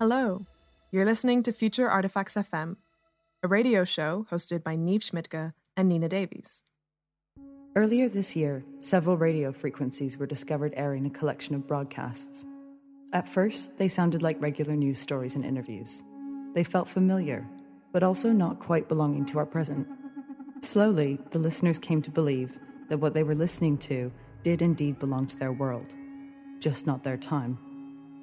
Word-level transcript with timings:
Hello, 0.00 0.46
you're 0.90 1.04
listening 1.04 1.42
to 1.42 1.52
Future 1.52 1.86
Artefacts 1.86 2.34
FM, 2.34 2.76
a 3.42 3.48
radio 3.48 3.84
show 3.84 4.26
hosted 4.30 4.64
by 4.64 4.74
Niamh 4.74 5.02
Schmidtke 5.02 5.52
and 5.76 5.90
Nina 5.90 6.08
Davies. 6.08 6.62
Earlier 7.76 8.08
this 8.08 8.34
year, 8.34 8.64
several 8.78 9.18
radio 9.18 9.52
frequencies 9.52 10.16
were 10.16 10.24
discovered 10.24 10.72
airing 10.74 11.04
a 11.04 11.10
collection 11.10 11.54
of 11.54 11.66
broadcasts. 11.66 12.46
At 13.12 13.28
first, 13.28 13.76
they 13.76 13.88
sounded 13.88 14.22
like 14.22 14.40
regular 14.40 14.74
news 14.74 14.98
stories 14.98 15.36
and 15.36 15.44
interviews. 15.44 16.02
They 16.54 16.64
felt 16.64 16.88
familiar, 16.88 17.46
but 17.92 18.02
also 18.02 18.32
not 18.32 18.58
quite 18.58 18.88
belonging 18.88 19.26
to 19.26 19.38
our 19.38 19.44
present. 19.44 19.86
Slowly, 20.62 21.18
the 21.32 21.38
listeners 21.38 21.78
came 21.78 22.00
to 22.00 22.10
believe 22.10 22.58
that 22.88 23.00
what 23.00 23.12
they 23.12 23.22
were 23.22 23.34
listening 23.34 23.76
to 23.80 24.10
did 24.44 24.62
indeed 24.62 24.98
belong 24.98 25.26
to 25.26 25.36
their 25.36 25.52
world, 25.52 25.94
just 26.58 26.86
not 26.86 27.04
their 27.04 27.18
time. 27.18 27.58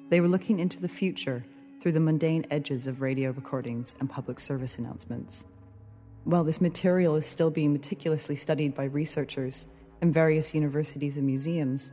They 0.08 0.20
were 0.20 0.26
looking 0.26 0.58
into 0.58 0.80
the 0.80 0.88
future 0.88 1.44
through 1.80 1.92
the 1.92 2.00
mundane 2.00 2.46
edges 2.50 2.86
of 2.86 3.00
radio 3.00 3.30
recordings 3.30 3.94
and 4.00 4.10
public 4.10 4.40
service 4.40 4.78
announcements. 4.78 5.44
While 6.24 6.44
this 6.44 6.60
material 6.60 7.16
is 7.16 7.26
still 7.26 7.50
being 7.50 7.72
meticulously 7.72 8.36
studied 8.36 8.74
by 8.74 8.84
researchers 8.84 9.66
in 10.02 10.12
various 10.12 10.54
universities 10.54 11.16
and 11.16 11.26
museums, 11.26 11.92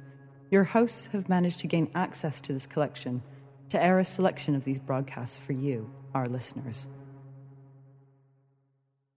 your 0.52 0.64
hosts 0.64 1.08
have 1.08 1.30
managed 1.30 1.60
to 1.60 1.68
gain 1.68 1.90
access 1.96 2.42
to 2.42 2.54
this 2.54 2.66
collection 2.66 3.22
to 3.70 3.82
air 3.82 4.00
a 4.00 4.06
selection 4.06 4.56
of 4.56 4.64
these 4.64 4.80
broadcasts 4.80 5.38
for 5.38 5.54
you, 5.54 5.90
our 6.14 6.28
listeners. 6.28 6.88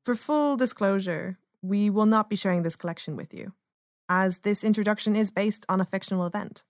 For 0.05 0.15
full 0.15 0.57
disclosure, 0.57 1.39
we 1.61 1.91
will 1.91 2.07
not 2.07 2.31
be 2.31 2.37
sharing 2.37 2.63
this 2.63 2.77
collection 2.77 3.17
with 3.17 3.35
you, 3.35 3.53
as 4.09 4.39
this 4.39 4.65
introduction 4.65 5.17
is 5.17 5.31
based 5.31 5.67
on 5.69 5.81
a 5.81 5.85
fictional 5.85 6.25
event. 6.25 6.65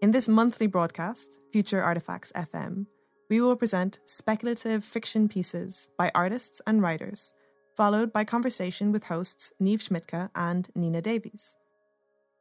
In 0.00 0.10
this 0.10 0.28
monthly 0.28 0.66
broadcast, 0.66 1.40
Future 1.50 1.80
Artefacts 1.80 2.30
FM, 2.32 2.86
we 3.34 3.40
will 3.40 3.56
present 3.56 3.98
speculative 4.06 4.84
fiction 4.84 5.28
pieces 5.28 5.88
by 5.98 6.08
artists 6.14 6.62
and 6.68 6.80
writers 6.80 7.32
followed 7.76 8.12
by 8.12 8.22
conversation 8.22 8.92
with 8.92 9.06
hosts 9.06 9.52
Niamh 9.60 9.82
Schmidtke 9.82 10.30
and 10.36 10.68
Nina 10.76 11.02
Davies. 11.02 11.56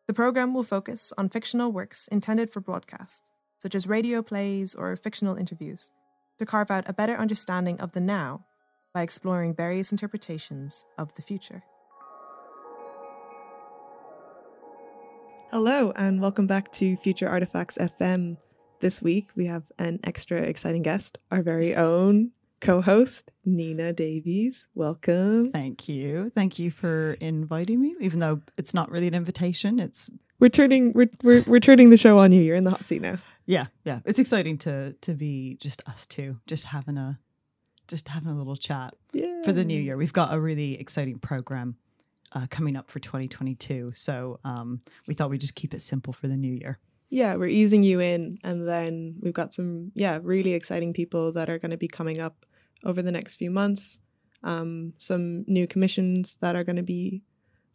The 0.05 0.13
program 0.13 0.53
will 0.53 0.61
focus 0.61 1.11
on 1.17 1.29
fictional 1.29 1.71
works 1.71 2.07
intended 2.09 2.51
for 2.51 2.59
broadcast, 2.59 3.23
such 3.57 3.73
as 3.73 3.87
radio 3.87 4.21
plays 4.21 4.75
or 4.75 4.95
fictional 4.95 5.35
interviews, 5.35 5.89
to 6.37 6.45
carve 6.45 6.69
out 6.69 6.87
a 6.87 6.93
better 6.93 7.15
understanding 7.15 7.81
of 7.81 7.93
the 7.93 7.99
now 7.99 8.45
by 8.93 9.01
exploring 9.01 9.55
various 9.55 9.91
interpretations 9.91 10.85
of 10.99 11.11
the 11.15 11.23
future. 11.23 11.63
Hello, 15.49 15.91
and 15.95 16.21
welcome 16.21 16.45
back 16.45 16.71
to 16.73 16.95
Future 16.97 17.27
Artefacts 17.27 17.79
FM. 17.79 18.37
This 18.83 19.01
week 19.01 19.29
we 19.33 19.45
have 19.45 19.71
an 19.79 20.01
extra 20.03 20.41
exciting 20.41 20.81
guest, 20.81 21.17
our 21.31 21.41
very 21.41 21.73
own 21.73 22.31
co 22.59 22.81
host, 22.81 23.31
Nina 23.45 23.93
Davies. 23.93 24.67
Welcome. 24.75 25.51
Thank 25.51 25.87
you. 25.87 26.29
Thank 26.31 26.59
you 26.59 26.69
for 26.69 27.13
inviting 27.21 27.79
me, 27.79 27.95
even 28.01 28.19
though 28.19 28.41
it's 28.57 28.73
not 28.73 28.91
really 28.91 29.07
an 29.07 29.13
invitation. 29.13 29.79
It's 29.79 30.09
we're 30.41 30.49
turning 30.49 30.91
we're, 30.91 31.07
we're 31.23 31.43
we're 31.43 31.61
turning 31.61 31.91
the 31.91 31.95
show 31.95 32.19
on 32.19 32.33
you. 32.33 32.41
You're 32.41 32.57
in 32.57 32.65
the 32.65 32.71
hot 32.71 32.85
seat 32.85 33.01
now. 33.01 33.19
Yeah, 33.45 33.67
yeah. 33.85 34.01
It's 34.03 34.19
exciting 34.19 34.57
to 34.57 34.91
to 34.91 35.13
be 35.13 35.55
just 35.61 35.81
us 35.87 36.05
two, 36.05 36.41
just 36.45 36.65
having 36.65 36.97
a 36.97 37.17
just 37.87 38.09
having 38.09 38.33
a 38.33 38.37
little 38.37 38.57
chat 38.57 38.95
yeah. 39.13 39.43
for 39.43 39.53
the 39.53 39.63
new 39.63 39.81
year. 39.81 39.95
We've 39.95 40.11
got 40.11 40.33
a 40.33 40.41
really 40.41 40.77
exciting 40.77 41.19
program 41.19 41.77
uh, 42.33 42.47
coming 42.49 42.75
up 42.75 42.89
for 42.89 42.99
2022, 42.99 43.93
so 43.95 44.41
um, 44.43 44.79
we 45.07 45.13
thought 45.13 45.29
we'd 45.29 45.39
just 45.39 45.55
keep 45.55 45.73
it 45.73 45.81
simple 45.81 46.11
for 46.11 46.27
the 46.27 46.35
new 46.35 46.51
year 46.51 46.79
yeah, 47.13 47.35
we're 47.35 47.45
easing 47.45 47.83
you 47.83 47.99
in. 47.99 48.39
And 48.43 48.67
then 48.67 49.17
we've 49.21 49.33
got 49.33 49.53
some, 49.53 49.91
yeah, 49.93 50.17
really 50.23 50.53
exciting 50.53 50.93
people 50.93 51.31
that 51.33 51.47
are 51.47 51.59
going 51.59 51.69
to 51.69 51.77
be 51.77 51.87
coming 51.87 52.19
up 52.19 52.43
over 52.83 53.03
the 53.03 53.11
next 53.11 53.35
few 53.35 53.51
months. 53.51 53.99
Um, 54.43 54.93
some 54.97 55.45
new 55.47 55.67
commissions 55.67 56.37
that 56.41 56.55
are 56.55 56.63
going 56.63 56.77
to 56.77 56.83
be 56.83 57.21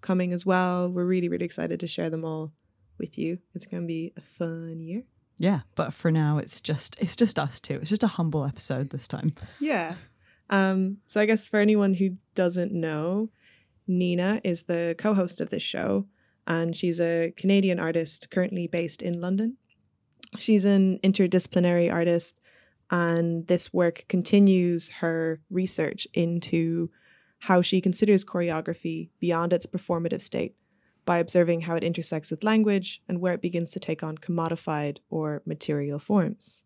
coming 0.01 0.33
as 0.33 0.45
well. 0.45 0.91
We're 0.91 1.05
really, 1.05 1.29
really 1.29 1.45
excited 1.45 1.79
to 1.79 1.87
share 1.87 2.11
them 2.11 2.25
all 2.25 2.53
with 2.99 3.17
you. 3.17 3.39
It's 3.55 3.65
going 3.65 3.85
to 3.85 3.87
be 3.87 4.13
a 4.17 4.21
fun 4.21 4.81
year. 4.81 5.05
Yeah, 5.37 5.61
but 5.77 5.95
for 5.95 6.11
now, 6.11 6.39
it's 6.39 6.61
just 6.61 6.97
it's 7.01 7.15
just 7.15 7.39
us 7.39 7.61
two. 7.61 7.75
It's 7.77 7.91
just 7.91 8.03
a 8.03 8.09
humble 8.09 8.45
episode 8.45 8.91
this 8.91 9.07
time. 9.07 9.31
Yeah. 9.61 9.95
Um, 10.51 10.97
so 11.07 11.21
I 11.21 11.27
guess 11.27 11.47
for 11.47 11.61
anyone 11.61 11.95
who 11.95 12.17
doesn't 12.35 12.73
know, 12.73 13.31
Nina 13.87 14.41
is 14.43 14.65
the 14.65 14.97
co-host 14.99 15.41
of 15.41 15.51
this 15.51 15.63
show, 15.63 16.07
and 16.49 16.75
she's 16.75 16.99
a 16.99 17.33
Canadian 17.37 17.79
artist 17.79 18.31
currently 18.31 18.67
based 18.67 19.03
in 19.03 19.21
London. 19.21 19.57
She's 20.39 20.65
an 20.65 20.99
interdisciplinary 21.05 21.93
artist 21.93 22.41
and 22.91 23.47
this 23.47 23.73
work 23.73 24.07
continues 24.09 24.89
her 24.89 25.41
research 25.51 26.09
into 26.15 26.91
how 27.41 27.61
she 27.61 27.81
considers 27.83 28.25
choreography 28.25 29.11
beyond 29.21 29.53
its 29.53 29.67
performative 29.67 30.23
state 30.23 30.57
by 31.05 31.19
observing 31.19 31.61
how 31.61 31.77
it 31.77 31.85
intersects 31.85 32.31
with 32.31 32.43
language 32.43 33.03
and 33.09 33.21
where 33.21 33.35
it 33.35 33.43
begins 33.43 33.71
to 33.71 33.81
take 33.81 34.03
on 34.03 34.19
commodified 34.19 34.99
or 35.11 35.43
material 35.47 35.99
forms. 35.99 36.65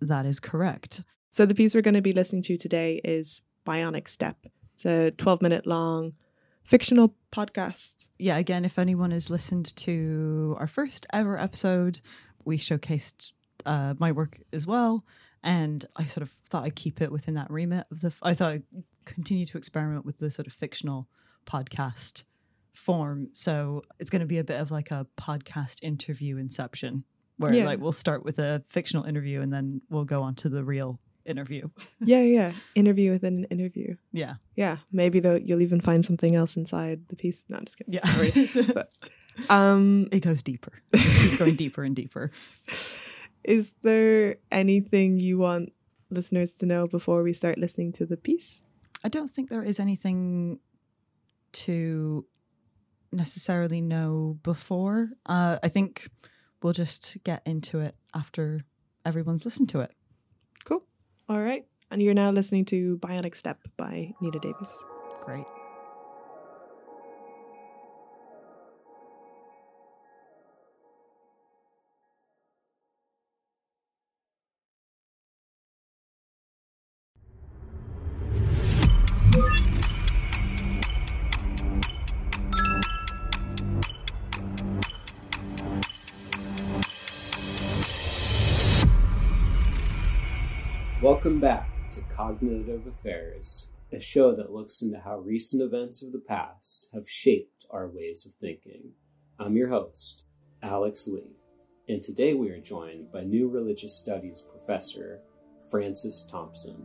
That 0.00 0.24
is 0.24 0.40
correct. 0.40 1.02
So, 1.30 1.46
the 1.46 1.54
piece 1.54 1.74
we're 1.74 1.82
going 1.82 1.94
to 1.94 2.02
be 2.02 2.12
listening 2.12 2.42
to 2.42 2.56
today 2.56 3.00
is 3.04 3.42
Bionic 3.66 4.08
Step. 4.08 4.46
It's 4.74 4.86
a 4.86 5.10
12 5.12 5.42
minute 5.42 5.66
long 5.66 6.14
fictional 6.66 7.14
podcast. 7.32 8.08
Yeah, 8.18 8.36
again, 8.36 8.64
if 8.64 8.78
anyone 8.78 9.10
has 9.10 9.30
listened 9.30 9.74
to 9.76 10.56
our 10.58 10.66
first 10.66 11.06
ever 11.12 11.38
episode, 11.38 12.00
we 12.44 12.58
showcased 12.58 13.32
uh, 13.64 13.94
my 13.98 14.12
work 14.12 14.38
as 14.52 14.66
well 14.66 15.04
and 15.46 15.84
I 15.96 16.04
sort 16.06 16.22
of 16.22 16.34
thought 16.48 16.64
I'd 16.64 16.74
keep 16.74 17.00
it 17.00 17.12
within 17.12 17.34
that 17.34 17.50
remit 17.50 17.86
of 17.92 18.00
the. 18.00 18.12
I 18.20 18.34
thought 18.34 18.52
I'd 18.52 18.64
continue 19.04 19.46
to 19.46 19.58
experiment 19.58 20.04
with 20.04 20.18
the 20.18 20.28
sort 20.28 20.48
of 20.48 20.52
fictional 20.52 21.08
podcast 21.46 22.24
form. 22.74 23.28
So 23.32 23.82
it's 24.00 24.10
going 24.10 24.20
to 24.20 24.26
be 24.26 24.38
a 24.38 24.44
bit 24.44 24.60
of 24.60 24.72
like 24.72 24.90
a 24.90 25.06
podcast 25.16 25.84
interview 25.84 26.36
inception, 26.36 27.04
where 27.36 27.54
yeah. 27.54 27.64
like 27.64 27.78
we'll 27.78 27.92
start 27.92 28.24
with 28.24 28.40
a 28.40 28.64
fictional 28.68 29.04
interview 29.04 29.40
and 29.40 29.52
then 29.52 29.82
we'll 29.88 30.04
go 30.04 30.20
on 30.22 30.34
to 30.36 30.48
the 30.48 30.64
real 30.64 30.98
interview. 31.26 31.68
yeah, 32.00 32.22
yeah, 32.22 32.52
interview 32.74 33.10
within 33.10 33.38
an 33.38 33.44
interview. 33.44 33.96
Yeah, 34.12 34.34
yeah. 34.54 34.78
Maybe 34.92 35.20
though 35.20 35.34
you'll 35.36 35.60
even 35.62 35.80
find 35.80 36.04
something 36.04 36.34
else 36.34 36.56
inside 36.56 37.08
the 37.08 37.16
piece. 37.16 37.44
No, 37.48 37.58
I'm 37.58 37.64
just 37.64 37.78
kidding. 37.78 37.94
Yeah, 37.94 38.72
but, 38.74 38.90
um, 39.50 40.08
it 40.12 40.20
goes 40.20 40.42
deeper. 40.42 40.72
It 40.92 40.98
just 40.98 41.18
keeps 41.18 41.36
going 41.36 41.56
deeper 41.56 41.82
and 41.82 41.94
deeper. 41.94 42.30
Is 43.44 43.72
there 43.82 44.36
anything 44.50 45.20
you 45.20 45.38
want 45.38 45.72
listeners 46.10 46.54
to 46.54 46.66
know 46.66 46.86
before 46.86 47.22
we 47.22 47.32
start 47.32 47.58
listening 47.58 47.92
to 47.92 48.06
the 48.06 48.16
piece? 48.16 48.62
I 49.04 49.08
don't 49.08 49.28
think 49.28 49.50
there 49.50 49.62
is 49.62 49.78
anything 49.78 50.58
to 51.52 52.26
necessarily 53.12 53.80
know 53.80 54.38
before. 54.42 55.10
Uh, 55.26 55.58
I 55.62 55.68
think 55.68 56.08
we'll 56.62 56.72
just 56.72 57.22
get 57.24 57.42
into 57.46 57.80
it 57.80 57.94
after 58.14 58.62
everyone's 59.04 59.44
listened 59.44 59.68
to 59.70 59.80
it. 59.80 59.92
All 61.28 61.40
right. 61.40 61.64
And 61.90 62.02
you're 62.02 62.14
now 62.14 62.30
listening 62.30 62.64
to 62.66 62.98
Bionic 62.98 63.34
Step 63.36 63.60
by 63.76 64.12
Nina 64.20 64.38
Davies. 64.38 64.76
Great. 65.22 65.46
Cognitive 92.26 92.88
Affairs, 92.88 93.68
a 93.92 94.00
show 94.00 94.34
that 94.34 94.52
looks 94.52 94.82
into 94.82 94.98
how 94.98 95.18
recent 95.18 95.62
events 95.62 96.02
of 96.02 96.10
the 96.10 96.18
past 96.18 96.88
have 96.92 97.08
shaped 97.08 97.66
our 97.70 97.86
ways 97.86 98.26
of 98.26 98.32
thinking. 98.40 98.90
I'm 99.38 99.56
your 99.56 99.68
host, 99.68 100.24
Alex 100.60 101.06
Lee, 101.06 101.36
and 101.88 102.02
today 102.02 102.34
we 102.34 102.50
are 102.50 102.58
joined 102.58 103.12
by 103.12 103.22
new 103.22 103.48
religious 103.48 103.94
studies 103.94 104.42
professor 104.42 105.20
Francis 105.70 106.26
Thompson. 106.28 106.84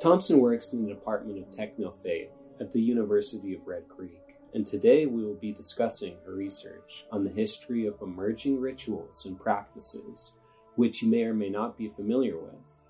Thompson 0.00 0.40
works 0.40 0.72
in 0.72 0.84
the 0.84 0.92
Department 0.92 1.38
of 1.38 1.52
Techno 1.52 1.92
Faith 2.02 2.48
at 2.58 2.72
the 2.72 2.82
University 2.82 3.54
of 3.54 3.64
Red 3.64 3.88
Creek, 3.88 4.34
and 4.54 4.66
today 4.66 5.06
we 5.06 5.24
will 5.24 5.36
be 5.36 5.52
discussing 5.52 6.16
her 6.26 6.34
research 6.34 7.04
on 7.12 7.22
the 7.22 7.30
history 7.30 7.86
of 7.86 8.02
emerging 8.02 8.60
rituals 8.60 9.24
and 9.24 9.38
practices 9.38 10.32
which 10.74 11.02
you 11.02 11.08
may 11.08 11.24
or 11.24 11.34
may 11.34 11.48
not 11.48 11.76
be 11.76 11.88
familiar 11.88 12.38
with. 12.38 12.80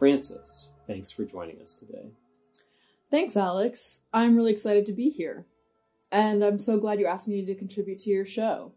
Francis, 0.00 0.70
thanks 0.86 1.12
for 1.12 1.26
joining 1.26 1.60
us 1.60 1.74
today. 1.74 2.06
Thanks, 3.10 3.36
Alex. 3.36 4.00
I'm 4.14 4.34
really 4.34 4.50
excited 4.50 4.86
to 4.86 4.94
be 4.94 5.10
here. 5.10 5.44
And 6.10 6.42
I'm 6.42 6.58
so 6.58 6.78
glad 6.78 6.98
you 6.98 7.06
asked 7.06 7.28
me 7.28 7.44
to 7.44 7.54
contribute 7.54 7.98
to 8.00 8.10
your 8.10 8.24
show. 8.24 8.72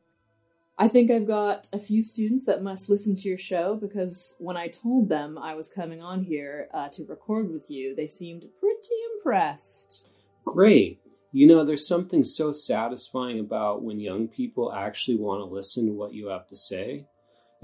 I 0.78 0.90
think 0.90 1.10
I've 1.10 1.26
got 1.26 1.70
a 1.72 1.80
few 1.80 2.04
students 2.04 2.46
that 2.48 2.62
must 2.62 2.90
listen 2.90 3.16
to 3.16 3.30
your 3.30 3.38
show 3.38 3.76
because 3.76 4.36
when 4.38 4.58
I 4.58 4.68
told 4.68 5.08
them 5.08 5.38
I 5.38 5.56
was 5.56 5.70
coming 5.70 6.02
on 6.02 6.24
here 6.24 6.68
uh, 6.74 6.90
to 6.90 7.06
record 7.06 7.50
with 7.50 7.72
you, 7.72 7.96
they 7.96 8.08
seemed 8.08 8.46
pretty 8.60 8.96
impressed. 9.16 10.04
Great. 10.44 11.00
You 11.32 11.48
know, 11.48 11.64
there's 11.64 11.88
something 11.88 12.26
so 12.26 12.52
satisfying 12.52 13.40
about 13.40 13.82
when 13.82 14.02
young 14.02 14.28
people 14.28 14.74
actually 14.74 15.16
want 15.16 15.40
to 15.40 15.46
listen 15.46 15.86
to 15.86 15.94
what 15.94 16.14
you 16.14 16.28
have 16.28 16.50
to 16.50 16.56
say. 16.58 17.06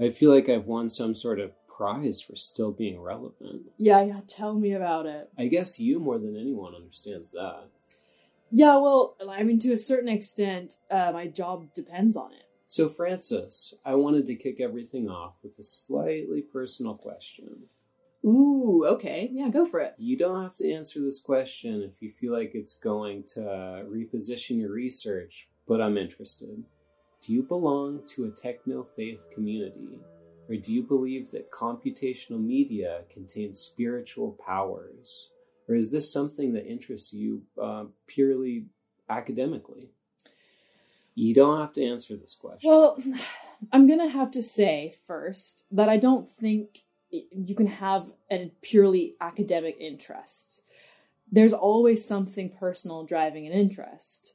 I 0.00 0.08
feel 0.08 0.32
like 0.32 0.48
I've 0.48 0.64
won 0.64 0.88
some 0.88 1.14
sort 1.14 1.40
of 1.40 1.52
prize 1.80 2.20
for 2.20 2.36
still 2.36 2.72
being 2.72 3.00
relevant. 3.00 3.62
Yeah, 3.78 4.02
yeah, 4.02 4.20
tell 4.28 4.52
me 4.52 4.72
about 4.72 5.06
it. 5.06 5.30
I 5.38 5.46
guess 5.46 5.80
you 5.80 5.98
more 5.98 6.18
than 6.18 6.36
anyone 6.36 6.74
understands 6.74 7.32
that. 7.32 7.68
Yeah, 8.50 8.76
well, 8.76 9.16
I 9.26 9.44
mean, 9.44 9.58
to 9.60 9.72
a 9.72 9.78
certain 9.78 10.10
extent, 10.10 10.74
uh, 10.90 11.10
my 11.12 11.26
job 11.26 11.72
depends 11.74 12.18
on 12.18 12.32
it. 12.32 12.42
So, 12.66 12.90
Francis, 12.90 13.72
I 13.82 13.94
wanted 13.94 14.26
to 14.26 14.34
kick 14.34 14.60
everything 14.60 15.08
off 15.08 15.36
with 15.42 15.58
a 15.58 15.62
slightly 15.62 16.42
personal 16.42 16.94
question. 16.94 17.62
Ooh, 18.26 18.84
okay. 18.86 19.30
Yeah, 19.32 19.48
go 19.48 19.64
for 19.64 19.80
it. 19.80 19.94
You 19.96 20.18
don't 20.18 20.42
have 20.42 20.54
to 20.56 20.70
answer 20.70 21.00
this 21.00 21.18
question 21.18 21.82
if 21.82 22.02
you 22.02 22.12
feel 22.12 22.34
like 22.34 22.50
it's 22.52 22.74
going 22.74 23.24
to 23.34 23.40
reposition 23.88 24.60
your 24.60 24.72
research, 24.72 25.48
but 25.66 25.80
I'm 25.80 25.96
interested. 25.96 26.62
Do 27.22 27.32
you 27.32 27.42
belong 27.42 28.02
to 28.08 28.26
a 28.26 28.30
techno 28.30 28.84
faith 28.84 29.24
community? 29.32 29.98
Or 30.50 30.56
do 30.56 30.74
you 30.74 30.82
believe 30.82 31.30
that 31.30 31.52
computational 31.52 32.44
media 32.44 33.02
contains 33.08 33.60
spiritual 33.60 34.36
powers? 34.44 35.30
Or 35.68 35.76
is 35.76 35.92
this 35.92 36.12
something 36.12 36.54
that 36.54 36.66
interests 36.66 37.12
you 37.12 37.42
uh, 37.62 37.84
purely 38.08 38.66
academically? 39.08 39.90
You 41.14 41.34
don't 41.34 41.60
have 41.60 41.72
to 41.74 41.84
answer 41.84 42.16
this 42.16 42.34
question. 42.34 42.68
Well, 42.68 42.98
I'm 43.72 43.86
going 43.86 44.00
to 44.00 44.08
have 44.08 44.32
to 44.32 44.42
say 44.42 44.96
first 45.06 45.64
that 45.70 45.88
I 45.88 45.98
don't 45.98 46.28
think 46.28 46.82
you 47.10 47.54
can 47.54 47.66
have 47.66 48.10
a 48.30 48.50
purely 48.60 49.14
academic 49.20 49.76
interest. 49.78 50.62
There's 51.30 51.52
always 51.52 52.04
something 52.04 52.50
personal 52.50 53.04
driving 53.04 53.46
an 53.46 53.52
interest. 53.52 54.34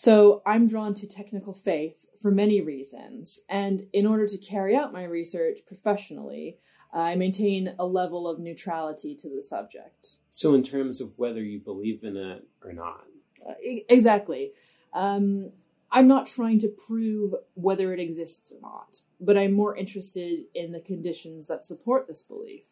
So 0.00 0.42
I'm 0.46 0.68
drawn 0.68 0.94
to 0.94 1.08
technical 1.08 1.52
faith 1.52 2.06
for 2.22 2.30
many 2.30 2.60
reasons, 2.60 3.40
and 3.48 3.88
in 3.92 4.06
order 4.06 4.28
to 4.28 4.38
carry 4.38 4.76
out 4.76 4.92
my 4.92 5.02
research 5.02 5.58
professionally, 5.66 6.58
I 6.92 7.16
maintain 7.16 7.74
a 7.80 7.84
level 7.84 8.28
of 8.28 8.38
neutrality 8.38 9.16
to 9.16 9.28
the 9.28 9.42
subject. 9.42 10.14
So, 10.30 10.54
in 10.54 10.62
terms 10.62 11.00
of 11.00 11.10
whether 11.16 11.42
you 11.42 11.58
believe 11.58 12.04
in 12.04 12.16
it 12.16 12.46
or 12.62 12.72
not? 12.72 13.06
Uh, 13.44 13.54
exactly. 13.88 14.52
Um, 14.92 15.50
I'm 15.90 16.06
not 16.06 16.28
trying 16.28 16.60
to 16.60 16.68
prove 16.68 17.34
whether 17.54 17.92
it 17.92 17.98
exists 17.98 18.52
or 18.52 18.60
not, 18.60 19.00
but 19.20 19.36
I'm 19.36 19.52
more 19.52 19.76
interested 19.76 20.44
in 20.54 20.70
the 20.70 20.80
conditions 20.80 21.48
that 21.48 21.64
support 21.64 22.06
this 22.06 22.22
belief. 22.22 22.66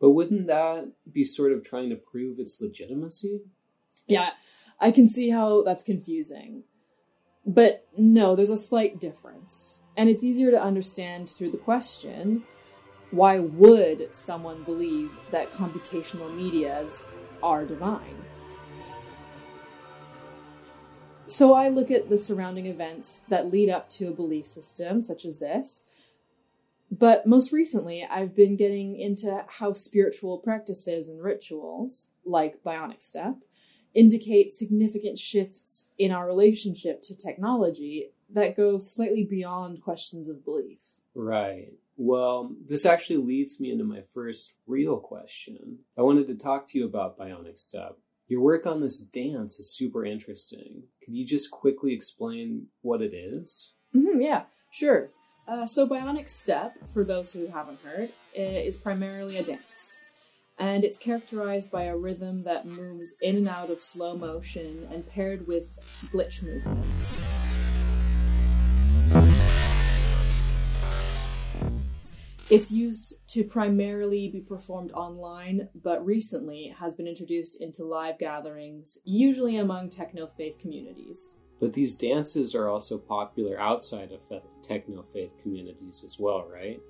But 0.00 0.12
wouldn't 0.12 0.46
that 0.46 0.88
be 1.12 1.22
sort 1.22 1.52
of 1.52 1.62
trying 1.62 1.90
to 1.90 1.96
prove 1.96 2.38
its 2.38 2.62
legitimacy? 2.62 3.42
Yeah, 4.06 4.30
I 4.84 4.90
can 4.90 5.08
see 5.08 5.30
how 5.30 5.62
that's 5.62 5.82
confusing. 5.82 6.64
But 7.46 7.86
no, 7.96 8.36
there's 8.36 8.50
a 8.50 8.58
slight 8.58 9.00
difference. 9.00 9.80
And 9.96 10.10
it's 10.10 10.22
easier 10.22 10.50
to 10.50 10.62
understand 10.62 11.30
through 11.30 11.52
the 11.52 11.56
question 11.56 12.44
why 13.10 13.38
would 13.38 14.14
someone 14.14 14.62
believe 14.64 15.10
that 15.30 15.54
computational 15.54 16.36
medias 16.36 17.06
are 17.42 17.64
divine? 17.64 18.24
So 21.26 21.54
I 21.54 21.70
look 21.70 21.90
at 21.90 22.10
the 22.10 22.18
surrounding 22.18 22.66
events 22.66 23.22
that 23.30 23.50
lead 23.50 23.70
up 23.70 23.88
to 23.90 24.08
a 24.08 24.12
belief 24.12 24.44
system, 24.44 25.00
such 25.00 25.24
as 25.24 25.38
this. 25.38 25.84
But 26.90 27.26
most 27.26 27.52
recently, 27.52 28.04
I've 28.04 28.36
been 28.36 28.56
getting 28.56 29.00
into 29.00 29.46
how 29.48 29.72
spiritual 29.72 30.36
practices 30.36 31.08
and 31.08 31.22
rituals, 31.22 32.08
like 32.26 32.62
Bionic 32.62 33.00
Step, 33.00 33.36
indicate 33.94 34.50
significant 34.50 35.18
shifts 35.18 35.88
in 35.98 36.10
our 36.10 36.26
relationship 36.26 37.02
to 37.02 37.16
technology 37.16 38.10
that 38.30 38.56
go 38.56 38.78
slightly 38.78 39.24
beyond 39.24 39.82
questions 39.82 40.28
of 40.28 40.44
belief. 40.44 40.80
Right. 41.14 41.72
Well, 41.96 42.50
this 42.68 42.84
actually 42.84 43.18
leads 43.18 43.60
me 43.60 43.70
into 43.70 43.84
my 43.84 44.02
first 44.12 44.54
real 44.66 44.96
question. 44.96 45.78
I 45.96 46.02
wanted 46.02 46.26
to 46.26 46.34
talk 46.34 46.66
to 46.68 46.78
you 46.78 46.86
about 46.86 47.18
Bionic 47.18 47.58
Step. 47.58 47.96
Your 48.26 48.40
work 48.40 48.66
on 48.66 48.80
this 48.80 48.98
dance 48.98 49.60
is 49.60 49.76
super 49.76 50.04
interesting. 50.04 50.84
Could 51.04 51.14
you 51.14 51.24
just 51.24 51.50
quickly 51.50 51.92
explain 51.92 52.66
what 52.80 53.00
it 53.00 53.14
is? 53.14 53.72
Mm-hmm, 53.94 54.20
yeah, 54.20 54.44
sure. 54.72 55.10
Uh, 55.46 55.66
so, 55.66 55.86
Bionic 55.86 56.30
Step, 56.30 56.74
for 56.92 57.04
those 57.04 57.32
who 57.32 57.46
haven't 57.46 57.78
heard, 57.84 58.10
is 58.34 58.76
primarily 58.76 59.36
a 59.36 59.42
dance. 59.42 59.98
And 60.58 60.84
it's 60.84 60.98
characterized 60.98 61.72
by 61.72 61.84
a 61.84 61.96
rhythm 61.96 62.44
that 62.44 62.64
moves 62.64 63.14
in 63.20 63.36
and 63.36 63.48
out 63.48 63.70
of 63.70 63.82
slow 63.82 64.16
motion 64.16 64.86
and 64.92 65.08
paired 65.08 65.48
with 65.48 65.78
glitch 66.12 66.44
movements. 66.44 67.20
It's 72.50 72.70
used 72.70 73.14
to 73.30 73.42
primarily 73.42 74.28
be 74.28 74.40
performed 74.40 74.92
online, 74.92 75.70
but 75.82 76.06
recently 76.06 76.72
has 76.78 76.94
been 76.94 77.08
introduced 77.08 77.60
into 77.60 77.84
live 77.84 78.18
gatherings, 78.18 78.98
usually 79.04 79.56
among 79.56 79.90
techno 79.90 80.28
faith 80.28 80.58
communities. 80.60 81.34
But 81.58 81.72
these 81.72 81.96
dances 81.96 82.54
are 82.54 82.68
also 82.68 82.96
popular 82.96 83.58
outside 83.58 84.12
of 84.12 84.20
techno 84.62 85.02
faith 85.02 85.34
communities 85.42 86.04
as 86.04 86.16
well, 86.18 86.46
right? 86.48 86.80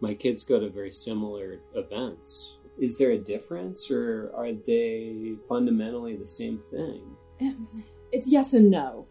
My 0.00 0.14
kids 0.14 0.42
go 0.42 0.58
to 0.58 0.68
very 0.68 0.90
similar 0.90 1.60
events. 1.74 2.56
Is 2.78 2.98
there 2.98 3.12
a 3.12 3.18
difference, 3.18 3.90
or 3.90 4.32
are 4.34 4.52
they 4.52 5.34
fundamentally 5.48 6.16
the 6.16 6.26
same 6.26 6.58
thing? 6.58 7.16
It's 8.12 8.28
yes 8.28 8.52
and 8.54 8.70
no. 8.70 9.06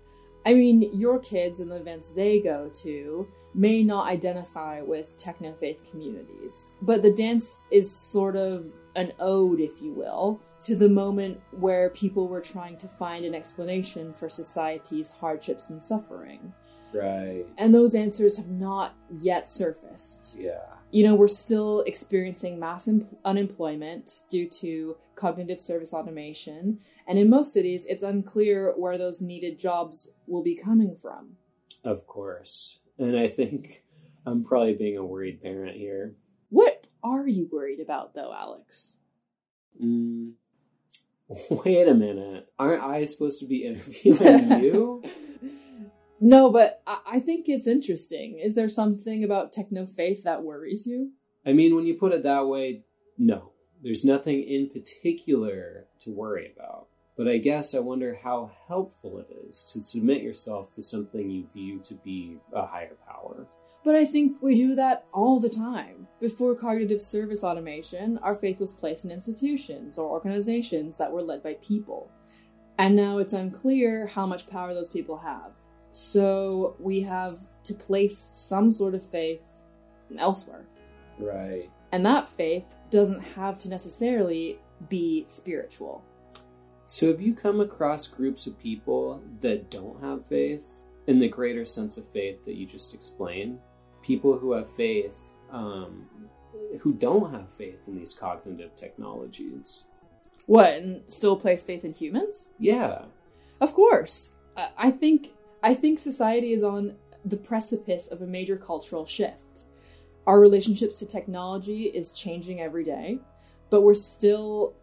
I 0.45 0.53
mean, 0.53 0.89
your 0.93 1.19
kids 1.19 1.59
and 1.59 1.71
the 1.71 1.77
events 1.77 2.09
they 2.09 2.39
go 2.39 2.69
to 2.81 3.27
may 3.53 3.83
not 3.83 4.07
identify 4.07 4.81
with 4.81 5.17
techno 5.17 5.53
faith 5.53 5.89
communities, 5.89 6.71
but 6.81 7.01
the 7.01 7.13
dance 7.13 7.59
is 7.71 7.89
sort 7.89 8.35
of 8.35 8.65
an 8.95 9.13
ode, 9.19 9.59
if 9.59 9.81
you 9.81 9.93
will, 9.93 10.39
to 10.61 10.75
the 10.75 10.89
moment 10.89 11.39
where 11.51 11.89
people 11.91 12.27
were 12.27 12.41
trying 12.41 12.77
to 12.77 12.87
find 12.87 13.25
an 13.25 13.35
explanation 13.35 14.13
for 14.13 14.29
society's 14.29 15.09
hardships 15.09 15.69
and 15.69 15.81
suffering. 15.81 16.53
Right. 16.93 17.45
And 17.57 17.73
those 17.73 17.95
answers 17.95 18.37
have 18.37 18.49
not 18.49 18.95
yet 19.09 19.49
surfaced. 19.49 20.35
Yeah. 20.37 20.61
You 20.91 21.03
know, 21.03 21.15
we're 21.15 21.27
still 21.27 21.81
experiencing 21.81 22.59
mass 22.59 22.87
em- 22.87 23.07
unemployment 23.25 24.21
due 24.29 24.47
to 24.49 24.95
cognitive 25.15 25.59
service 25.59 25.93
automation. 25.93 26.79
And 27.07 27.17
in 27.17 27.29
most 27.29 27.53
cities, 27.53 27.85
it's 27.87 28.03
unclear 28.03 28.73
where 28.77 28.97
those 28.97 29.21
needed 29.21 29.57
jobs 29.59 30.11
will 30.27 30.43
be 30.43 30.55
coming 30.55 30.95
from. 30.95 31.37
Of 31.83 32.05
course. 32.05 32.79
And 32.99 33.17
I 33.17 33.27
think 33.27 33.83
I'm 34.25 34.43
probably 34.43 34.75
being 34.75 34.97
a 34.97 35.05
worried 35.05 35.41
parent 35.41 35.75
here. 35.75 36.15
What 36.49 36.85
are 37.03 37.27
you 37.27 37.49
worried 37.51 37.79
about, 37.79 38.13
though, 38.13 38.33
Alex? 38.33 38.97
Mm, 39.83 40.33
wait 41.49 41.87
a 41.87 41.93
minute. 41.93 42.47
Aren't 42.59 42.83
I 42.83 43.03
supposed 43.05 43.39
to 43.39 43.47
be 43.47 43.65
interviewing 43.65 44.63
you? 44.63 45.03
no, 46.23 46.49
but 46.49 46.81
I-, 46.87 47.19
think 47.19 47.49
it's 47.49 47.67
interesting. 47.67 48.39
Is 48.39 48.55
there 48.55 48.69
something 48.69 49.23
about 49.23 49.51
techno 49.51 49.85
faith 49.85 50.23
that 50.23 50.43
worries 50.43 50.87
you? 50.87 51.11
I 51.45 51.51
mean, 51.51 51.75
when 51.75 51.85
you 51.85 51.95
put 51.95 52.13
it 52.13 52.23
that 52.23 52.47
way, 52.47 52.83
no. 53.17 53.51
There's 53.81 54.05
nothing 54.05 54.41
in 54.43 54.69
particular 54.69 55.87
to 55.99 56.11
worry 56.11 56.53
about. 56.55 56.87
But 57.17 57.27
I 57.27 57.37
guess 57.37 57.75
I 57.75 57.79
wonder 57.79 58.17
how 58.23 58.51
helpful 58.67 59.19
it 59.19 59.27
is 59.47 59.65
to 59.73 59.81
submit 59.81 60.23
yourself 60.23 60.71
to 60.71 60.81
something 60.81 61.29
you 61.29 61.45
view 61.53 61.79
to 61.81 61.95
be 61.95 62.37
a 62.53 62.65
higher 62.65 62.95
power. 63.05 63.45
But 63.83 63.95
I 63.95 64.05
think 64.05 64.41
we 64.41 64.55
do 64.55 64.75
that 64.75 65.05
all 65.13 65.41
the 65.41 65.49
time. 65.49 66.07
Before 66.21 66.55
cognitive 66.55 67.01
service 67.01 67.43
automation, 67.43 68.17
our 68.19 68.33
faith 68.33 68.61
was 68.61 68.71
placed 68.71 69.03
in 69.03 69.11
institutions 69.11 69.97
or 69.97 70.09
organizations 70.09 70.97
that 70.97 71.11
were 71.11 71.21
led 71.21 71.43
by 71.43 71.55
people. 71.55 72.09
And 72.79 72.95
now 72.95 73.17
it's 73.17 73.33
unclear 73.33 74.07
how 74.07 74.25
much 74.25 74.47
power 74.47 74.73
those 74.73 74.89
people 74.89 75.17
have. 75.17 75.51
So 75.93 76.75
we 76.79 77.01
have 77.01 77.39
to 77.65 77.73
place 77.75 78.17
some 78.17 78.71
sort 78.71 78.95
of 78.95 79.05
faith 79.05 79.45
elsewhere. 80.17 80.65
Right. 81.19 81.69
And 81.91 82.03
that 82.07 82.27
faith 82.27 82.65
doesn't 82.89 83.21
have 83.21 83.59
to 83.59 83.69
necessarily 83.69 84.57
be 84.89 85.23
spiritual. 85.27 86.03
So, 86.87 87.07
have 87.07 87.21
you 87.21 87.35
come 87.35 87.61
across 87.61 88.07
groups 88.07 88.47
of 88.47 88.57
people 88.57 89.21
that 89.41 89.69
don't 89.69 90.01
have 90.01 90.25
faith 90.25 90.83
in 91.05 91.19
the 91.19 91.27
greater 91.27 91.63
sense 91.63 91.97
of 91.97 92.09
faith 92.09 92.43
that 92.45 92.55
you 92.55 92.65
just 92.65 92.95
explained? 92.95 93.59
People 94.01 94.35
who 94.35 94.53
have 94.53 94.69
faith, 94.73 95.35
um, 95.51 96.07
who 96.81 96.93
don't 96.93 97.31
have 97.31 97.53
faith 97.53 97.79
in 97.87 97.95
these 97.95 98.15
cognitive 98.15 98.75
technologies. 98.75 99.83
What, 100.47 100.73
and 100.73 101.01
still 101.05 101.37
place 101.37 101.61
faith 101.61 101.85
in 101.85 101.93
humans? 101.93 102.49
Yeah. 102.57 103.03
Of 103.61 103.75
course. 103.75 104.31
I 104.77 104.89
think 104.91 105.31
I 105.63 105.73
think 105.73 105.97
society 105.97 106.51
is 106.51 106.61
on 106.61 106.95
the 107.23 107.37
precipice 107.37 108.07
of 108.07 108.21
a 108.21 108.27
major 108.27 108.57
cultural 108.57 109.05
shift. 109.05 109.63
Our 110.27 110.41
relationships 110.41 110.95
to 110.95 111.05
technology 111.05 111.83
is 111.85 112.11
changing 112.11 112.59
every 112.59 112.83
day, 112.83 113.19
but 113.69 113.81
we're 113.81 113.95
still 113.95 114.73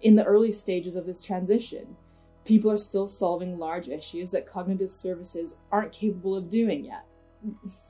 in 0.00 0.14
the 0.14 0.24
early 0.24 0.52
stages 0.52 0.94
of 0.94 1.06
this 1.06 1.22
transition. 1.22 1.96
People 2.44 2.70
are 2.70 2.78
still 2.78 3.08
solving 3.08 3.58
large 3.58 3.88
issues 3.88 4.30
that 4.30 4.46
cognitive 4.46 4.92
services 4.92 5.56
aren't 5.72 5.92
capable 5.92 6.36
of 6.36 6.48
doing 6.48 6.84
yet. 6.84 7.04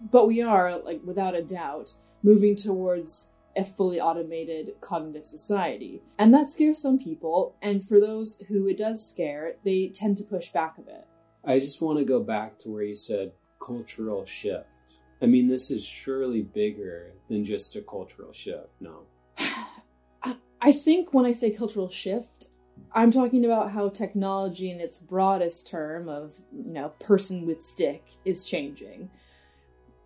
But 0.00 0.26
we 0.26 0.40
are, 0.40 0.78
like 0.78 1.02
without 1.04 1.34
a 1.34 1.42
doubt, 1.42 1.92
moving 2.22 2.56
towards 2.56 3.28
a 3.56 3.64
fully 3.64 4.00
automated 4.00 4.72
cognitive 4.80 5.26
society. 5.26 6.02
And 6.18 6.32
that 6.32 6.48
scares 6.48 6.80
some 6.80 6.98
people, 6.98 7.56
and 7.60 7.84
for 7.84 8.00
those 8.00 8.38
who 8.48 8.66
it 8.68 8.78
does 8.78 9.06
scare, 9.06 9.56
they 9.64 9.88
tend 9.88 10.16
to 10.16 10.24
push 10.24 10.48
back 10.48 10.78
a 10.78 10.82
bit. 10.82 11.06
I 11.44 11.58
just 11.58 11.80
want 11.80 11.98
to 11.98 12.04
go 12.04 12.20
back 12.20 12.58
to 12.60 12.70
where 12.70 12.82
you 12.82 12.94
said 12.94 13.32
cultural 13.60 14.24
shift. 14.24 14.66
I 15.20 15.26
mean, 15.26 15.48
this 15.48 15.70
is 15.70 15.84
surely 15.84 16.42
bigger 16.42 17.12
than 17.28 17.44
just 17.44 17.76
a 17.76 17.80
cultural 17.80 18.32
shift, 18.32 18.70
no? 18.80 19.02
I 20.64 20.70
think 20.72 21.12
when 21.12 21.26
I 21.26 21.32
say 21.32 21.50
cultural 21.50 21.90
shift, 21.90 22.46
I'm 22.92 23.10
talking 23.10 23.44
about 23.44 23.72
how 23.72 23.88
technology 23.88 24.70
in 24.70 24.78
its 24.80 25.00
broadest 25.00 25.66
term 25.66 26.08
of, 26.08 26.38
you 26.52 26.72
know, 26.72 26.90
person 27.00 27.46
with 27.46 27.64
stick 27.64 28.04
is 28.24 28.44
changing. 28.44 29.10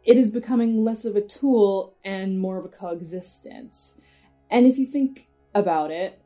It 0.05 0.17
is 0.17 0.31
becoming 0.31 0.85
less 0.85 1.05
of 1.05 1.17
a 1.17 1.21
tool 1.21 1.97
and 2.05 2.39
more 2.39 2.59
of 2.59 2.65
a 2.65 2.69
coexistence. 2.69 3.97
And 4.51 4.67
if 4.67 4.79
you 4.79 4.87
think 4.87 5.29
about 5.55 5.91
it, 5.91 6.23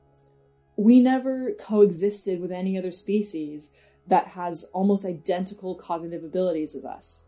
we 0.77 1.01
never 1.01 1.53
coexisted 1.59 2.41
with 2.41 2.53
any 2.53 2.79
other 2.79 2.93
species 2.93 3.71
that 4.07 4.29
has 4.29 4.65
almost 4.73 5.05
identical 5.05 5.75
cognitive 5.75 6.25
abilities 6.25 6.75
as 6.75 6.85
us. 6.85 7.27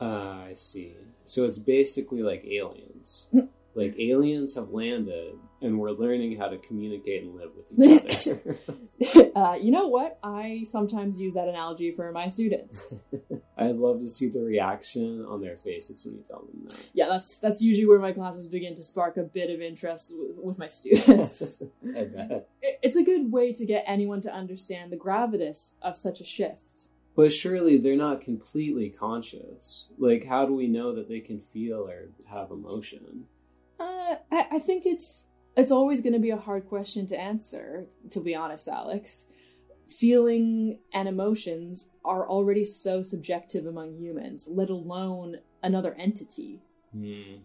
Ah, 0.00 0.44
I 0.44 0.52
see. 0.54 0.94
So 1.24 1.44
it's 1.44 1.58
basically 1.58 2.22
like 2.22 2.44
aliens. 2.44 3.26
like 3.74 3.94
aliens 3.98 4.54
have 4.54 4.70
landed 4.70 5.38
and 5.62 5.78
we're 5.78 5.90
learning 5.90 6.38
how 6.38 6.48
to 6.48 6.58
communicate 6.58 7.22
and 7.24 7.34
live 7.34 7.50
with 7.56 8.10
each 8.12 8.28
other. 8.28 9.32
uh, 9.36 9.56
you 9.60 9.70
know 9.70 9.88
what? 9.88 10.18
I 10.22 10.64
sometimes 10.64 11.18
use 11.18 11.34
that 11.34 11.48
analogy 11.48 11.92
for 11.92 12.10
my 12.12 12.28
students. 12.28 12.92
I'd 13.58 13.76
love 13.76 14.00
to 14.00 14.08
see 14.08 14.28
the 14.28 14.40
reaction 14.40 15.24
on 15.24 15.40
their 15.40 15.56
faces 15.56 16.04
when 16.04 16.16
you 16.16 16.24
tell 16.28 16.40
them 16.40 16.66
that. 16.66 16.76
Yeah, 16.92 17.06
that's 17.08 17.38
that's 17.38 17.62
usually 17.62 17.86
where 17.86 17.98
my 17.98 18.12
classes 18.12 18.48
begin 18.48 18.74
to 18.76 18.84
spark 18.84 19.16
a 19.16 19.22
bit 19.22 19.50
of 19.50 19.60
interest 19.60 20.12
with, 20.16 20.36
with 20.36 20.58
my 20.58 20.68
students. 20.68 21.62
I 21.96 22.04
bet. 22.04 22.48
It's 22.62 22.96
a 22.96 23.04
good 23.04 23.32
way 23.32 23.52
to 23.54 23.64
get 23.64 23.84
anyone 23.86 24.20
to 24.22 24.32
understand 24.32 24.92
the 24.92 24.96
gravitas 24.96 25.72
of 25.82 25.96
such 25.96 26.20
a 26.20 26.24
shift. 26.24 26.88
But 27.16 27.32
surely 27.32 27.78
they're 27.78 27.96
not 27.96 28.20
completely 28.20 28.90
conscious. 28.90 29.88
Like, 29.96 30.26
how 30.26 30.44
do 30.44 30.52
we 30.52 30.66
know 30.66 30.94
that 30.94 31.08
they 31.08 31.20
can 31.20 31.40
feel 31.40 31.88
or 31.88 32.10
have 32.26 32.50
emotion? 32.50 33.24
Uh, 33.80 34.16
I, 34.30 34.46
I 34.52 34.58
think 34.58 34.84
it's 34.84 35.24
it's 35.56 35.70
always 35.70 36.02
going 36.02 36.12
to 36.12 36.18
be 36.18 36.30
a 36.30 36.36
hard 36.36 36.68
question 36.68 37.06
to 37.08 37.18
answer. 37.18 37.86
To 38.10 38.20
be 38.20 38.34
honest, 38.34 38.68
Alex, 38.68 39.26
feeling 39.86 40.78
and 40.92 41.08
emotions 41.08 41.90
are 42.04 42.28
already 42.28 42.64
so 42.64 43.02
subjective 43.02 43.66
among 43.66 43.96
humans, 43.96 44.48
let 44.50 44.68
alone 44.70 45.38
another 45.62 45.94
entity. 45.94 46.60
Hmm. 46.92 47.36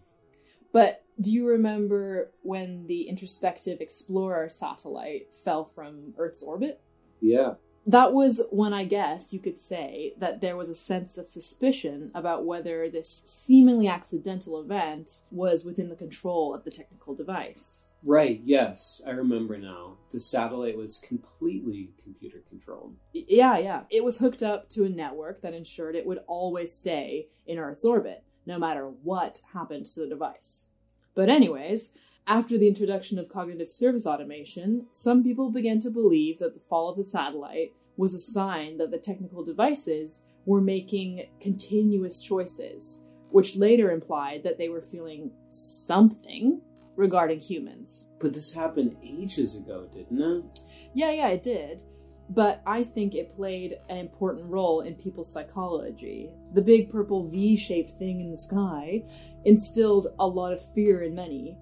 But 0.72 1.04
do 1.20 1.30
you 1.30 1.46
remember 1.46 2.32
when 2.42 2.86
the 2.86 3.02
introspective 3.02 3.80
Explorer 3.80 4.48
satellite 4.48 5.34
fell 5.34 5.64
from 5.64 6.14
Earth's 6.18 6.42
orbit? 6.42 6.80
Yeah. 7.20 7.54
that 7.86 8.12
was 8.12 8.42
when 8.50 8.72
I 8.72 8.84
guess 8.84 9.32
you 9.32 9.40
could 9.40 9.60
say 9.60 10.14
that 10.18 10.40
there 10.40 10.56
was 10.56 10.68
a 10.68 10.74
sense 10.74 11.18
of 11.18 11.28
suspicion 11.28 12.10
about 12.14 12.44
whether 12.44 12.88
this 12.88 13.22
seemingly 13.26 13.88
accidental 13.88 14.60
event 14.60 15.20
was 15.30 15.64
within 15.64 15.88
the 15.88 15.96
control 15.96 16.54
of 16.54 16.64
the 16.64 16.70
technical 16.70 17.14
device. 17.14 17.86
Right, 18.04 18.40
yes. 18.44 19.00
I 19.06 19.10
remember 19.10 19.56
now. 19.56 19.96
The 20.10 20.20
satellite 20.20 20.76
was 20.76 20.98
completely 20.98 21.90
computer 22.02 22.42
controlled. 22.48 22.96
Yeah, 23.12 23.58
yeah. 23.58 23.82
It 23.90 24.04
was 24.04 24.18
hooked 24.18 24.42
up 24.42 24.68
to 24.70 24.84
a 24.84 24.88
network 24.88 25.42
that 25.42 25.54
ensured 25.54 25.94
it 25.94 26.06
would 26.06 26.20
always 26.26 26.74
stay 26.74 27.28
in 27.46 27.58
Earth's 27.58 27.84
orbit, 27.84 28.24
no 28.44 28.58
matter 28.58 28.86
what 28.86 29.40
happened 29.52 29.86
to 29.86 30.00
the 30.00 30.08
device. 30.08 30.66
But, 31.14 31.28
anyways, 31.28 31.92
after 32.26 32.58
the 32.58 32.68
introduction 32.68 33.18
of 33.18 33.28
cognitive 33.28 33.70
service 33.70 34.06
automation, 34.06 34.86
some 34.90 35.22
people 35.22 35.50
began 35.50 35.80
to 35.80 35.90
believe 35.90 36.38
that 36.38 36.54
the 36.54 36.60
fall 36.60 36.88
of 36.88 36.96
the 36.96 37.04
satellite 37.04 37.72
was 37.96 38.14
a 38.14 38.18
sign 38.18 38.78
that 38.78 38.90
the 38.90 38.98
technical 38.98 39.44
devices 39.44 40.22
were 40.44 40.60
making 40.60 41.26
continuous 41.40 42.20
choices, 42.20 43.00
which 43.30 43.56
later 43.56 43.90
implied 43.90 44.42
that 44.42 44.58
they 44.58 44.68
were 44.68 44.80
feeling 44.80 45.30
something 45.50 46.60
regarding 46.96 47.40
humans. 47.40 48.08
But 48.20 48.32
this 48.32 48.52
happened 48.52 48.96
ages 49.02 49.54
ago, 49.54 49.88
didn't 49.92 50.20
it? 50.20 50.60
Yeah, 50.94 51.10
yeah, 51.10 51.28
it 51.28 51.42
did. 51.42 51.82
But 52.28 52.62
I 52.66 52.84
think 52.84 53.14
it 53.14 53.34
played 53.34 53.74
an 53.88 53.98
important 53.98 54.48
role 54.50 54.80
in 54.80 54.94
people's 54.94 55.32
psychology. 55.32 56.30
The 56.54 56.62
big 56.62 56.90
purple 56.90 57.26
V 57.26 57.56
shaped 57.56 57.98
thing 57.98 58.20
in 58.20 58.30
the 58.30 58.36
sky 58.36 59.02
instilled 59.44 60.08
a 60.18 60.26
lot 60.26 60.52
of 60.52 60.72
fear 60.72 61.02
in 61.02 61.14
many. 61.14 61.56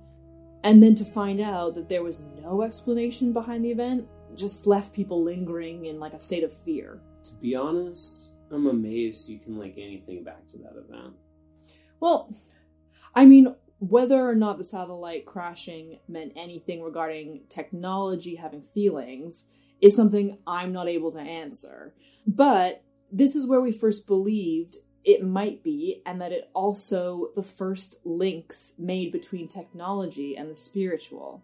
And 0.63 0.83
then 0.83 0.95
to 0.97 1.05
find 1.05 1.41
out 1.41 1.75
that 1.75 1.89
there 1.89 2.03
was 2.03 2.21
no 2.43 2.63
explanation 2.63 3.33
behind 3.33 3.65
the 3.65 3.71
event 3.71 4.07
just 4.37 4.67
left 4.67 4.93
people 4.93 5.25
lingering 5.25 5.87
in 5.87 5.99
like 5.99 6.13
a 6.13 6.19
state 6.19 6.45
of 6.45 6.57
fear. 6.65 7.01
To 7.25 7.35
be 7.35 7.57
honest, 7.57 8.31
I'm 8.53 8.67
amazed 8.67 9.29
you 9.29 9.39
can 9.39 9.59
link 9.59 9.75
anything 9.77 10.23
back 10.23 10.47
to 10.51 10.59
that 10.59 10.75
event. 10.77 11.15
Well, 11.99 12.33
I 13.15 13.25
mean, 13.25 13.55
whether 13.81 14.29
or 14.29 14.35
not 14.35 14.59
the 14.59 14.65
satellite 14.65 15.25
crashing 15.25 15.99
meant 16.07 16.35
anything 16.37 16.83
regarding 16.83 17.41
technology 17.49 18.37
having 18.37 18.63
feelings 18.63 19.47
is 19.81 19.97
something 19.97 20.37
I'm 20.47 20.73
not 20.73 20.87
able 20.87 21.11
to 21.13 21.19
answer. 21.19 21.95
But 22.27 22.83
this 23.11 23.35
is 23.35 23.47
where 23.47 23.61
we 23.61 23.73
first 23.73 24.07
believed 24.07 24.77
it 25.03 25.25
might 25.25 25.63
be, 25.63 26.03
and 26.05 26.21
that 26.21 26.31
it 26.31 26.51
also 26.53 27.31
the 27.35 27.43
first 27.43 27.97
links 28.05 28.75
made 28.79 29.11
between 29.11 29.49
technology 29.49 30.37
and 30.37 30.51
the 30.51 30.57
spiritual. 30.57 31.43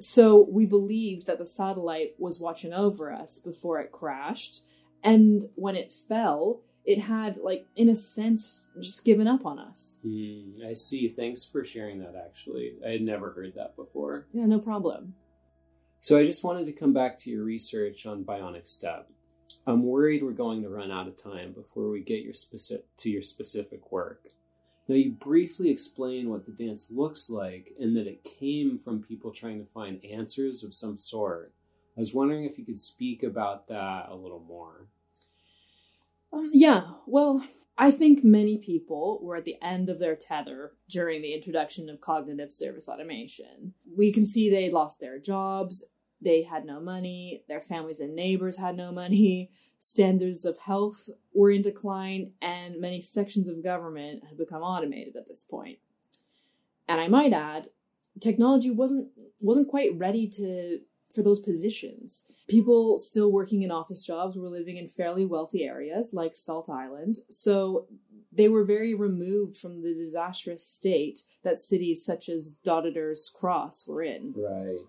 So 0.00 0.44
we 0.50 0.66
believed 0.66 1.26
that 1.28 1.38
the 1.38 1.46
satellite 1.46 2.14
was 2.18 2.40
watching 2.40 2.72
over 2.72 3.12
us 3.12 3.38
before 3.38 3.78
it 3.78 3.92
crashed, 3.92 4.62
and 5.04 5.44
when 5.54 5.76
it 5.76 5.92
fell, 5.92 6.62
it 6.88 7.00
had, 7.00 7.36
like, 7.36 7.66
in 7.76 7.90
a 7.90 7.94
sense, 7.94 8.66
just 8.80 9.04
given 9.04 9.28
up 9.28 9.44
on 9.44 9.58
us. 9.58 9.98
Hmm, 10.02 10.52
I 10.66 10.72
see. 10.72 11.06
Thanks 11.06 11.44
for 11.44 11.62
sharing 11.62 11.98
that, 11.98 12.14
actually. 12.16 12.76
I 12.84 12.92
had 12.92 13.02
never 13.02 13.30
heard 13.32 13.52
that 13.56 13.76
before. 13.76 14.26
Yeah, 14.32 14.46
no 14.46 14.58
problem. 14.58 15.14
So 16.00 16.16
I 16.16 16.24
just 16.24 16.42
wanted 16.42 16.64
to 16.64 16.72
come 16.72 16.94
back 16.94 17.18
to 17.18 17.30
your 17.30 17.44
research 17.44 18.06
on 18.06 18.24
bionic 18.24 18.66
step. 18.66 19.10
I'm 19.66 19.82
worried 19.82 20.22
we're 20.22 20.32
going 20.32 20.62
to 20.62 20.70
run 20.70 20.90
out 20.90 21.08
of 21.08 21.22
time 21.22 21.52
before 21.52 21.90
we 21.90 22.00
get 22.00 22.22
your 22.22 22.32
specific 22.32 22.86
to 23.00 23.10
your 23.10 23.20
specific 23.20 23.92
work. 23.92 24.28
Now 24.88 24.94
you 24.94 25.10
briefly 25.10 25.68
explain 25.68 26.30
what 26.30 26.46
the 26.46 26.52
dance 26.52 26.86
looks 26.90 27.28
like 27.28 27.74
and 27.78 27.94
that 27.98 28.06
it 28.06 28.24
came 28.24 28.78
from 28.78 29.02
people 29.02 29.30
trying 29.30 29.58
to 29.58 29.70
find 29.72 30.02
answers 30.02 30.64
of 30.64 30.74
some 30.74 30.96
sort. 30.96 31.52
I 31.98 32.00
was 32.00 32.14
wondering 32.14 32.44
if 32.44 32.56
you 32.56 32.64
could 32.64 32.78
speak 32.78 33.24
about 33.24 33.68
that 33.68 34.06
a 34.08 34.14
little 34.14 34.40
more. 34.40 34.86
Yeah, 36.52 36.82
well, 37.06 37.44
I 37.76 37.90
think 37.90 38.24
many 38.24 38.58
people 38.58 39.20
were 39.22 39.36
at 39.36 39.44
the 39.44 39.56
end 39.62 39.88
of 39.88 39.98
their 39.98 40.16
tether 40.16 40.72
during 40.88 41.22
the 41.22 41.32
introduction 41.32 41.88
of 41.88 42.00
cognitive 42.00 42.52
service 42.52 42.88
automation. 42.88 43.74
We 43.96 44.12
can 44.12 44.26
see 44.26 44.50
they 44.50 44.70
lost 44.70 45.00
their 45.00 45.18
jobs, 45.18 45.84
they 46.20 46.42
had 46.42 46.64
no 46.64 46.80
money, 46.80 47.44
their 47.48 47.60
families 47.60 48.00
and 48.00 48.14
neighbors 48.14 48.56
had 48.56 48.76
no 48.76 48.90
money, 48.90 49.52
standards 49.78 50.44
of 50.44 50.58
health 50.58 51.08
were 51.32 51.52
in 51.52 51.62
decline, 51.62 52.32
and 52.42 52.80
many 52.80 53.00
sections 53.00 53.46
of 53.46 53.62
government 53.62 54.24
had 54.28 54.36
become 54.36 54.62
automated 54.62 55.14
at 55.14 55.28
this 55.28 55.44
point. 55.44 55.78
And 56.88 57.00
I 57.00 57.06
might 57.06 57.32
add, 57.32 57.68
technology 58.20 58.70
wasn't 58.70 59.10
wasn't 59.40 59.68
quite 59.68 59.96
ready 59.96 60.26
to 60.26 60.80
for 61.10 61.22
those 61.22 61.40
positions. 61.40 62.24
People 62.48 62.98
still 62.98 63.32
working 63.32 63.62
in 63.62 63.70
office 63.70 64.02
jobs 64.02 64.36
were 64.36 64.48
living 64.48 64.76
in 64.76 64.88
fairly 64.88 65.24
wealthy 65.24 65.64
areas 65.64 66.10
like 66.12 66.34
Salt 66.34 66.68
Island, 66.68 67.18
so 67.28 67.86
they 68.32 68.48
were 68.48 68.64
very 68.64 68.94
removed 68.94 69.56
from 69.56 69.82
the 69.82 69.94
disastrous 69.94 70.66
state 70.66 71.22
that 71.42 71.60
cities 71.60 72.04
such 72.04 72.28
as 72.28 72.56
Doddeder's 72.64 73.30
Cross 73.34 73.86
were 73.86 74.02
in. 74.02 74.34
Right. 74.36 74.80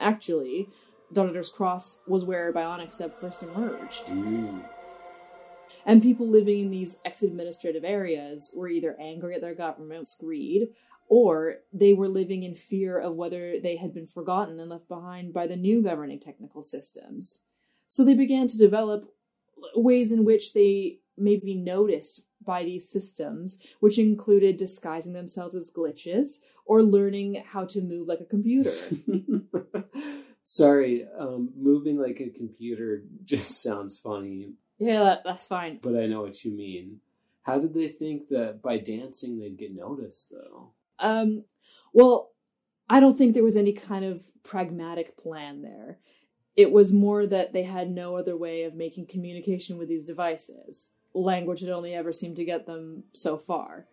Actually, 0.00 0.68
Doddeder's 1.12 1.50
Cross 1.50 2.00
was 2.06 2.24
where 2.24 2.52
bionic 2.52 2.90
step 2.90 3.20
first 3.20 3.42
emerged. 3.42 4.04
Mm. 4.06 4.64
And 5.86 6.02
people 6.02 6.28
living 6.28 6.60
in 6.60 6.70
these 6.70 6.98
ex 7.04 7.22
administrative 7.22 7.84
areas 7.84 8.52
were 8.54 8.68
either 8.68 8.96
angry 9.00 9.34
at 9.34 9.40
their 9.40 9.54
government's 9.54 10.16
greed 10.16 10.68
or 11.14 11.58
they 11.72 11.94
were 11.94 12.08
living 12.08 12.42
in 12.42 12.56
fear 12.56 12.98
of 12.98 13.14
whether 13.14 13.60
they 13.60 13.76
had 13.76 13.94
been 13.94 14.04
forgotten 14.04 14.58
and 14.58 14.68
left 14.68 14.88
behind 14.88 15.32
by 15.32 15.46
the 15.46 15.54
new 15.54 15.80
governing 15.80 16.18
technical 16.18 16.60
systems. 16.60 17.42
So 17.86 18.04
they 18.04 18.14
began 18.14 18.48
to 18.48 18.58
develop 18.58 19.14
ways 19.76 20.10
in 20.10 20.24
which 20.24 20.54
they 20.54 20.98
may 21.16 21.36
be 21.36 21.54
noticed 21.54 22.22
by 22.44 22.64
these 22.64 22.88
systems, 22.88 23.58
which 23.78 23.96
included 23.96 24.56
disguising 24.56 25.12
themselves 25.12 25.54
as 25.54 25.70
glitches 25.70 26.40
or 26.66 26.82
learning 26.82 27.44
how 27.46 27.64
to 27.66 27.80
move 27.80 28.08
like 28.08 28.20
a 28.20 28.24
computer. 28.24 28.74
Sorry, 30.42 31.06
um, 31.16 31.50
moving 31.56 31.96
like 31.96 32.18
a 32.18 32.28
computer 32.28 33.04
just 33.24 33.62
sounds 33.62 33.98
funny, 33.98 34.54
yeah, 34.78 35.04
that, 35.04 35.22
that's 35.22 35.46
fine. 35.46 35.78
but 35.80 35.94
I 35.94 36.06
know 36.06 36.22
what 36.22 36.44
you 36.44 36.50
mean. 36.50 36.98
How 37.44 37.60
did 37.60 37.72
they 37.72 37.86
think 37.86 38.30
that 38.30 38.60
by 38.60 38.78
dancing 38.78 39.38
they'd 39.38 39.56
get 39.56 39.72
noticed, 39.72 40.32
though? 40.32 40.70
Um, 40.98 41.44
well, 41.92 42.30
I 42.88 43.00
don't 43.00 43.16
think 43.16 43.34
there 43.34 43.44
was 43.44 43.56
any 43.56 43.72
kind 43.72 44.04
of 44.04 44.22
pragmatic 44.42 45.16
plan 45.16 45.62
there. 45.62 45.98
It 46.56 46.70
was 46.70 46.92
more 46.92 47.26
that 47.26 47.52
they 47.52 47.64
had 47.64 47.90
no 47.90 48.16
other 48.16 48.36
way 48.36 48.62
of 48.62 48.74
making 48.74 49.06
communication 49.06 49.76
with 49.78 49.88
these 49.88 50.06
devices. 50.06 50.90
Language 51.14 51.60
had 51.60 51.70
only 51.70 51.94
ever 51.94 52.12
seemed 52.12 52.36
to 52.36 52.44
get 52.44 52.66
them 52.66 53.04
so 53.12 53.36
far. 53.36 53.86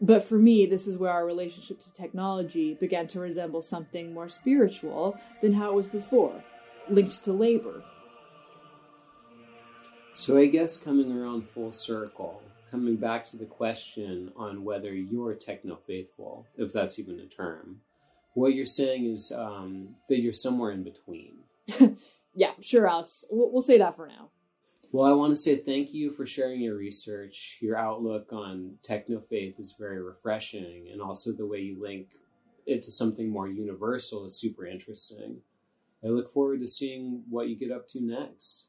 But 0.00 0.24
for 0.24 0.36
me, 0.36 0.66
this 0.66 0.88
is 0.88 0.98
where 0.98 1.12
our 1.12 1.24
relationship 1.24 1.80
to 1.82 1.92
technology 1.92 2.74
began 2.74 3.06
to 3.08 3.20
resemble 3.20 3.62
something 3.62 4.12
more 4.12 4.28
spiritual 4.28 5.16
than 5.40 5.54
how 5.54 5.70
it 5.70 5.74
was 5.74 5.86
before, 5.86 6.42
linked 6.88 7.22
to 7.24 7.32
labor. 7.32 7.84
So 10.12 10.36
I 10.36 10.46
guess 10.46 10.76
coming 10.76 11.10
around 11.12 11.48
full 11.48 11.72
circle, 11.72 12.42
coming 12.72 12.96
back 12.96 13.24
to 13.26 13.36
the 13.36 13.44
question 13.44 14.32
on 14.36 14.64
whether 14.64 14.92
you're 14.92 15.34
techno 15.34 15.76
faithful, 15.86 16.46
if 16.56 16.72
that's 16.72 16.98
even 16.98 17.20
a 17.20 17.26
term, 17.26 17.82
what 18.34 18.54
you're 18.54 18.66
saying 18.66 19.04
is 19.04 19.30
um, 19.30 19.90
that 20.08 20.20
you're 20.20 20.32
somewhere 20.32 20.72
in 20.72 20.82
between. 20.82 21.34
Yeah, 22.34 22.52
sure, 22.60 22.88
Alex. 22.88 23.24
We'll, 23.30 23.52
we'll 23.52 23.62
say 23.62 23.78
that 23.78 23.96
for 23.96 24.06
now. 24.06 24.30
Well, 24.90 25.10
I 25.10 25.14
want 25.14 25.32
to 25.32 25.36
say 25.36 25.56
thank 25.56 25.94
you 25.94 26.10
for 26.10 26.26
sharing 26.26 26.60
your 26.60 26.76
research. 26.76 27.58
Your 27.60 27.76
outlook 27.76 28.32
on 28.32 28.78
techno 28.82 29.20
faith 29.20 29.58
is 29.58 29.74
very 29.78 30.02
refreshing, 30.02 30.88
and 30.92 31.00
also 31.00 31.32
the 31.32 31.46
way 31.46 31.60
you 31.60 31.80
link 31.80 32.08
it 32.66 32.82
to 32.84 32.90
something 32.90 33.28
more 33.28 33.48
universal 33.48 34.24
is 34.24 34.38
super 34.38 34.66
interesting. 34.66 35.38
I 36.04 36.08
look 36.08 36.28
forward 36.28 36.60
to 36.60 36.66
seeing 36.66 37.22
what 37.28 37.48
you 37.48 37.56
get 37.56 37.70
up 37.70 37.88
to 37.88 38.02
next. 38.02 38.66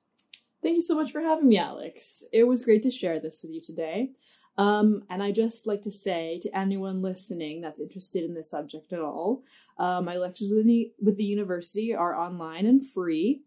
Thank 0.63 0.77
you 0.77 0.82
so 0.82 0.96
much 0.96 1.12
for 1.12 1.22
having 1.22 1.50
me, 1.50 1.58
Alex. 1.58 2.24
It 2.32 2.46
was 2.46 2.63
great 2.63 2.84
to 2.84 2.91
share 2.91 3.20
this 3.20 3.43
with 3.43 3.51
you 3.51 3.62
today. 3.62 4.12
Um, 4.58 5.03
and 5.10 5.22
I 5.22 5.32
just 5.32 5.67
like 5.67 5.82
to 5.82 5.91
say 5.91 6.39
to 6.43 6.58
anyone 6.58 7.01
listening 7.01 7.60
that's 7.60 7.82
interested 7.82 8.24
in 8.24 8.34
this 8.34 8.51
subject 8.51 8.93
at 8.93 9.00
all, 9.00 9.43
uh, 9.77 10.00
my 10.01 10.17
lectures 10.17 10.50
with 10.51 10.65
the, 10.65 10.91
with 11.01 11.17
the 11.17 11.25
university 11.25 11.93
are 11.93 12.15
online 12.15 12.65
and 12.65 12.88
free. 12.88 13.41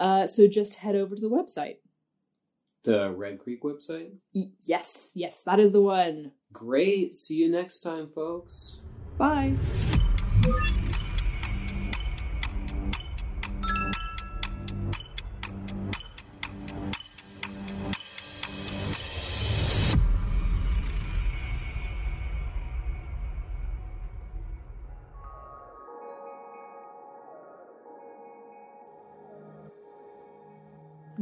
Uh, 0.00 0.26
so 0.26 0.48
just 0.48 0.76
head 0.76 0.96
over 0.96 1.14
to 1.14 1.20
the 1.20 1.30
website. 1.30 1.76
The 2.82 3.10
Red 3.10 3.38
Creek 3.38 3.62
website? 3.62 4.10
Y- 4.34 4.50
yes, 4.64 5.12
yes, 5.14 5.42
that 5.44 5.60
is 5.60 5.72
the 5.72 5.82
one. 5.82 6.32
Great. 6.52 7.14
See 7.16 7.34
you 7.34 7.50
next 7.50 7.80
time, 7.80 8.08
folks. 8.08 8.76
Bye. 9.18 9.56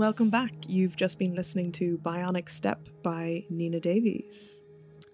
Welcome 0.05 0.29
back. 0.29 0.53
You've 0.69 0.97
just 0.97 1.19
been 1.19 1.35
listening 1.35 1.73
to 1.73 1.97
Bionic 1.97 2.51
Step 2.51 2.91
by 3.03 3.43
Nina 3.49 3.81
Davies. 3.81 4.61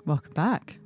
Welcome 0.05 0.33
back. 0.33 0.81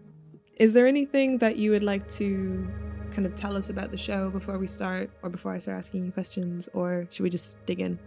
Is 0.56 0.74
there 0.74 0.86
anything 0.86 1.38
that 1.38 1.56
you 1.56 1.70
would 1.70 1.82
like 1.82 2.06
to 2.16 2.68
kind 3.10 3.24
of 3.26 3.34
tell 3.34 3.56
us 3.56 3.70
about 3.70 3.90
the 3.90 3.96
show 3.96 4.28
before 4.28 4.58
we 4.58 4.66
start, 4.66 5.10
or 5.22 5.30
before 5.30 5.52
I 5.52 5.58
start 5.58 5.78
asking 5.78 6.04
you 6.04 6.12
questions, 6.12 6.68
or 6.74 7.08
should 7.10 7.22
we 7.22 7.30
just 7.30 7.56
dig 7.64 7.80
in? 7.80 7.98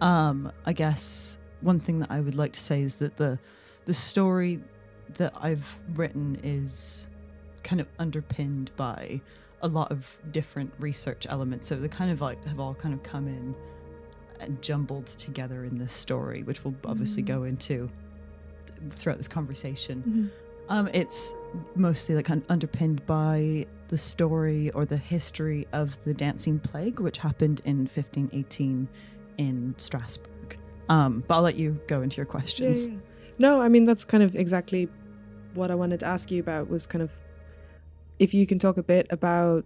Um, 0.00 0.52
I 0.66 0.72
guess 0.72 1.40
one 1.62 1.80
thing 1.80 1.98
that 1.98 2.12
I 2.12 2.20
would 2.20 2.36
like 2.36 2.52
to 2.52 2.60
say 2.60 2.82
is 2.82 2.94
that 2.96 3.16
the 3.16 3.40
the 3.86 3.94
story 3.94 4.60
that 5.14 5.34
I've 5.40 5.80
written 5.94 6.38
is 6.44 7.08
kind 7.64 7.80
of 7.80 7.88
underpinned 7.98 8.70
by 8.76 9.20
a 9.62 9.66
lot 9.66 9.90
of 9.90 10.16
different 10.30 10.72
research 10.78 11.26
elements. 11.28 11.66
So 11.66 11.74
they 11.74 11.88
kind 11.88 12.12
of 12.12 12.20
like 12.20 12.46
have 12.46 12.60
all 12.60 12.74
kind 12.74 12.94
of 12.94 13.02
come 13.02 13.26
in 13.26 13.56
jumbled 14.60 15.06
together 15.06 15.64
in 15.64 15.78
this 15.78 15.92
story, 15.92 16.42
which 16.42 16.64
we'll 16.64 16.74
obviously 16.84 17.22
go 17.22 17.44
into 17.44 17.90
throughout 18.90 19.18
this 19.18 19.28
conversation. 19.28 20.30
Um, 20.68 20.88
it's 20.92 21.34
mostly 21.74 22.14
like 22.14 22.30
un- 22.30 22.44
underpinned 22.48 23.04
by 23.06 23.66
the 23.88 23.98
story 23.98 24.70
or 24.70 24.84
the 24.86 24.96
history 24.96 25.66
of 25.72 26.02
the 26.04 26.14
dancing 26.14 26.58
plague, 26.58 27.00
which 27.00 27.18
happened 27.18 27.60
in 27.64 27.78
1518 27.80 28.88
in 29.38 29.74
Strasbourg. 29.76 30.58
Um, 30.88 31.24
but 31.26 31.36
I'll 31.36 31.42
let 31.42 31.56
you 31.56 31.80
go 31.86 32.02
into 32.02 32.16
your 32.16 32.26
questions. 32.26 32.86
Yeah, 32.86 32.92
yeah. 32.92 32.98
No, 33.38 33.60
I 33.60 33.68
mean 33.68 33.84
that's 33.84 34.04
kind 34.04 34.22
of 34.22 34.34
exactly 34.36 34.88
what 35.54 35.70
I 35.70 35.74
wanted 35.74 36.00
to 36.00 36.06
ask 36.06 36.30
you 36.30 36.40
about 36.40 36.68
was 36.68 36.86
kind 36.86 37.02
of 37.02 37.16
if 38.18 38.32
you 38.32 38.46
can 38.46 38.58
talk 38.58 38.76
a 38.76 38.82
bit 38.82 39.06
about 39.10 39.64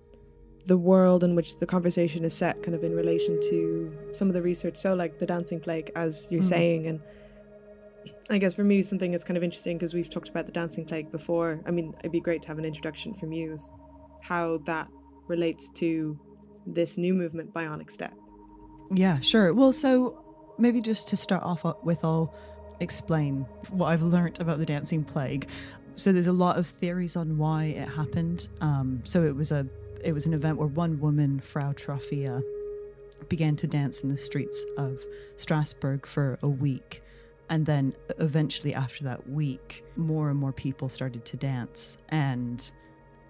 the 0.66 0.77
world 0.79 1.25
in 1.25 1.35
which 1.35 1.57
the 1.59 1.66
conversation 1.66 2.25
is 2.25 2.35
set 2.35 2.62
kind 2.62 2.75
of 2.75 2.83
in 2.85 2.94
relation 2.94 3.38
to 3.40 3.92
some 4.12 4.29
of 4.29 4.35
the 4.35 4.42
research 4.42 4.77
so 4.77 4.94
like 4.94 5.18
the 5.18 5.27
dancing 5.27 5.61
plague 5.61 5.90
as 5.97 6.27
you're 6.31 6.42
Mhm. 6.42 6.44
saying 6.44 6.87
and 6.87 7.01
I 8.31 8.38
guess 8.38 8.55
for 8.55 8.64
me 8.64 8.83
something 8.83 9.11
that's 9.11 9.25
kind 9.25 9.37
of 9.37 9.42
interesting 9.42 9.77
because 9.79 9.94
we've 9.94 10.11
talked 10.11 10.29
about 10.29 10.47
the 10.47 10.53
dancing 10.53 10.85
plague 10.85 11.11
before 11.11 11.61
I 11.66 11.71
mean 11.71 11.94
it'd 12.01 12.12
be 12.12 12.21
great 12.21 12.42
to 12.42 12.49
have 12.49 12.59
an 12.59 12.64
introduction 12.64 13.14
from 13.14 13.33
you 13.33 13.53
is 13.55 13.73
how 14.21 14.59
that 14.66 14.88
relates 15.29 15.68
to 15.77 16.18
this 16.66 16.99
new 16.99 17.14
movement 17.14 17.53
bionic 17.55 17.90
step 17.90 18.14
Yeah, 18.90 19.21
sure. 19.21 19.53
Well, 19.55 19.73
so 19.73 20.18
maybe 20.59 20.81
just 20.81 21.09
to 21.09 21.16
start 21.16 21.42
off 21.42 21.64
with, 21.83 22.05
I'll 22.05 22.33
explain 22.81 23.47
what 23.71 23.87
I've 23.87 24.03
learnt 24.03 24.40
about 24.40 24.59
the 24.59 24.66
dancing 24.66 25.05
plague. 25.05 25.49
So 25.97 26.12
there's 26.12 26.27
a 26.27 26.33
lot 26.33 26.59
of 26.59 26.66
theories 26.66 27.16
on 27.16 27.38
why 27.38 27.64
it 27.64 27.88
happened. 27.88 28.49
Um, 28.61 29.03
so 29.05 29.25
it 29.25 29.35
was 29.37 29.51
a 29.53 29.66
it 30.05 30.13
was 30.13 30.27
an 30.27 30.35
event 30.35 30.59
where 30.59 30.69
one 30.69 31.01
woman, 31.01 31.41
Frau 31.41 31.73
Troffea, 31.73 32.43
began 33.29 33.57
to 33.57 33.67
dance 33.67 34.03
in 34.03 34.09
the 34.09 34.17
streets 34.17 34.65
of 34.77 35.03
Strasbourg 35.37 36.07
for 36.07 36.39
a 36.43 36.49
week. 36.49 37.03
And 37.51 37.65
then 37.65 37.95
eventually, 38.19 38.75
after 38.75 39.05
that 39.05 39.29
week, 39.29 39.85
more 39.97 40.31
and 40.31 40.39
more 40.39 40.53
people 40.53 40.89
started 40.89 41.25
to 41.25 41.37
dance. 41.37 41.99
And 42.11 42.71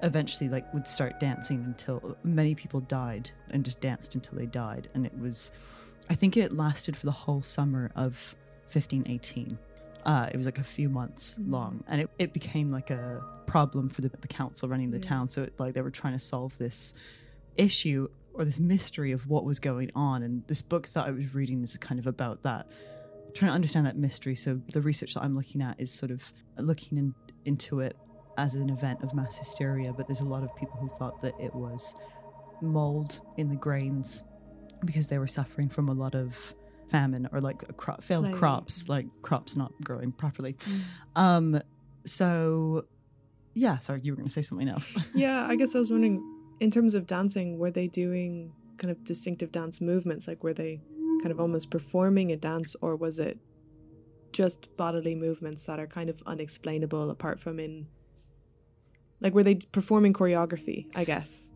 eventually 0.03 0.49
like 0.49 0.73
would 0.73 0.87
start 0.87 1.19
dancing 1.19 1.65
until 1.65 2.17
many 2.23 2.55
people 2.55 2.81
died 2.81 3.31
and 3.51 3.65
just 3.65 3.81
danced 3.81 4.15
until 4.15 4.39
they 4.39 4.47
died 4.47 4.89
and 4.95 5.05
it 5.05 5.19
was 5.19 5.51
i 6.09 6.15
think 6.15 6.37
it 6.37 6.53
lasted 6.53 6.97
for 6.97 7.07
the 7.07 7.13
whole 7.13 7.43
summer 7.43 7.91
of 7.97 8.37
1518 8.73 9.59
uh, 10.05 10.29
it 10.33 10.37
was 10.37 10.47
like 10.47 10.59
a 10.59 10.65
few 10.65 10.89
months 10.89 11.37
long 11.47 11.83
and 11.89 12.01
it, 12.03 12.11
it 12.19 12.33
became 12.33 12.71
like 12.71 12.91
a 12.91 13.23
problem 13.47 13.89
for 13.89 14.01
the, 14.03 14.11
the 14.21 14.29
council 14.29 14.69
running 14.69 14.91
the 14.91 14.99
Yeah. 14.99 15.03
town. 15.09 15.29
So 15.29 15.43
it, 15.45 15.55
like 15.59 15.75
they 15.75 15.83
were 15.83 15.91
trying 15.91 16.13
to 16.15 16.19
solve 16.19 16.57
this 16.59 16.93
issue 17.57 18.09
or 18.35 18.45
this 18.45 18.61
mystery 18.61 19.13
of 19.13 19.27
what 19.29 19.45
was 19.45 19.59
going 19.59 19.91
on 19.95 20.23
and 20.23 20.47
this 20.47 20.63
book 20.63 20.87
that 20.91 21.07
i 21.07 21.11
was 21.11 21.35
reading 21.35 21.63
is 21.65 21.77
kind 21.79 21.99
of 21.99 22.07
about 22.07 22.45
that 22.45 22.67
trying 23.35 23.51
to 23.51 23.55
understand 23.55 23.85
that 23.87 23.97
mystery. 23.97 24.35
So 24.35 24.61
the 24.73 24.81
research 24.81 25.15
that 25.15 25.23
i'm 25.23 25.35
looking 25.35 25.61
at 25.61 25.79
is 25.81 25.93
sort 25.93 26.11
of 26.11 26.33
looking 26.57 26.99
in, 26.99 27.15
into 27.45 27.81
it 27.81 27.97
as 28.37 28.55
an 28.55 28.71
event 28.71 29.03
of 29.03 29.13
mass 29.13 29.37
hysteria, 29.39 29.93
but 29.93 30.07
there's 30.07 30.21
a 30.21 30.25
lot 30.27 30.45
of 30.45 30.55
people 30.55 30.79
who 30.81 30.89
thought 30.89 31.21
that 31.21 31.35
it 31.41 31.55
was 31.55 31.95
mold 32.61 33.21
in 33.37 33.49
the 33.49 33.57
grains 33.57 34.23
because 34.85 35.09
they 35.09 35.19
were 35.19 35.27
suffering 35.27 35.69
from 35.69 35.89
a 35.89 35.93
lot 35.93 36.15
of 36.15 36.55
famine 36.91 37.29
or 37.33 37.41
like 37.41 37.63
a 37.69 37.73
crop, 37.73 38.03
failed 38.03 38.25
Plague. 38.25 38.37
crops, 38.37 38.89
like 38.89 39.07
crops 39.23 39.57
not 39.57 39.73
growing 39.85 40.13
properly. 40.13 40.57
Um, 41.17 41.61
so 42.05 42.85
yeah, 43.55 43.79
sorry, 43.79 44.01
you 44.03 44.13
were 44.13 44.17
going 44.17 44.29
to 44.29 44.33
say 44.33 44.43
something 44.43 44.69
else. 44.69 44.95
Yeah, 45.15 45.47
I 45.47 45.57
guess 45.57 45.75
I 45.75 45.79
was 45.79 45.91
wondering, 45.91 46.23
in 46.61 46.71
terms 46.71 46.95
of 46.95 47.07
dancing, 47.07 47.59
were 47.59 47.71
they 47.71 47.89
doing 47.89 48.53
kind 48.77 48.91
of 48.91 49.03
distinctive 49.05 49.51
dance 49.51 49.81
movements? 49.81 50.29
Like, 50.29 50.45
were 50.45 50.55
they 50.55 50.81
kind 51.23 51.33
of 51.33 51.41
almost 51.41 51.71
performing 51.71 52.31
a 52.31 52.37
dance, 52.37 52.77
or 52.81 52.95
was 52.95 53.19
it 53.19 53.39
just 54.33 54.75
bodily 54.77 55.15
movements 55.15 55.65
that 55.67 55.81
are 55.81 55.87
kind 55.87 56.11
of 56.11 56.23
unexplainable 56.27 57.11
apart 57.11 57.41
from 57.41 57.59
in. 57.59 57.87
Like, 59.21 59.35
were 59.35 59.43
they 59.43 59.57
performing 59.57 60.13
choreography, 60.13 60.87
I 60.95 61.05
guess? 61.05 61.51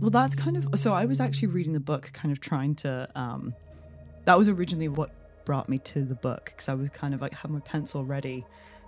Well, 0.00 0.10
that's 0.10 0.34
kind 0.34 0.56
of 0.56 0.78
so. 0.78 0.92
I 0.92 1.06
was 1.06 1.20
actually 1.20 1.48
reading 1.48 1.72
the 1.72 1.80
book, 1.80 2.10
kind 2.12 2.32
of 2.32 2.40
trying 2.40 2.74
to. 2.76 3.08
Um, 3.14 3.54
that 4.24 4.36
was 4.36 4.48
originally 4.48 4.88
what 4.88 5.10
brought 5.44 5.68
me 5.68 5.78
to 5.78 6.04
the 6.04 6.14
book 6.14 6.46
because 6.46 6.68
I 6.68 6.74
was 6.74 6.88
kind 6.90 7.14
of 7.14 7.20
like 7.20 7.34
have 7.34 7.50
my 7.50 7.60
pencil 7.60 8.04
ready 8.04 8.44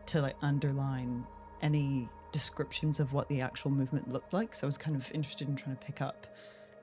to 0.07 0.21
like 0.21 0.37
underline 0.43 1.25
any 1.61 2.09
descriptions 2.33 3.01
of 3.01 3.13
what 3.13 3.29
the 3.29 3.41
actual 3.41 3.71
movement 3.71 4.09
looked 4.09 4.33
like. 4.33 4.55
So 4.55 4.67
I 4.67 4.69
was 4.69 4.79
kind 4.79 4.97
of 4.97 5.11
interested 5.13 5.49
in 5.49 5.57
trying 5.57 5.77
to 5.77 5.85
pick 5.85 6.01
up 6.01 6.27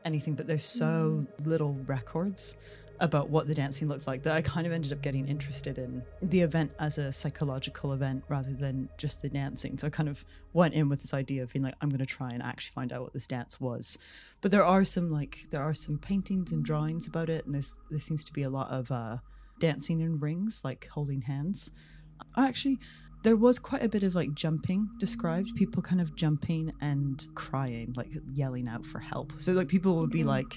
anything, 0.05 0.33
but 0.35 0.47
there's 0.47 0.63
so 0.63 1.25
mm. 1.25 1.45
little 1.45 1.73
records 1.85 2.55
about 2.99 3.29
what 3.29 3.47
the 3.47 3.53
dancing 3.53 3.87
looked 3.87 4.07
like 4.07 4.23
that 4.23 4.35
I 4.35 4.41
kind 4.41 4.67
of 4.67 4.73
ended 4.73 4.91
up 4.91 5.01
getting 5.01 5.27
interested 5.27 5.77
in 5.77 6.03
the 6.21 6.41
event 6.41 6.71
as 6.79 6.97
a 6.97 7.11
psychological 7.11 7.93
event 7.93 8.23
rather 8.27 8.51
than 8.51 8.89
just 8.97 9.21
the 9.21 9.29
dancing. 9.29 9.77
So 9.77 9.87
I 9.87 9.89
kind 9.89 10.09
of 10.09 10.25
went 10.53 10.73
in 10.73 10.89
with 10.89 11.01
this 11.01 11.13
idea 11.13 11.43
of 11.43 11.53
being 11.53 11.63
like, 11.63 11.75
I'm 11.81 11.89
going 11.89 11.99
to 11.99 12.05
try 12.05 12.31
and 12.31 12.43
actually 12.43 12.71
find 12.71 12.91
out 12.91 13.01
what 13.01 13.13
this 13.13 13.27
dance 13.27 13.59
was. 13.59 13.97
But 14.41 14.51
there 14.51 14.65
are 14.65 14.83
some 14.83 15.11
like 15.11 15.45
there 15.51 15.63
are 15.63 15.73
some 15.73 15.97
paintings 15.97 16.51
and 16.51 16.63
drawings 16.63 17.07
about 17.07 17.29
it, 17.29 17.45
and 17.45 17.53
there's 17.53 17.73
there 17.89 17.99
seems 17.99 18.23
to 18.25 18.33
be 18.33 18.43
a 18.43 18.49
lot 18.49 18.69
of 18.69 18.91
uh, 18.91 19.17
dancing 19.59 20.01
in 20.01 20.19
rings, 20.19 20.61
like 20.63 20.87
holding 20.87 21.21
hands. 21.21 21.71
Actually, 22.37 22.79
there 23.23 23.35
was 23.35 23.59
quite 23.59 23.83
a 23.83 23.89
bit 23.89 24.03
of 24.03 24.15
like 24.15 24.33
jumping 24.33 24.89
described 24.97 25.55
people 25.55 25.81
kind 25.81 25.99
of 25.99 26.15
jumping 26.15 26.71
and 26.81 27.27
crying 27.35 27.93
like 27.97 28.09
yelling 28.33 28.67
out 28.67 28.85
for 28.85 28.99
help 28.99 29.33
so 29.37 29.51
like 29.51 29.67
people 29.67 29.97
would 29.97 30.09
be 30.09 30.23
like 30.23 30.55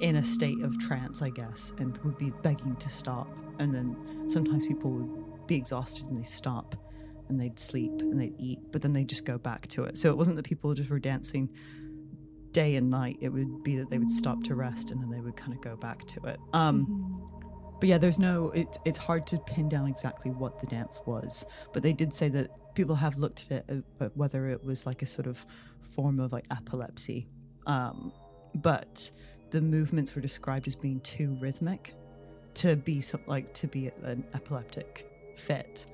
in 0.00 0.16
a 0.16 0.22
state 0.22 0.60
of 0.62 0.78
trance 0.78 1.22
i 1.22 1.30
guess 1.30 1.72
and 1.78 1.98
would 2.04 2.18
be 2.18 2.30
begging 2.42 2.76
to 2.76 2.88
stop. 2.88 3.28
And 3.58 3.74
then 3.74 4.28
sometimes 4.28 4.66
people 4.66 4.90
would 4.92 5.46
be 5.46 5.56
exhausted 5.56 6.06
and 6.06 6.18
they 6.18 6.24
stop 6.24 6.76
and 7.28 7.40
they'd 7.40 7.58
sleep 7.58 7.92
and 8.00 8.20
they'd 8.20 8.38
eat 8.38 8.60
but 8.70 8.82
then 8.82 8.92
they'd 8.92 9.08
just 9.08 9.24
go 9.24 9.38
back 9.38 9.66
to 9.68 9.84
it. 9.84 9.98
So 9.98 10.10
it 10.10 10.16
wasn't 10.16 10.36
that 10.36 10.44
people 10.44 10.72
just 10.74 10.90
were 10.90 11.00
dancing 11.00 11.50
day 12.52 12.76
and 12.76 12.90
night. 12.90 13.18
It 13.20 13.30
would 13.30 13.62
be 13.62 13.76
that 13.76 13.90
they 13.90 13.98
would 13.98 14.10
stop 14.10 14.42
to 14.44 14.54
rest 14.54 14.90
and 14.90 15.00
then 15.00 15.10
they 15.10 15.20
would 15.20 15.36
kind 15.36 15.52
of 15.52 15.60
go 15.60 15.76
back 15.76 16.06
to 16.08 16.24
it. 16.26 16.38
Um 16.52 17.24
but 17.80 17.88
yeah, 17.88 17.98
there's 17.98 18.18
no. 18.18 18.50
It, 18.50 18.76
it's 18.84 18.98
hard 18.98 19.24
to 19.28 19.38
pin 19.38 19.68
down 19.68 19.86
exactly 19.86 20.32
what 20.32 20.58
the 20.58 20.66
dance 20.66 21.00
was, 21.06 21.46
but 21.72 21.82
they 21.82 21.92
did 21.92 22.12
say 22.12 22.28
that 22.30 22.50
people 22.74 22.96
have 22.96 23.18
looked 23.18 23.52
at 23.52 23.68
it, 23.68 23.84
uh, 24.00 24.08
whether 24.14 24.48
it 24.48 24.64
was 24.64 24.84
like 24.84 25.02
a 25.02 25.06
sort 25.06 25.28
of 25.28 25.46
form 25.82 26.18
of 26.18 26.32
like 26.32 26.44
epilepsy, 26.50 27.28
um, 27.66 28.12
but 28.56 29.10
the 29.50 29.60
movements 29.60 30.14
were 30.14 30.22
described 30.22 30.66
as 30.66 30.74
being 30.74 31.00
too 31.00 31.36
rhythmic 31.40 31.94
to 32.54 32.76
be 32.76 33.00
some, 33.00 33.20
like 33.26 33.52
to 33.54 33.66
be 33.66 33.90
an 34.02 34.24
epileptic 34.34 35.10
fit. 35.36 35.86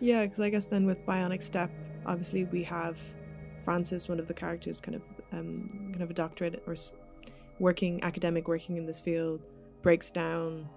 Yeah, 0.00 0.24
because 0.24 0.40
I 0.40 0.50
guess 0.50 0.66
then 0.66 0.86
with 0.86 1.04
Bionic 1.06 1.42
Step, 1.42 1.70
obviously 2.04 2.44
we 2.44 2.62
have 2.64 2.98
Francis, 3.64 4.08
one 4.08 4.20
of 4.20 4.26
the 4.26 4.34
characters, 4.34 4.80
kind 4.80 4.96
of 4.96 5.02
um, 5.32 5.88
kind 5.90 6.02
of 6.02 6.10
a 6.10 6.14
doctorate 6.14 6.62
or 6.66 6.76
working 7.58 8.02
academic, 8.02 8.48
working 8.48 8.76
in 8.76 8.86
this 8.86 9.00
field, 9.00 9.42
breaks 9.82 10.10
down 10.10 10.68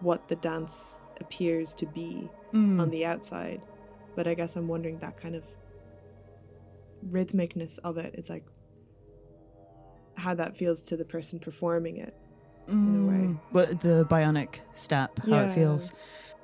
what 0.00 0.28
the 0.28 0.36
dance 0.36 0.96
appears 1.20 1.74
to 1.74 1.86
be 1.86 2.28
mm. 2.52 2.80
on 2.80 2.90
the 2.90 3.04
outside. 3.04 3.64
But 4.14 4.26
I 4.26 4.34
guess 4.34 4.56
I'm 4.56 4.68
wondering 4.68 4.98
that 4.98 5.20
kind 5.20 5.34
of 5.34 5.46
rhythmicness 7.10 7.78
of 7.84 7.98
it. 7.98 8.14
it 8.14 8.20
is 8.20 8.30
like 8.30 8.44
how 10.16 10.34
that 10.34 10.56
feels 10.56 10.80
to 10.82 10.96
the 10.96 11.04
person 11.04 11.38
performing 11.38 11.98
it 11.98 12.14
mm. 12.68 12.72
in 12.72 13.02
a 13.02 13.06
way. 13.06 13.24
Mm. 13.26 13.40
But 13.52 13.80
the 13.80 14.06
bionic 14.08 14.60
step, 14.74 15.18
how 15.20 15.36
yeah. 15.36 15.50
it 15.50 15.54
feels. 15.54 15.92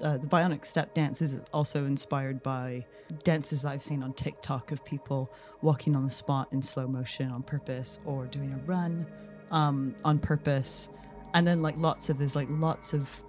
Uh, 0.00 0.16
the 0.16 0.26
bionic 0.26 0.64
step 0.64 0.94
dance 0.94 1.22
is 1.22 1.40
also 1.52 1.84
inspired 1.84 2.42
by 2.42 2.84
dances 3.22 3.62
that 3.62 3.70
I've 3.70 3.82
seen 3.82 4.02
on 4.02 4.12
TikTok 4.14 4.72
of 4.72 4.84
people 4.84 5.32
walking 5.60 5.94
on 5.94 6.02
the 6.02 6.10
spot 6.10 6.48
in 6.50 6.60
slow 6.60 6.88
motion 6.88 7.30
on 7.30 7.44
purpose 7.44 8.00
or 8.04 8.26
doing 8.26 8.52
a 8.52 8.56
run 8.66 9.06
um, 9.52 9.94
on 10.04 10.18
purpose. 10.18 10.88
And 11.34 11.46
then 11.46 11.62
like 11.62 11.76
lots 11.78 12.10
of 12.10 12.18
there's 12.18 12.34
like 12.34 12.48
lots 12.50 12.94
of 12.94 13.22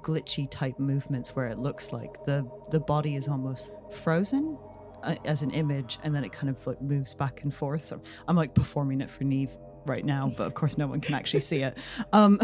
glitchy 0.00 0.50
type 0.50 0.78
movements 0.78 1.36
where 1.36 1.46
it 1.46 1.58
looks 1.58 1.92
like 1.92 2.24
the 2.24 2.48
the 2.70 2.80
body 2.80 3.14
is 3.14 3.28
almost 3.28 3.72
frozen 3.90 4.58
uh, 5.02 5.14
as 5.24 5.42
an 5.42 5.50
image 5.52 5.98
and 6.02 6.14
then 6.14 6.24
it 6.24 6.32
kind 6.32 6.48
of 6.48 6.66
like 6.66 6.80
moves 6.82 7.14
back 7.14 7.44
and 7.44 7.54
forth 7.54 7.82
so 7.82 8.00
i'm 8.26 8.34
like 8.34 8.52
performing 8.52 9.00
it 9.00 9.08
for 9.08 9.22
Niamh 9.22 9.56
right 9.88 10.04
now 10.04 10.32
but 10.36 10.46
of 10.46 10.54
course 10.54 10.78
no 10.78 10.86
one 10.86 11.00
can 11.00 11.14
actually 11.14 11.40
see 11.40 11.62
it 11.62 11.78
um 12.12 12.38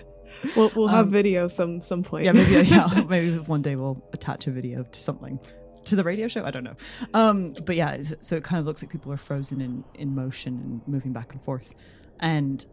we'll, 0.56 0.70
we'll 0.74 0.88
have 0.88 1.06
um, 1.06 1.10
video 1.10 1.48
some 1.48 1.80
some 1.80 2.02
point 2.02 2.24
yeah 2.24 2.32
maybe 2.32 2.68
yeah 2.68 3.04
maybe 3.08 3.36
one 3.38 3.62
day 3.62 3.76
we'll 3.76 4.02
attach 4.12 4.46
a 4.46 4.50
video 4.50 4.82
to 4.84 5.00
something 5.00 5.38
to 5.84 5.96
the 5.96 6.04
radio 6.04 6.28
show 6.28 6.44
i 6.44 6.50
don't 6.50 6.64
know 6.64 6.76
um 7.14 7.52
but 7.64 7.76
yeah 7.76 7.96
so 8.02 8.36
it 8.36 8.44
kind 8.44 8.60
of 8.60 8.66
looks 8.66 8.82
like 8.82 8.90
people 8.90 9.12
are 9.12 9.18
frozen 9.18 9.60
in 9.60 9.84
in 9.94 10.14
motion 10.14 10.54
and 10.54 10.82
moving 10.86 11.12
back 11.12 11.32
and 11.32 11.42
forth 11.42 11.74
and 12.20 12.66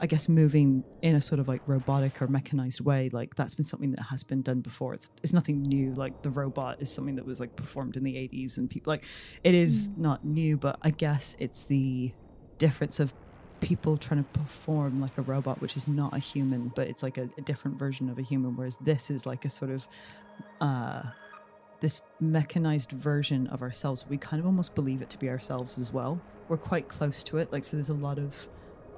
I 0.00 0.06
guess 0.06 0.28
moving 0.28 0.84
in 1.02 1.16
a 1.16 1.20
sort 1.20 1.40
of 1.40 1.48
like 1.48 1.60
robotic 1.66 2.22
or 2.22 2.28
mechanized 2.28 2.80
way, 2.80 3.10
like 3.12 3.34
that's 3.34 3.54
been 3.54 3.64
something 3.64 3.90
that 3.92 4.02
has 4.02 4.22
been 4.22 4.42
done 4.42 4.60
before. 4.60 4.94
It's, 4.94 5.10
it's 5.22 5.32
nothing 5.32 5.62
new. 5.62 5.92
Like 5.94 6.22
the 6.22 6.30
robot 6.30 6.80
is 6.80 6.92
something 6.92 7.16
that 7.16 7.26
was 7.26 7.40
like 7.40 7.56
performed 7.56 7.96
in 7.96 8.04
the 8.04 8.14
80s 8.14 8.58
and 8.58 8.70
people 8.70 8.92
like 8.92 9.04
it 9.42 9.54
is 9.54 9.88
mm. 9.88 9.98
not 9.98 10.24
new, 10.24 10.56
but 10.56 10.78
I 10.82 10.90
guess 10.90 11.34
it's 11.40 11.64
the 11.64 12.12
difference 12.58 13.00
of 13.00 13.12
people 13.60 13.96
trying 13.96 14.22
to 14.24 14.30
perform 14.38 15.00
like 15.00 15.16
a 15.18 15.22
robot, 15.22 15.60
which 15.60 15.76
is 15.76 15.88
not 15.88 16.14
a 16.14 16.18
human, 16.18 16.72
but 16.74 16.88
it's 16.88 17.02
like 17.02 17.18
a, 17.18 17.28
a 17.36 17.40
different 17.40 17.78
version 17.78 18.08
of 18.08 18.18
a 18.18 18.22
human. 18.22 18.56
Whereas 18.56 18.76
this 18.78 19.10
is 19.10 19.26
like 19.26 19.44
a 19.44 19.50
sort 19.50 19.70
of, 19.70 19.86
uh, 20.60 21.02
this 21.80 22.02
mechanized 22.20 22.90
version 22.90 23.46
of 23.48 23.62
ourselves. 23.62 24.04
We 24.08 24.16
kind 24.16 24.40
of 24.40 24.46
almost 24.46 24.74
believe 24.74 25.02
it 25.02 25.10
to 25.10 25.18
be 25.18 25.28
ourselves 25.28 25.78
as 25.78 25.92
well. 25.92 26.20
We're 26.48 26.56
quite 26.56 26.88
close 26.88 27.22
to 27.24 27.38
it. 27.38 27.52
Like, 27.52 27.64
so 27.64 27.76
there's 27.76 27.88
a 27.88 27.94
lot 27.94 28.18
of 28.18 28.48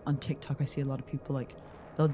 on 0.06 0.16
TikTok, 0.16 0.56
I 0.60 0.64
see 0.64 0.80
a 0.80 0.84
lot 0.84 0.98
of 0.98 1.06
people 1.06 1.34
like 1.34 1.54
they'll 1.96 2.12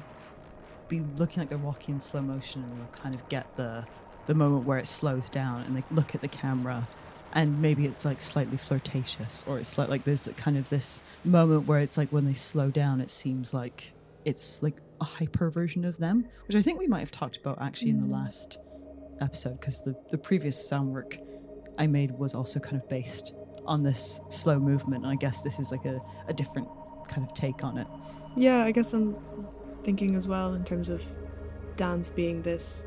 be 0.88 1.00
looking 1.16 1.40
like 1.40 1.48
they're 1.48 1.58
walking 1.58 1.94
in 1.96 2.00
slow 2.00 2.20
motion 2.20 2.62
and 2.62 2.80
they'll 2.80 2.88
kind 2.88 3.14
of 3.14 3.28
get 3.28 3.56
the 3.56 3.84
the 4.26 4.34
moment 4.34 4.66
where 4.66 4.78
it 4.78 4.86
slows 4.86 5.28
down 5.28 5.62
and 5.62 5.76
they 5.76 5.84
look 5.90 6.14
at 6.14 6.20
the 6.20 6.28
camera 6.28 6.86
and 7.32 7.60
maybe 7.60 7.84
it's 7.86 8.04
like 8.04 8.20
slightly 8.20 8.56
flirtatious 8.56 9.44
or 9.46 9.58
it's 9.58 9.76
like, 9.76 9.88
like 9.88 10.04
there's 10.04 10.28
kind 10.36 10.56
of 10.56 10.68
this 10.68 11.00
moment 11.24 11.66
where 11.66 11.80
it's 11.80 11.96
like 11.96 12.08
when 12.10 12.26
they 12.26 12.34
slow 12.34 12.70
down 12.70 13.00
it 13.00 13.10
seems 13.10 13.52
like 13.52 13.92
it's 14.24 14.62
like 14.62 14.80
a 15.00 15.04
hyper 15.04 15.50
version 15.50 15.84
of 15.84 15.98
them 15.98 16.24
which 16.46 16.56
i 16.56 16.62
think 16.62 16.78
we 16.78 16.86
might 16.86 17.00
have 17.00 17.10
talked 17.10 17.36
about 17.36 17.60
actually 17.60 17.90
mm. 17.90 17.96
in 17.96 18.00
the 18.00 18.06
mm. 18.06 18.12
last 18.12 18.58
episode 19.20 19.58
because 19.60 19.80
the, 19.80 19.94
the 20.10 20.18
previous 20.18 20.68
sound 20.68 20.92
work 20.92 21.18
i 21.78 21.86
made 21.86 22.10
was 22.12 22.34
also 22.34 22.58
kind 22.58 22.76
of 22.76 22.88
based 22.88 23.34
on 23.66 23.82
this 23.82 24.20
slow 24.28 24.58
movement 24.58 25.04
and 25.04 25.12
i 25.12 25.16
guess 25.16 25.42
this 25.42 25.58
is 25.58 25.70
like 25.70 25.84
a, 25.84 26.00
a 26.28 26.32
different 26.32 26.68
kind 27.08 27.26
of 27.26 27.32
take 27.34 27.64
on 27.64 27.78
it. 27.78 27.86
Yeah, 28.36 28.64
I 28.64 28.70
guess 28.70 28.92
I'm 28.92 29.16
thinking 29.82 30.14
as 30.14 30.28
well 30.28 30.54
in 30.54 30.64
terms 30.64 30.88
of 30.88 31.02
dance 31.76 32.08
being 32.08 32.42
this, 32.42 32.84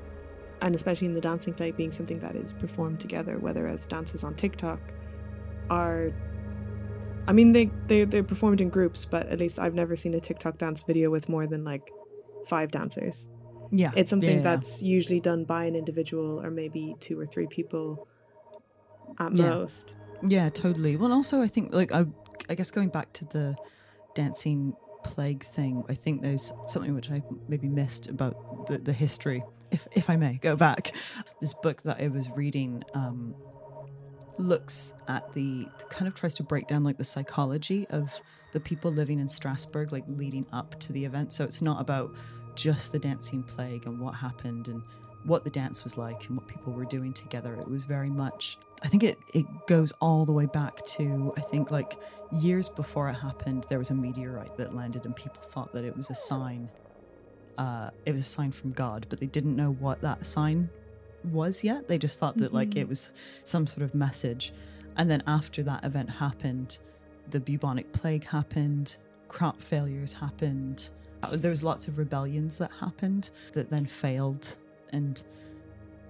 and 0.62 0.76
especially 0.76 1.08
in 1.08 1.14
the 1.14 1.22
dancing 1.22 1.54
play 1.54 1.72
being 1.72 1.92
something 1.92 2.20
that 2.20 2.36
is 2.36 2.54
performed 2.54 3.00
together, 3.00 3.38
whether 3.38 3.68
as 3.68 3.86
dances 3.86 4.24
on 4.24 4.36
TikTok 4.36 4.80
are. 5.70 6.12
I 7.28 7.32
mean, 7.32 7.52
they, 7.52 7.70
they, 7.86 8.06
they're 8.06 8.24
performed 8.24 8.60
in 8.60 8.70
groups, 8.70 9.06
but 9.06 9.28
at 9.28 9.40
least 9.40 9.60
I've 9.60 9.76
never 9.76 9.96
seen 9.96 10.16
a 10.16 10.20
TikTok 10.20 10.58
dance 10.58 10.82
video 10.82 11.12
with 11.12 11.30
more 11.30 11.46
than 11.46 11.64
like 11.64 11.92
five 12.48 12.72
dancers. 12.72 13.30
Yeah. 13.72 13.92
It's 13.96 14.10
something 14.10 14.38
yeah, 14.38 14.42
that's 14.42 14.82
usually 14.82 15.20
done 15.20 15.44
by 15.44 15.66
an 15.66 15.76
individual 15.76 16.42
or 16.42 16.50
maybe 16.50 16.96
two 17.00 17.20
or 17.20 17.28
three 17.28 17.46
people 17.46 18.08
at 19.20 19.36
yeah. 19.36 19.50
most. 19.50 19.96
Yeah, 20.26 20.50
totally. 20.50 20.98
Well, 20.98 21.12
also, 21.12 21.42
I 21.42 21.48
think, 21.48 21.74
like, 21.74 21.92
I, 21.92 22.06
I 22.50 22.56
guess 22.56 22.72
going 22.72 22.90
back 22.90 23.14
to 23.14 23.26
the 23.26 23.56
dancing 24.16 24.74
plague 25.04 25.44
thing, 25.44 25.84
I 25.88 25.94
think 25.94 26.24
there's 26.24 26.52
something 26.68 26.96
which 26.96 27.12
I 27.12 27.22
maybe 27.48 27.68
missed 27.68 28.08
about 28.08 28.68
the, 28.68 28.80
the 28.80 28.94
history, 28.94 29.44
if, 29.72 29.88
if 29.92 30.10
I 30.10 30.16
may 30.16 30.36
go 30.36 30.56
back. 30.56 30.96
This 31.42 31.54
book 31.54 31.84
that 31.84 32.02
I 32.02 32.08
was 32.08 32.30
reading 32.32 32.84
um, 32.94 33.36
looks 34.38 34.94
at 35.08 35.34
the, 35.34 35.68
kind 35.90 36.08
of 36.08 36.16
tries 36.16 36.34
to 36.36 36.44
break 36.44 36.68
down 36.68 36.84
like 36.84 36.98
the 36.98 37.04
psychology 37.04 37.88
of 37.90 38.20
the 38.52 38.60
people 38.60 38.92
living 38.92 39.20
in 39.20 39.30
Strasbourg, 39.30 39.92
like 39.92 40.06
leading 40.08 40.46
up 40.52 40.80
to 40.80 40.94
the 40.94 41.06
event. 41.06 41.34
So 41.34 41.44
it's 41.44 41.62
not 41.62 41.82
about 41.82 42.16
just 42.56 42.92
the 42.92 43.00
dancing 43.00 43.44
plague 43.44 43.86
and 43.86 44.00
what 44.00 44.16
happened 44.16 44.68
and 44.68 44.82
what 45.24 45.44
the 45.44 45.50
dance 45.50 45.84
was 45.84 45.98
like 45.98 46.28
and 46.28 46.38
what 46.38 46.48
people 46.48 46.74
were 46.74 46.86
doing 46.86 47.14
together. 47.14 47.54
It 47.56 47.68
was 47.68 47.84
very 47.84 48.10
much 48.10 48.58
I 48.82 48.88
think 48.88 49.04
it, 49.04 49.20
it 49.34 49.46
goes 49.68 49.92
all 50.00 50.26
the 50.26 50.32
way 50.32 50.46
back 50.46 50.86
to, 50.86 51.34
I 51.36 51.42
think, 51.42 51.72
like 51.72 51.98
years 52.32 52.70
before 52.70 53.10
it 53.10 53.14
happened, 53.14 53.66
there 53.70 53.80
was 53.80 53.90
a 53.90 53.96
meteorite 53.96 54.56
that 54.58 54.74
landed, 54.74 55.06
and 55.06 55.16
people 55.16 55.42
thought 55.42 55.74
that 55.74 55.84
it 55.84 55.96
was 55.96 56.10
a 56.10 56.16
sign. 56.16 56.70
Uh, 57.60 57.90
it 58.06 58.12
was 58.14 58.22
a 58.22 58.24
sign 58.38 58.52
from 58.52 58.72
God, 58.72 59.06
but 59.10 59.20
they 59.20 59.26
didn't 59.28 59.56
know 59.56 59.74
what 59.74 60.00
that 60.02 60.26
sign 60.26 60.70
was 61.26 61.62
yet. 61.62 61.90
They 61.90 61.98
just 61.98 62.18
thought 62.18 62.38
that, 62.38 62.46
mm-hmm. 62.46 62.56
like, 62.56 62.76
it 62.78 62.88
was 62.88 63.12
some 63.44 63.68
sort 63.68 63.84
of 63.84 63.94
message. 63.94 64.54
And 64.96 65.12
then 65.12 65.22
after 65.28 65.62
that 65.64 65.84
event 65.84 66.10
happened, 66.10 66.80
the 67.30 67.40
bubonic 67.42 67.92
plague 67.92 68.24
happened, 68.24 68.96
crop 69.28 69.62
failures 69.62 70.14
happened. 70.14 70.90
Uh, 71.22 71.36
there 71.36 71.52
was 71.52 71.62
lots 71.62 71.90
of 71.90 71.98
rebellions 71.98 72.58
that 72.60 72.72
happened 72.80 73.30
that 73.52 73.70
then 73.70 73.86
failed, 73.86 74.58
and 74.94 75.22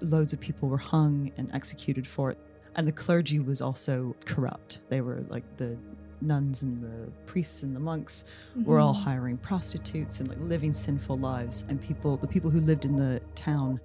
loads 0.02 0.34
of 0.34 0.40
people 0.40 0.70
were 0.70 0.78
hung 0.78 1.32
and 1.38 1.50
executed 1.52 2.06
for 2.06 2.30
it. 2.30 2.38
And 2.76 2.88
the 2.88 2.92
clergy 2.92 3.40
was 3.40 3.60
also 3.60 4.16
corrupt. 4.26 4.82
They 4.90 5.02
were 5.02 5.26
like 5.30 5.58
the 5.58 5.78
nuns 6.22 6.62
and 6.62 6.82
the 6.84 7.12
priests 7.26 7.64
and 7.64 7.76
the 7.76 7.80
monks 7.80 8.26
mm-hmm. 8.52 8.64
were 8.64 8.80
all 8.80 8.94
mm-hmm. 8.94 9.04
hiring 9.04 9.38
prostitutes 9.38 10.20
and 10.20 10.28
like 10.30 10.40
living 10.42 10.74
sinful 10.74 11.18
lives. 11.18 11.66
And 11.70 11.82
people, 11.82 12.18
the 12.18 12.28
people 12.28 12.50
who 12.50 12.60
lived 12.60 12.86
in 12.86 12.96
the 12.96 13.22
town, 13.36 13.80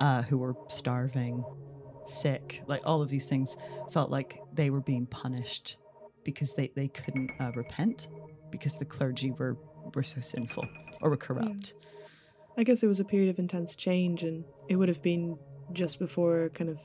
uh, 0.00 0.22
who 0.22 0.38
were 0.38 0.54
starving, 0.68 1.44
sick, 2.04 2.62
like 2.66 2.82
all 2.84 3.02
of 3.02 3.08
these 3.08 3.26
things, 3.26 3.56
felt 3.90 4.10
like 4.10 4.40
they 4.52 4.70
were 4.70 4.80
being 4.80 5.06
punished 5.06 5.78
because 6.24 6.54
they, 6.54 6.70
they 6.74 6.88
couldn't 6.88 7.30
uh, 7.40 7.52
repent 7.54 8.08
because 8.50 8.76
the 8.76 8.84
clergy 8.84 9.30
were, 9.32 9.56
were 9.94 10.02
so 10.02 10.20
sinful 10.20 10.66
or 11.00 11.10
were 11.10 11.16
corrupt. 11.16 11.74
Yeah. 11.76 11.88
I 12.58 12.64
guess 12.64 12.82
it 12.82 12.88
was 12.88 12.98
a 12.98 13.04
period 13.04 13.30
of 13.30 13.38
intense 13.38 13.76
change, 13.76 14.24
and 14.24 14.44
it 14.68 14.74
would 14.74 14.88
have 14.88 15.00
been 15.00 15.38
just 15.72 16.00
before 16.00 16.50
kind 16.54 16.68
of 16.68 16.80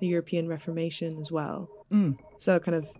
the 0.00 0.06
European 0.06 0.46
Reformation 0.48 1.18
as 1.18 1.32
well. 1.32 1.70
Mm. 1.90 2.18
So 2.36 2.58
kind 2.58 2.76
of 2.76 2.90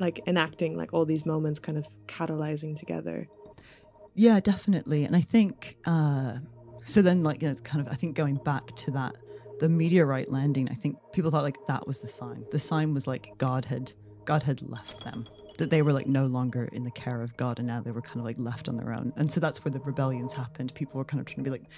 like 0.00 0.22
enacting 0.26 0.76
like 0.76 0.92
all 0.92 1.04
these 1.04 1.26
moments, 1.26 1.58
kind 1.58 1.78
of 1.78 1.86
catalyzing 2.06 2.76
together. 2.76 3.28
Yeah, 4.14 4.40
definitely. 4.40 5.04
And 5.04 5.14
I 5.14 5.20
think 5.20 5.76
uh, 5.86 6.38
so. 6.84 7.02
Then, 7.02 7.22
like, 7.22 7.42
it's 7.42 7.60
kind 7.60 7.86
of 7.86 7.92
I 7.92 7.96
think 7.96 8.16
going 8.16 8.36
back 8.36 8.66
to 8.76 8.90
that 8.92 9.16
the 9.58 9.68
meteorite 9.68 10.30
landing. 10.30 10.68
I 10.70 10.74
think 10.74 10.96
people 11.12 11.30
thought 11.30 11.42
like 11.42 11.66
that 11.66 11.86
was 11.86 12.00
the 12.00 12.08
sign. 12.08 12.44
The 12.50 12.58
sign 12.58 12.94
was 12.94 13.06
like 13.06 13.32
God 13.38 13.64
had 13.64 13.92
God 14.24 14.42
had 14.42 14.68
left 14.68 15.04
them. 15.04 15.26
That 15.58 15.70
they 15.70 15.82
were 15.82 15.92
like 15.92 16.06
no 16.06 16.26
longer 16.26 16.68
in 16.72 16.84
the 16.84 16.90
care 16.92 17.20
of 17.20 17.36
God, 17.36 17.58
and 17.58 17.66
now 17.66 17.80
they 17.80 17.90
were 17.90 18.02
kind 18.02 18.20
of 18.20 18.24
like 18.24 18.38
left 18.38 18.68
on 18.68 18.76
their 18.76 18.92
own. 18.92 19.12
And 19.16 19.30
so 19.30 19.40
that's 19.40 19.64
where 19.64 19.72
the 19.72 19.80
rebellions 19.80 20.32
happened. 20.32 20.72
People 20.74 20.98
were 20.98 21.04
kind 21.04 21.20
of 21.20 21.26
trying 21.26 21.42
to 21.44 21.50
be 21.50 21.50
like, 21.50 21.68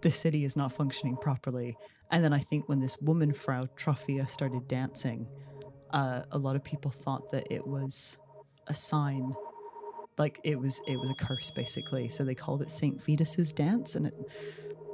the 0.00 0.10
city 0.10 0.44
is 0.44 0.56
not 0.56 0.72
functioning 0.72 1.16
properly. 1.16 1.76
And 2.10 2.24
then 2.24 2.32
I 2.32 2.38
think 2.38 2.68
when 2.68 2.80
this 2.80 2.98
woman, 3.00 3.34
Frau 3.34 3.66
Troffea, 3.76 4.26
started 4.26 4.66
dancing, 4.66 5.28
uh, 5.92 6.22
a 6.30 6.38
lot 6.38 6.56
of 6.56 6.64
people 6.64 6.90
thought 6.90 7.30
that 7.32 7.46
it 7.50 7.66
was 7.66 8.18
a 8.66 8.74
sign 8.74 9.34
like 10.18 10.38
it 10.44 10.58
was 10.58 10.80
it 10.86 10.98
was 10.98 11.10
a 11.10 11.14
curse 11.14 11.50
basically. 11.50 12.08
So 12.08 12.24
they 12.24 12.34
called 12.34 12.62
it 12.62 12.70
saint 12.70 13.02
vitus's 13.02 13.52
dance 13.52 13.94
and 13.94 14.06
it 14.06 14.14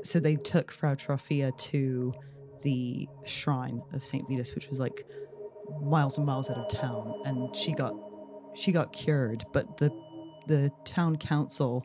so 0.02 0.20
they 0.20 0.36
took 0.36 0.70
Frau 0.70 0.94
Troffea 0.94 1.56
to 1.58 2.14
the 2.62 3.08
shrine 3.26 3.82
of 3.92 4.04
saint 4.04 4.28
vitus 4.28 4.54
which 4.54 4.68
was 4.68 4.78
like 4.78 5.04
miles 5.82 6.16
and 6.16 6.26
miles 6.26 6.48
out 6.48 6.58
of 6.58 6.68
town 6.68 7.22
and 7.24 7.54
she 7.54 7.72
got 7.72 7.94
she 8.54 8.72
got 8.72 8.92
cured. 8.92 9.44
But 9.52 9.78
the 9.78 9.90
the 10.46 10.70
town 10.84 11.16
council 11.16 11.84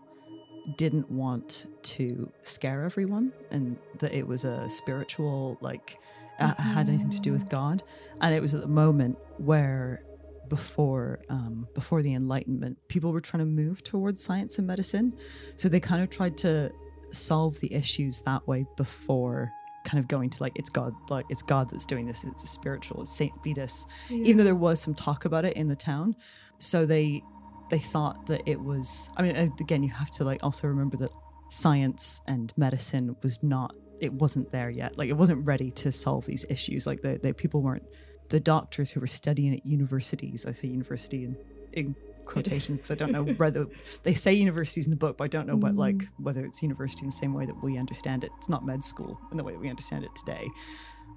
didn't 0.78 1.10
want 1.10 1.66
to 1.82 2.32
scare 2.44 2.84
everyone 2.84 3.34
and 3.50 3.78
that 3.98 4.14
it 4.14 4.28
was 4.28 4.46
a 4.46 4.70
spiritual 4.70 5.58
like 5.62 5.98
uh, 6.42 6.62
had 6.62 6.90
anything 6.90 7.10
to 7.10 7.20
do 7.22 7.32
with 7.32 7.48
god 7.50 7.84
and 8.22 8.34
it 8.36 8.42
was 8.42 8.54
at 8.54 8.62
the 8.62 8.68
moment 8.68 9.18
where 9.38 10.04
before 10.50 11.22
um, 11.30 11.66
before 11.74 12.02
the 12.02 12.14
Enlightenment, 12.14 12.78
people 12.90 13.14
were 13.14 13.22
trying 13.22 13.40
to 13.40 13.46
move 13.46 13.86
towards 13.86 14.22
science 14.22 14.58
and 14.58 14.68
medicine, 14.68 15.14
so 15.56 15.70
they 15.70 15.80
kind 15.80 16.02
of 16.04 16.10
tried 16.10 16.36
to 16.40 16.70
solve 17.10 17.58
the 17.62 17.74
issues 17.74 18.22
that 18.24 18.46
way 18.50 18.66
before 18.76 19.50
kind 19.86 19.98
of 19.98 20.10
going 20.10 20.30
to 20.30 20.44
like 20.44 20.52
it's 20.56 20.70
God, 20.70 20.94
like 21.10 21.26
it's 21.30 21.42
God 21.42 21.70
that's 21.70 21.86
doing 21.86 22.06
this. 22.06 22.26
It's 22.26 22.44
a 22.44 22.48
spiritual. 22.48 23.04
It's 23.04 23.16
Saint 23.16 23.32
Vitus, 23.46 23.86
Yeah. 24.10 24.18
even 24.26 24.38
though 24.38 24.44
there 24.44 24.54
was 24.56 24.82
some 24.82 24.94
talk 24.94 25.24
about 25.24 25.46
it 25.46 25.56
in 25.56 25.70
the 25.70 25.76
town. 25.76 26.16
So 26.58 26.86
they 26.86 27.24
they 27.70 27.80
thought 27.80 28.26
that 28.26 28.42
it 28.46 28.60
was. 28.60 29.10
I 29.16 29.22
mean, 29.22 29.38
again, 29.38 29.84
you 29.84 29.90
have 29.92 30.12
to 30.12 30.26
like 30.26 30.44
also 30.44 30.68
remember 30.68 30.98
that 30.98 31.12
science 31.50 32.20
and 32.28 32.52
medicine 32.58 33.16
was 33.24 33.42
not. 33.42 33.74
It 34.02 34.14
wasn't 34.14 34.52
there 34.52 34.70
yet. 34.70 34.98
Like 34.98 35.10
it 35.10 35.18
wasn't 35.18 35.46
ready 35.46 35.72
to 35.72 35.92
solve 35.92 36.26
these 36.26 36.46
issues. 36.50 36.86
Like 36.86 37.02
the, 37.02 37.18
the 37.18 37.34
people 37.34 37.62
weren't 37.62 37.86
the 38.30 38.40
doctors 38.40 38.92
who 38.92 39.00
were 39.00 39.08
studying 39.08 39.54
at 39.54 39.66
universities. 39.66 40.46
I 40.46 40.52
say 40.54 40.68
university 40.68 41.24
in, 41.24 41.38
in 41.72 41.96
quotations 42.26 42.80
because 42.80 42.92
I 42.92 42.96
don't 42.96 43.12
know 43.12 43.24
whether 43.38 43.68
they 44.04 44.14
say 44.14 44.34
universities 44.34 44.86
in 44.86 44.90
the 44.90 44.98
book, 44.98 45.18
but 45.18 45.26
I 45.26 45.28
don't 45.28 45.48
know 45.48 45.56
what 45.56 45.76
like 45.76 46.08
whether 46.18 46.46
it's 46.46 46.62
university 46.64 47.04
in 47.04 47.12
the 47.12 47.16
same 47.16 47.34
way 47.34 47.46
that 47.46 47.64
we 47.64 47.78
understand 47.78 48.24
it. 48.24 48.32
It's 48.38 48.50
not 48.50 48.66
med 48.66 48.84
school 48.84 49.20
in 49.32 49.38
the 49.38 49.44
way 49.44 49.54
that 49.54 49.60
we 49.60 49.70
understand 49.70 50.04
it 50.04 50.12
today. 50.16 50.48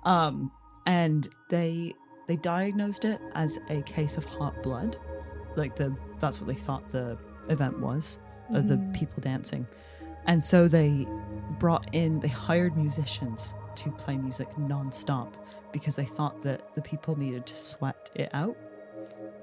Um, 0.04 0.52
and 0.86 1.28
they 1.50 1.94
they 2.26 2.36
diagnosed 2.36 3.04
it 3.04 3.20
as 3.34 3.60
a 3.68 3.82
case 3.82 4.16
of 4.16 4.24
hot 4.24 4.62
blood, 4.62 4.96
like 5.56 5.76
the 5.76 5.96
that's 6.18 6.40
what 6.40 6.48
they 6.48 6.54
thought 6.54 6.88
the 6.90 7.18
event 7.48 7.78
was, 7.80 8.18
uh, 8.54 8.60
the 8.60 8.78
people 8.94 9.20
dancing, 9.20 9.66
and 10.26 10.44
so 10.44 10.68
they 10.68 11.06
brought 11.64 11.88
in 11.94 12.20
they 12.20 12.28
hired 12.28 12.76
musicians 12.76 13.54
to 13.74 13.90
play 13.92 14.18
music 14.18 14.46
non-stop 14.58 15.34
because 15.72 15.96
they 15.96 16.04
thought 16.04 16.42
that 16.42 16.74
the 16.74 16.82
people 16.82 17.18
needed 17.18 17.46
to 17.46 17.56
sweat 17.56 18.10
it 18.14 18.28
out 18.34 18.54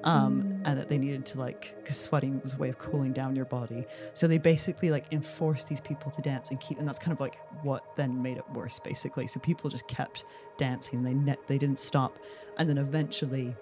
um, 0.03 0.61
and 0.63 0.77
that 0.77 0.87
they 0.87 0.99
needed 0.99 1.25
to 1.25 1.39
like 1.39 1.73
because 1.79 1.97
sweating 1.97 2.39
was 2.43 2.53
a 2.53 2.57
way 2.59 2.69
of 2.69 2.77
cooling 2.77 3.11
down 3.11 3.35
your 3.35 3.45
body. 3.45 3.87
So 4.13 4.27
they 4.27 4.37
basically 4.37 4.91
like 4.91 5.11
enforced 5.11 5.67
these 5.67 5.81
people 5.81 6.11
to 6.11 6.21
dance 6.21 6.51
and 6.51 6.59
keep 6.59 6.77
and 6.77 6.87
that's 6.87 6.99
kind 6.99 7.11
of 7.11 7.19
like 7.19 7.39
what 7.63 7.95
then 7.95 8.21
made 8.21 8.37
it 8.37 8.47
worse 8.51 8.79
basically. 8.79 9.25
So 9.25 9.39
people 9.39 9.71
just 9.71 9.87
kept 9.87 10.25
dancing. 10.57 11.01
They 11.01 11.15
net 11.15 11.39
they 11.47 11.57
didn't 11.57 11.79
stop. 11.79 12.19
And 12.55 12.69
then 12.69 12.77
eventually 12.77 13.55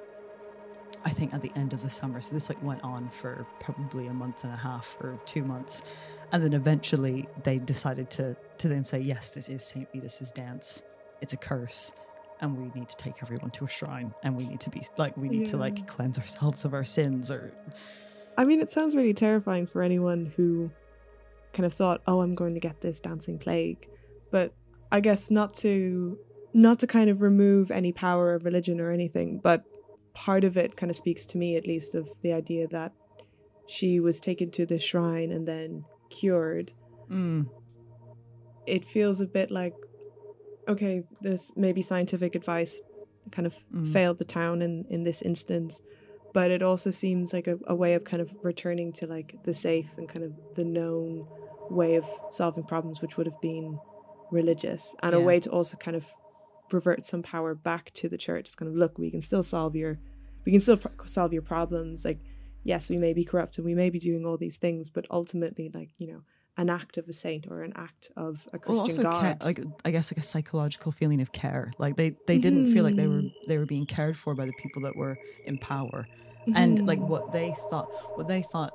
I 1.06 1.10
think 1.10 1.34
at 1.34 1.42
the 1.42 1.52
end 1.56 1.74
of 1.74 1.82
the 1.82 1.90
summer. 1.90 2.20
So 2.20 2.34
this 2.34 2.50
like 2.50 2.62
went 2.62 2.84
on 2.84 3.10
for 3.10 3.46
probably 3.62 4.08
a 4.08 4.14
month 4.14 4.44
and 4.44 4.54
a 4.54 4.58
half 4.58 4.98
or 5.00 5.18
two 5.26 5.44
months, 5.44 5.82
and 6.32 6.44
then 6.44 6.54
eventually 6.54 7.28
they 7.44 7.58
decided 7.58 8.10
to 8.12 8.36
to 8.60 8.68
then 8.68 8.84
say 8.84 9.00
yes, 9.00 9.30
this 9.30 9.50
is 9.50 9.64
Saint 9.64 9.92
Vitus's 9.92 10.32
dance. 10.32 10.84
It's 11.22 11.34
a 11.34 11.38
curse, 11.38 11.92
and 12.42 12.58
we 12.58 12.80
need 12.80 12.90
to 12.90 12.98
take 12.98 13.22
everyone 13.22 13.52
to 13.52 13.66
a 13.66 13.68
shrine, 13.68 14.14
and 14.24 14.36
we 14.36 14.46
need 14.46 14.60
to 14.62 14.70
be 14.70 14.82
like 14.98 15.16
we 15.18 15.30
need 15.30 15.46
to 15.48 15.58
like 15.58 15.88
cleanse 15.88 16.18
ourselves 16.18 16.66
of 16.66 16.74
our 16.74 16.86
sins. 16.86 17.32
Or 17.32 17.54
I 18.38 18.46
mean, 18.46 18.62
it 18.62 18.70
sounds 18.70 18.96
really 18.96 19.14
terrifying 19.14 19.68
for 19.68 19.82
anyone 19.82 20.32
who 20.36 20.72
kind 21.54 21.66
of 21.66 21.74
thought, 21.74 22.02
"Oh, 22.08 22.22
I'm 22.22 22.36
going 22.36 22.54
to 22.54 22.60
get 22.60 22.82
this 22.82 23.00
dancing 23.00 23.40
plague," 23.40 23.88
but 24.32 24.54
I 24.92 25.00
guess 25.00 25.32
not 25.32 25.54
to 25.56 26.18
not 26.54 26.80
to 26.80 26.88
kind 26.88 27.10
of 27.10 27.22
remove 27.22 27.72
any 27.72 27.92
power 27.92 28.34
of 28.34 28.46
religion 28.46 28.80
or 28.80 28.92
anything, 28.92 29.40
but 29.44 29.64
part 30.14 30.44
of 30.44 30.58
it 30.58 30.76
kind 30.76 30.90
of 30.90 30.96
speaks 30.96 31.26
to 31.28 31.38
me, 31.38 31.56
at 31.56 31.68
least, 31.68 31.96
of 31.96 32.10
the 32.22 32.34
idea 32.34 32.68
that 32.68 32.92
she 33.68 34.00
was 34.00 34.20
taken 34.20 34.50
to 34.52 34.66
the 34.66 34.80
shrine 34.80 35.32
and 35.32 35.48
then 35.48 35.86
cured. 36.10 36.74
mm, 37.10 37.48
It 38.66 38.86
feels 38.86 39.20
a 39.22 39.26
bit 39.26 39.50
like, 39.52 39.74
okay, 40.68 41.04
this 41.22 41.52
maybe 41.56 41.82
scientific 41.82 42.36
advice 42.36 42.82
kind 43.32 43.46
of 43.46 43.56
Mm. 43.74 43.86
failed 43.94 44.18
the 44.18 44.26
town 44.26 44.62
in 44.62 44.86
in 44.90 45.04
this 45.04 45.22
instance 45.22 45.82
but 46.32 46.52
it 46.52 46.62
also 46.62 46.92
seems 46.92 47.34
like 47.34 47.48
a, 47.48 47.58
a 47.68 47.74
way 47.76 47.96
of 47.96 48.04
kind 48.04 48.22
of 48.22 48.32
returning 48.44 48.94
to 48.94 49.08
like 49.08 49.36
the 49.44 49.54
safe 49.54 49.98
and 49.98 50.08
kind 50.08 50.24
of 50.24 50.32
the 50.56 50.64
known 50.66 51.26
way 51.72 51.96
of 51.96 52.06
solving 52.30 52.64
problems 52.64 53.02
which 53.02 53.18
would 53.18 53.26
have 53.28 53.40
been 53.42 53.80
religious 54.32 54.96
and 55.04 55.14
a 55.16 55.20
way 55.20 55.40
to 55.40 55.50
also 55.52 55.76
kind 55.78 55.96
of 55.98 56.06
revert 56.72 57.06
some 57.06 57.22
power 57.24 57.54
back 57.56 57.92
to 57.94 58.08
the 58.10 58.18
church 58.18 58.46
it's 58.48 58.56
kind 58.56 58.70
of 58.70 58.76
look 58.76 58.98
we 58.98 59.12
can 59.12 59.22
still 59.22 59.44
solve 59.44 59.76
your 59.76 60.00
we 60.46 60.52
can 60.52 60.62
still 60.62 60.78
pro- 60.78 61.06
solve 61.06 61.32
your 61.34 61.42
problems 61.44 62.04
like 62.06 62.20
yes 62.64 62.90
we 62.90 62.98
may 62.98 63.14
be 63.14 63.24
corrupt 63.24 63.58
and 63.58 63.66
we 63.66 63.76
may 63.76 63.90
be 63.90 64.00
doing 64.00 64.26
all 64.26 64.38
these 64.38 64.58
things 64.58 64.90
but 64.90 65.06
ultimately 65.12 65.70
like 65.74 65.90
you 65.98 66.08
know 66.08 66.22
an 66.58 66.70
act 66.70 66.98
of 66.98 67.08
a 67.08 67.14
saint 67.14 67.48
or 67.48 67.64
an 67.64 67.72
act 67.76 68.12
of 68.18 68.46
a 68.54 68.58
well, 68.68 68.82
christian 68.82 68.98
also 68.98 69.20
care, 69.20 69.36
god 69.40 69.46
like 69.46 69.60
I 69.86 69.92
guess 69.92 70.12
like 70.12 70.18
a 70.18 70.22
psychological 70.24 70.92
feeling 70.92 71.22
of 71.22 71.32
care. 71.32 71.72
Like 71.78 71.96
they 71.96 72.16
they 72.28 72.38
didn't 72.38 72.66
feel 72.66 72.84
like 72.84 72.96
they 72.98 73.08
were 73.08 73.24
they 73.48 73.58
were 73.58 73.66
being 73.66 73.86
cared 73.86 74.18
for 74.18 74.36
by 74.36 74.46
the 74.46 74.52
people 74.54 74.82
that 74.82 74.96
were 74.96 75.18
in 75.46 75.58
power. 75.58 76.08
and 76.54 76.86
like 76.86 77.00
Mhm. 77.00 77.08
what 77.08 77.32
they 77.32 77.52
thought 77.54 77.90
what 78.16 78.28
they 78.28 78.42
thought 78.42 78.74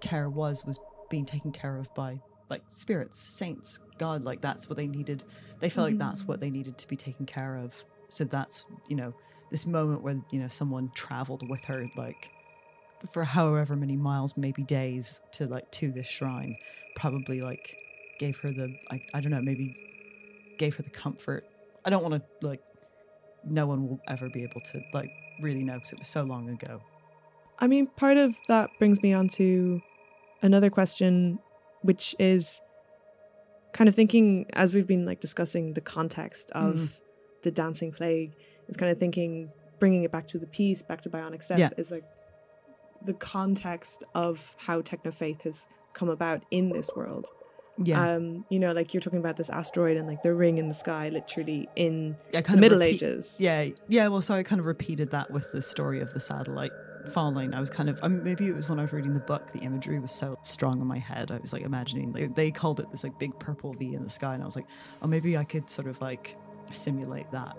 care 0.00 0.30
was 0.30 0.64
was 0.64 0.80
being 1.08 1.26
taken 1.26 1.52
care 1.52 1.76
of 1.76 1.92
by 1.94 2.20
like 2.48 2.62
spirits 2.68 3.20
saints 3.20 3.78
god 3.98 4.22
like 4.24 4.40
that's 4.40 4.68
what 4.68 4.76
they 4.76 4.86
needed 4.86 5.24
they 5.60 5.68
felt 5.68 5.88
like 5.88 5.98
that's 5.98 6.26
what 6.26 6.40
they 6.40 6.50
needed 6.50 6.78
to 6.78 6.86
be 6.88 6.96
taken 6.96 7.26
care 7.26 7.56
of 7.56 7.82
so 8.08 8.24
that's 8.24 8.64
you 8.86 8.96
know 8.96 9.12
this 9.50 9.66
moment 9.66 10.02
where 10.02 10.20
you 10.30 10.40
know 10.40 10.48
someone 10.48 10.90
traveled 10.94 11.48
with 11.48 11.64
her 11.64 11.86
like 11.96 12.30
for 13.10 13.24
however 13.24 13.76
many 13.76 13.96
miles 13.96 14.36
maybe 14.36 14.62
days 14.62 15.20
to 15.32 15.46
like 15.46 15.70
to 15.70 15.90
this 15.90 16.06
shrine 16.06 16.56
probably 16.94 17.40
like 17.40 17.76
gave 18.18 18.36
her 18.38 18.52
the 18.52 18.74
I, 18.90 19.00
I 19.14 19.20
don't 19.20 19.30
know 19.30 19.40
maybe 19.40 19.74
gave 20.58 20.74
her 20.76 20.82
the 20.82 20.90
comfort 20.90 21.44
i 21.84 21.90
don't 21.90 22.02
want 22.02 22.14
to 22.14 22.46
like 22.46 22.60
no 23.42 23.66
one 23.66 23.88
will 23.88 24.00
ever 24.06 24.28
be 24.28 24.42
able 24.42 24.60
to 24.60 24.82
like 24.92 25.10
really 25.38 25.64
know 25.64 25.74
because 25.74 25.92
it 25.92 25.98
was 25.98 26.08
so 26.08 26.24
long 26.24 26.48
ago 26.50 26.80
I 27.62 27.66
mean, 27.66 27.88
part 27.88 28.16
of 28.16 28.40
that 28.48 28.78
brings 28.78 29.02
me 29.02 29.12
on 29.12 29.28
to 29.36 29.82
another 30.40 30.70
question, 30.70 31.40
which 31.82 32.16
is 32.18 32.62
kind 33.72 33.86
of 33.86 33.94
thinking 33.94 34.46
as 34.54 34.72
we've 34.74 34.86
been 34.86 35.04
like 35.04 35.20
discussing 35.20 35.74
the 35.74 35.82
context 35.82 36.50
of 36.52 36.76
Mhm. 36.76 36.90
the 37.42 37.50
dancing 37.50 37.92
plague, 37.92 38.34
is 38.68 38.76
kind 38.78 38.90
of 38.90 38.98
thinking 38.98 39.52
bringing 39.78 40.04
it 40.04 40.10
back 40.10 40.26
to 40.28 40.38
the 40.38 40.46
piece, 40.46 40.80
back 40.82 41.02
to 41.02 41.10
Bionic 41.10 41.42
Step, 41.42 41.58
Yeah. 41.58 41.68
is 41.76 41.90
like 41.90 42.04
the 43.02 43.14
context 43.14 44.04
of 44.14 44.54
how 44.58 44.80
techno 44.82 45.10
faith 45.10 45.42
has 45.42 45.68
come 45.94 46.08
about 46.08 46.42
in 46.50 46.70
this 46.70 46.90
world. 46.94 47.26
yeah 47.78 48.14
Um, 48.14 48.44
you 48.50 48.58
know, 48.58 48.72
like 48.72 48.92
you're 48.92 49.00
talking 49.00 49.18
about 49.20 49.36
this 49.36 49.48
asteroid 49.50 49.96
and 49.96 50.06
like 50.06 50.22
the 50.22 50.34
ring 50.34 50.58
in 50.58 50.68
the 50.68 50.74
sky, 50.74 51.08
literally 51.08 51.68
in 51.76 52.16
I 52.34 52.40
the 52.42 52.56
Middle 52.56 52.78
repeat- 52.78 53.02
Ages. 53.02 53.36
Yeah, 53.40 53.68
yeah. 53.88 54.08
Well, 54.08 54.22
so 54.22 54.34
I 54.34 54.42
kind 54.42 54.60
of 54.60 54.66
repeated 54.66 55.10
that 55.12 55.30
with 55.30 55.50
the 55.52 55.62
story 55.62 56.00
of 56.00 56.12
the 56.12 56.20
satellite 56.20 56.72
falling. 57.12 57.54
I 57.54 57.60
was 57.60 57.70
kind 57.70 57.88
of 57.88 57.98
um, 58.02 58.22
maybe 58.22 58.46
it 58.48 58.54
was 58.54 58.68
when 58.68 58.78
I 58.78 58.82
was 58.82 58.92
reading 58.92 59.14
the 59.14 59.20
book. 59.20 59.50
The 59.52 59.60
imagery 59.60 59.98
was 59.98 60.12
so 60.12 60.36
strong 60.42 60.80
in 60.82 60.86
my 60.86 60.98
head. 60.98 61.30
I 61.30 61.38
was 61.38 61.52
like 61.54 61.62
imagining 61.62 62.12
they, 62.12 62.26
they 62.26 62.50
called 62.50 62.78
it 62.80 62.90
this 62.90 63.02
like 63.04 63.18
big 63.18 63.38
purple 63.38 63.72
V 63.72 63.94
in 63.94 64.04
the 64.04 64.10
sky, 64.10 64.34
and 64.34 64.42
I 64.42 64.46
was 64.46 64.56
like, 64.56 64.66
oh, 65.02 65.06
maybe 65.06 65.36
I 65.38 65.44
could 65.44 65.70
sort 65.70 65.88
of 65.88 65.98
like 66.02 66.36
simulate 66.70 67.30
that 67.32 67.56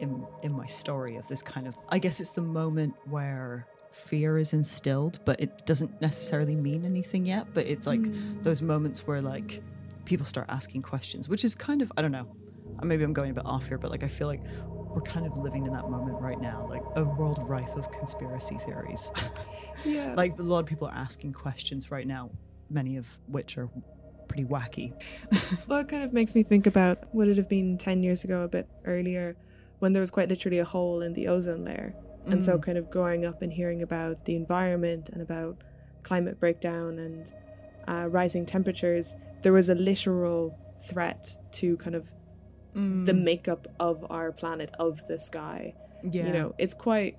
in 0.00 0.26
in 0.42 0.52
my 0.52 0.66
story 0.66 1.14
of 1.16 1.28
this 1.28 1.42
kind 1.42 1.68
of. 1.68 1.76
I 1.88 1.98
guess 2.00 2.18
it's 2.20 2.30
the 2.32 2.42
moment 2.42 2.94
where 3.08 3.66
fear 3.92 4.38
is 4.38 4.52
instilled, 4.52 5.20
but 5.24 5.40
it 5.40 5.66
doesn't 5.66 6.00
necessarily 6.00 6.56
mean 6.56 6.84
anything 6.84 7.26
yet. 7.26 7.46
But 7.54 7.66
it's 7.66 7.86
like 7.86 8.00
mm. 8.00 8.42
those 8.42 8.62
moments 8.62 9.06
where 9.06 9.20
like 9.20 9.62
people 10.04 10.26
start 10.26 10.46
asking 10.48 10.82
questions, 10.82 11.28
which 11.28 11.44
is 11.44 11.54
kind 11.54 11.82
of 11.82 11.92
I 11.96 12.02
don't 12.02 12.12
know. 12.12 12.28
Uh, 12.78 12.84
maybe 12.84 13.04
I'm 13.04 13.12
going 13.12 13.30
a 13.30 13.34
bit 13.34 13.46
off 13.46 13.66
here, 13.66 13.78
but 13.78 13.90
like 13.90 14.04
I 14.04 14.08
feel 14.08 14.26
like 14.26 14.42
we're 14.94 15.00
kind 15.02 15.26
of 15.26 15.38
living 15.38 15.66
in 15.66 15.72
that 15.72 15.88
moment 15.88 16.20
right 16.20 16.40
now, 16.40 16.66
like 16.68 16.82
a 16.96 17.04
world 17.04 17.38
rife 17.48 17.76
of 17.76 17.90
conspiracy 17.90 18.56
theories. 18.56 19.10
Yeah. 19.82 20.12
like 20.14 20.38
a 20.38 20.42
lot 20.42 20.58
of 20.58 20.66
people 20.66 20.88
are 20.88 20.94
asking 20.94 21.32
questions 21.32 21.90
right 21.90 22.06
now, 22.06 22.28
many 22.68 22.98
of 22.98 23.18
which 23.28 23.56
are 23.56 23.70
pretty 24.28 24.44
wacky. 24.44 24.92
Well, 25.68 25.78
it 25.78 25.88
kind 25.88 26.04
of 26.04 26.12
makes 26.12 26.34
me 26.34 26.42
think 26.42 26.66
about 26.66 27.14
would 27.14 27.28
it 27.28 27.38
have 27.38 27.48
been 27.48 27.78
10 27.78 28.02
years 28.02 28.22
ago, 28.22 28.42
a 28.42 28.48
bit 28.48 28.68
earlier, 28.84 29.36
when 29.78 29.94
there 29.94 30.00
was 30.00 30.10
quite 30.10 30.28
literally 30.28 30.58
a 30.58 30.66
hole 30.66 31.00
in 31.00 31.14
the 31.14 31.28
ozone 31.28 31.64
layer. 31.64 31.94
And 32.26 32.44
so, 32.44 32.58
Mm. 32.58 32.62
kind 32.64 32.78
of 32.78 32.90
growing 32.90 33.24
up 33.24 33.42
and 33.42 33.52
hearing 33.52 33.82
about 33.82 34.24
the 34.24 34.36
environment 34.36 35.08
and 35.12 35.22
about 35.22 35.62
climate 36.02 36.38
breakdown 36.40 36.98
and 36.98 37.32
uh, 37.88 38.08
rising 38.10 38.46
temperatures, 38.46 39.16
there 39.42 39.52
was 39.52 39.68
a 39.68 39.74
literal 39.74 40.56
threat 40.80 41.36
to 41.52 41.76
kind 41.78 41.96
of 41.96 42.08
the 43.04 43.14
Mm, 43.14 43.24
makeup 43.24 43.66
of 43.80 44.04
our 44.10 44.32
planet, 44.32 44.70
of 44.78 45.06
the 45.06 45.18
sky. 45.18 45.74
yeah. 46.02 46.26
You 46.26 46.32
know, 46.32 46.54
it's 46.58 46.74
quite, 46.74 47.18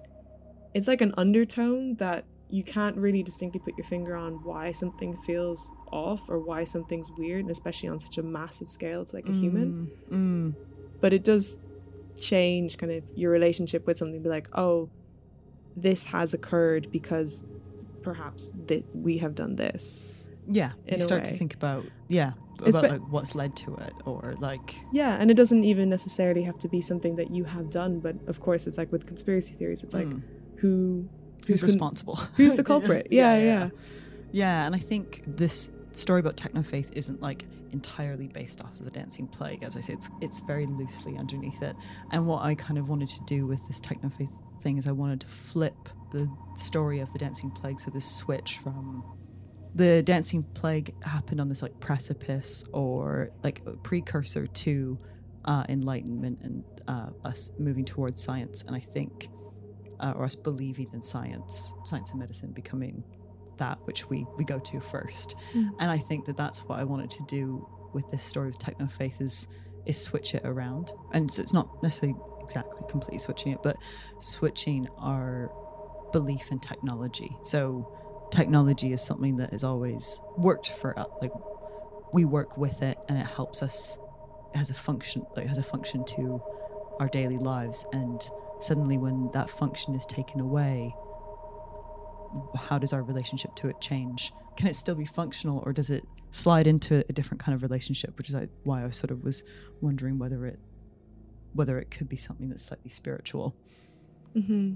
it's 0.74 0.88
like 0.88 1.02
an 1.02 1.14
undertone 1.18 1.96
that 1.98 2.26
you 2.50 2.64
can't 2.64 2.98
really 2.98 3.24
distinctly 3.24 3.60
put 3.60 3.78
your 3.78 3.86
finger 3.86 4.16
on 4.16 4.44
why 4.44 4.72
something 4.72 5.16
feels 5.16 5.72
off 5.92 6.30
or 6.30 6.40
why 6.40 6.64
something's 6.66 7.12
weird, 7.12 7.42
and 7.42 7.52
especially 7.52 7.90
on 7.90 8.00
such 8.00 8.18
a 8.18 8.24
massive 8.24 8.70
scale 8.70 9.06
to 9.06 9.16
like 9.16 9.30
a 9.30 9.34
human. 9.34 9.76
Mm, 9.76 9.90
mm. 10.12 10.56
But 11.02 11.14
it 11.14 11.24
does 11.24 11.58
change 12.19 12.78
kind 12.78 12.91
of 12.91 13.04
your 13.15 13.32
relationship 13.32 13.88
with 13.88 13.97
something. 13.97 14.21
Be 14.21 14.30
like, 14.30 14.47
oh, 14.54 14.89
this 15.76 16.04
has 16.06 16.34
occurred 16.34 16.91
because 16.91 17.43
perhaps 18.02 18.52
that 18.67 18.84
we 18.93 19.17
have 19.19 19.36
done 19.36 19.56
this. 19.56 20.24
Yeah, 20.47 20.71
you 20.88 20.97
start 20.97 21.24
to 21.26 21.32
think 21.32 21.54
about 21.54 21.86
yeah 22.08 22.34
about 22.63 22.89
like 22.89 23.02
what's 23.10 23.36
led 23.36 23.56
to 23.58 23.76
it, 23.76 23.93
or 24.06 24.36
like 24.39 24.76
Yeah, 24.91 25.17
and 25.19 25.32
it 25.32 25.36
doesn't 25.36 25.63
even 25.63 25.89
necessarily 25.89 26.43
have 26.43 26.58
to 26.60 26.67
be 26.67 26.82
something 26.82 27.15
that 27.15 27.32
you 27.32 27.43
have 27.43 27.69
done. 27.69 28.00
But 28.00 28.15
of 28.28 28.39
course, 28.39 28.67
it's 28.67 28.78
like 28.78 28.91
with 28.91 29.06
conspiracy 29.06 29.54
theories, 29.54 29.84
it's 29.84 29.93
like 29.93 30.08
mm, 30.08 30.21
who 30.58 31.08
who's 31.47 31.60
can- 31.60 31.67
responsible? 31.67 32.15
Who's 32.38 32.56
the 32.56 32.63
culprit? 32.71 33.08
Yeah, 33.12 33.38
yeah. 33.38 33.69
Yeah, 34.32 34.65
and 34.65 34.76
I 34.76 34.80
think 34.80 35.24
this 35.28 35.69
story 35.91 36.19
about 36.19 36.38
techno 36.38 36.63
faith 36.63 36.91
isn't 36.93 37.21
like 37.21 37.45
entirely 37.72 38.28
based 38.28 38.62
off 38.62 38.78
of 38.80 38.86
the 38.86 38.92
Dancing 38.92 39.28
Plague. 39.28 39.64
As 39.64 39.78
I 39.78 39.82
say, 39.82 39.94
it's 39.94 40.10
it's 40.22 40.42
very 40.42 40.66
loosely 40.66 41.18
underneath 41.18 41.62
it. 41.62 41.76
And 42.12 42.28
what 42.28 42.44
I 42.44 42.56
kind 42.56 42.78
of 42.78 42.90
wanted 42.90 43.10
to 43.10 43.24
do 43.26 43.48
with 43.48 43.68
this 43.68 43.80
technofaith 43.80 44.32
thing 44.62 44.78
is 44.78 44.88
I 44.88 44.92
wanted 44.92 45.22
to 45.22 45.28
flip 45.28 45.90
the 46.12 46.30
story 46.56 47.00
of 47.00 47.12
the 47.14 47.20
Dancing 47.20 47.52
Plague, 47.52 47.80
so 47.80 47.92
this 47.92 48.06
switch 48.06 48.58
from 48.58 49.04
the 49.74 50.04
Dancing 50.04 50.44
Plague 50.44 50.94
happened 51.04 51.40
on 51.40 51.50
this 51.50 51.62
like 51.62 51.80
precipice 51.80 52.64
or 52.74 53.32
like 53.44 53.62
a 53.66 53.72
precursor 53.72 54.48
to 54.48 55.00
uh, 55.46 55.64
enlightenment 55.70 56.40
and 56.42 56.64
uh, 56.88 57.10
us 57.24 57.52
moving 57.58 57.86
towards 57.86 58.22
science. 58.22 58.64
And 58.68 58.76
I 58.76 58.80
think, 58.80 59.30
uh, 60.00 60.14
or 60.16 60.26
us 60.26 60.36
believing 60.36 60.88
in 60.94 61.04
science, 61.04 61.74
science 61.86 62.12
and 62.12 62.20
medicine 62.20 62.52
becoming 62.52 63.04
that 63.62 63.78
which 63.86 64.10
we, 64.10 64.26
we 64.38 64.43
go 64.43 64.60
to 64.60 64.82
first. 64.82 65.36
Mm. 65.54 65.69
And 65.80 65.91
I 65.91 65.97
think 65.97 66.26
that 66.26 66.36
that's 66.36 66.62
what 66.62 66.80
I 66.80 66.84
wanted 66.84 67.12
to 67.12 67.24
do 67.24 67.67
with 67.93 68.10
this 68.10 68.24
story 68.24 68.47
with 68.47 68.60
technofaith 68.60 69.21
is 69.21 69.47
is 69.86 70.00
switch 70.00 70.36
it 70.36 70.43
around. 70.45 70.91
And 71.12 71.32
so 71.32 71.41
it's 71.41 71.54
not 71.54 71.82
necessarily 71.82 72.17
exactly 72.43 72.82
completely 72.89 73.17
switching 73.17 73.52
it, 73.52 73.63
but 73.63 73.78
switching 74.19 74.88
our 75.00 75.52
belief 76.12 76.52
in 76.52 76.60
technology. 76.60 77.36
So 77.43 77.91
technology 78.32 78.91
is 78.91 79.02
something 79.02 79.38
that 79.38 79.52
has 79.52 79.63
always 79.63 80.19
worked 80.38 80.69
for 80.69 80.97
us. 81.00 81.08
Like 81.21 81.32
we 82.13 82.26
work 82.26 82.58
with 82.58 82.82
it 82.84 82.97
and 83.08 83.17
it 83.17 83.26
helps 83.26 83.63
us 83.63 83.97
it 84.54 84.58
has 84.58 84.69
a 84.69 84.74
function 84.74 85.26
like 85.36 85.45
it 85.45 85.50
has 85.50 85.58
a 85.58 85.63
function 85.63 86.04
to 86.04 86.41
our 87.00 87.08
daily 87.08 87.38
lives 87.38 87.86
and 87.93 88.30
suddenly 88.60 88.97
when 88.97 89.30
that 89.32 89.50
function 89.50 89.95
is 89.95 90.06
taken 90.06 90.41
away 90.41 90.93
how 92.56 92.78
does 92.78 92.94
our 92.94 93.04
relationship 93.04 93.56
to 93.56 93.67
it 93.67 93.80
change? 93.82 94.34
Can 94.58 94.67
it 94.67 94.76
still 94.76 94.96
be 94.96 95.06
functional 95.06 95.63
or 95.65 95.74
does 95.74 95.89
it 95.89 96.04
slide 96.32 96.67
into 96.67 97.04
a 97.10 97.13
different 97.13 97.41
kind 97.41 97.54
of 97.54 97.62
relationship 97.62 98.17
which 98.17 98.30
is 98.30 98.36
why 98.63 98.86
i 98.86 98.89
sort 98.89 99.12
of 99.12 99.22
was 99.22 99.44
wondering 99.82 100.17
whether 100.17 100.46
it 100.46 100.58
whether 101.54 101.78
it 101.78 101.91
could 101.91 102.08
be 102.08 102.15
something 102.15 102.48
that's 102.48 102.63
slightly 102.63 102.89
spiritual. 102.89 103.54
Hmm 104.34 104.76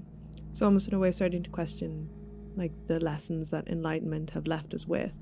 So 0.52 0.66
almost 0.66 0.88
in 0.88 0.94
a 0.94 0.98
way, 0.98 1.10
starting 1.10 1.42
to 1.42 1.50
question 1.50 2.08
like 2.56 2.72
the 2.86 3.00
lessons 3.00 3.50
that 3.50 3.68
enlightenment 3.68 4.30
have 4.30 4.46
left 4.46 4.74
us 4.74 4.86
with, 4.86 5.18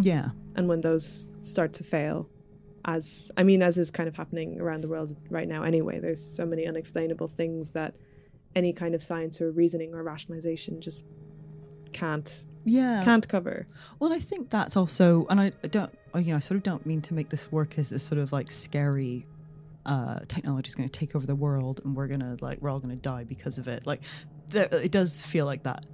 yeah. 0.00 0.30
And 0.56 0.68
when 0.68 0.80
those 0.80 1.28
start 1.40 1.72
to 1.74 1.84
fail, 1.84 2.28
as 2.84 3.30
I 3.36 3.42
mean, 3.42 3.62
as 3.62 3.78
is 3.78 3.90
kind 3.90 4.08
of 4.08 4.16
happening 4.16 4.60
around 4.60 4.82
the 4.82 4.88
world 4.88 5.16
right 5.30 5.46
now. 5.46 5.62
Anyway, 5.62 6.00
there's 6.00 6.22
so 6.22 6.44
many 6.44 6.66
unexplainable 6.66 7.28
things 7.28 7.70
that 7.70 7.94
any 8.54 8.72
kind 8.72 8.94
of 8.94 9.02
science 9.02 9.40
or 9.40 9.50
reasoning 9.50 9.94
or 9.94 10.02
rationalization 10.02 10.80
just 10.80 11.04
can't 11.92 12.44
yeah 12.64 13.02
can't 13.04 13.26
cover. 13.28 13.66
Well, 13.98 14.12
I 14.12 14.18
think 14.18 14.50
that's 14.50 14.76
also, 14.76 15.26
and 15.30 15.40
I 15.40 15.50
don't, 15.70 15.92
you 16.14 16.32
know, 16.32 16.36
I 16.36 16.40
sort 16.40 16.56
of 16.56 16.62
don't 16.62 16.84
mean 16.86 17.00
to 17.02 17.14
make 17.14 17.30
this 17.30 17.50
work 17.50 17.78
as 17.78 17.90
this 17.90 18.02
sort 18.02 18.20
of 18.20 18.32
like 18.32 18.50
scary. 18.50 19.26
Uh, 19.84 20.20
technology 20.28 20.68
is 20.68 20.76
going 20.76 20.88
to 20.88 20.98
take 20.98 21.16
over 21.16 21.26
the 21.26 21.34
world, 21.34 21.80
and 21.84 21.96
we're 21.96 22.06
gonna 22.06 22.36
like 22.40 22.60
we're 22.60 22.70
all 22.70 22.78
going 22.78 22.94
to 22.94 23.02
die 23.02 23.24
because 23.24 23.58
of 23.58 23.66
it. 23.66 23.84
Like, 23.84 24.02
there, 24.48 24.68
it 24.70 24.92
does 24.92 25.24
feel 25.26 25.44
like 25.44 25.64
that. 25.64 25.86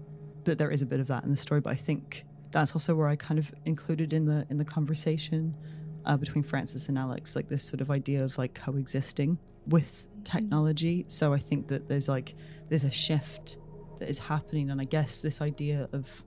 That 0.45 0.59
there 0.59 0.71
is 0.71 0.83
a 0.83 0.87
bit 0.87 1.01
of 1.01 1.07
that 1.07 1.25
in 1.25 1.31
the 1.31 1.37
story, 1.37 1.61
but 1.61 1.71
I 1.71 1.77
think 1.77 2.25
that's 2.51 2.75
also 2.75 2.95
where 2.95 3.09
I 3.09 3.17
kind 3.17 3.39
of 3.39 3.53
included 3.65 4.13
in 4.13 4.27
the 4.27 4.47
in 4.51 4.59
the 4.59 4.65
conversation 4.65 5.57
uh, 6.05 6.17
between 6.17 6.43
Francis 6.43 6.89
and 6.89 6.99
Alex, 6.99 7.37
like 7.37 7.49
this 7.49 7.63
sort 7.63 7.81
of 7.81 7.91
idea 7.91 8.25
of 8.25 8.37
like 8.39 8.55
coexisting 8.55 9.39
with 9.67 10.07
technology. 10.25 11.05
So 11.09 11.33
I 11.33 11.39
think 11.39 11.69
that 11.69 11.89
there's 11.89 12.09
like 12.09 12.35
there's 12.69 12.85
a 12.85 12.91
shift 12.91 13.59
that 13.99 14.09
is 14.09 14.19
happening, 14.19 14.71
and 14.71 14.81
I 14.81 14.85
guess 14.85 15.21
this 15.23 15.41
idea 15.41 15.89
of 15.93 16.25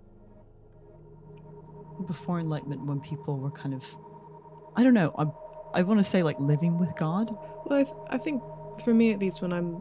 before 2.07 2.39
enlightenment 2.39 2.83
when 2.85 2.99
people 2.99 3.37
were 3.37 3.51
kind 3.51 3.75
of 3.75 3.85
i 4.75 4.81
don't 4.83 4.95
know 4.95 5.13
i, 5.19 5.79
I 5.79 5.83
want 5.83 5.99
to 5.99 6.03
say 6.03 6.23
like 6.23 6.39
living 6.39 6.79
with 6.79 6.95
god 6.97 7.29
Well, 7.65 7.79
I, 7.79 7.83
th- 7.83 7.95
I 8.09 8.17
think 8.17 8.41
for 8.83 8.91
me 8.93 9.11
at 9.13 9.19
least, 9.19 9.43
when 9.43 9.53
I'm 9.53 9.79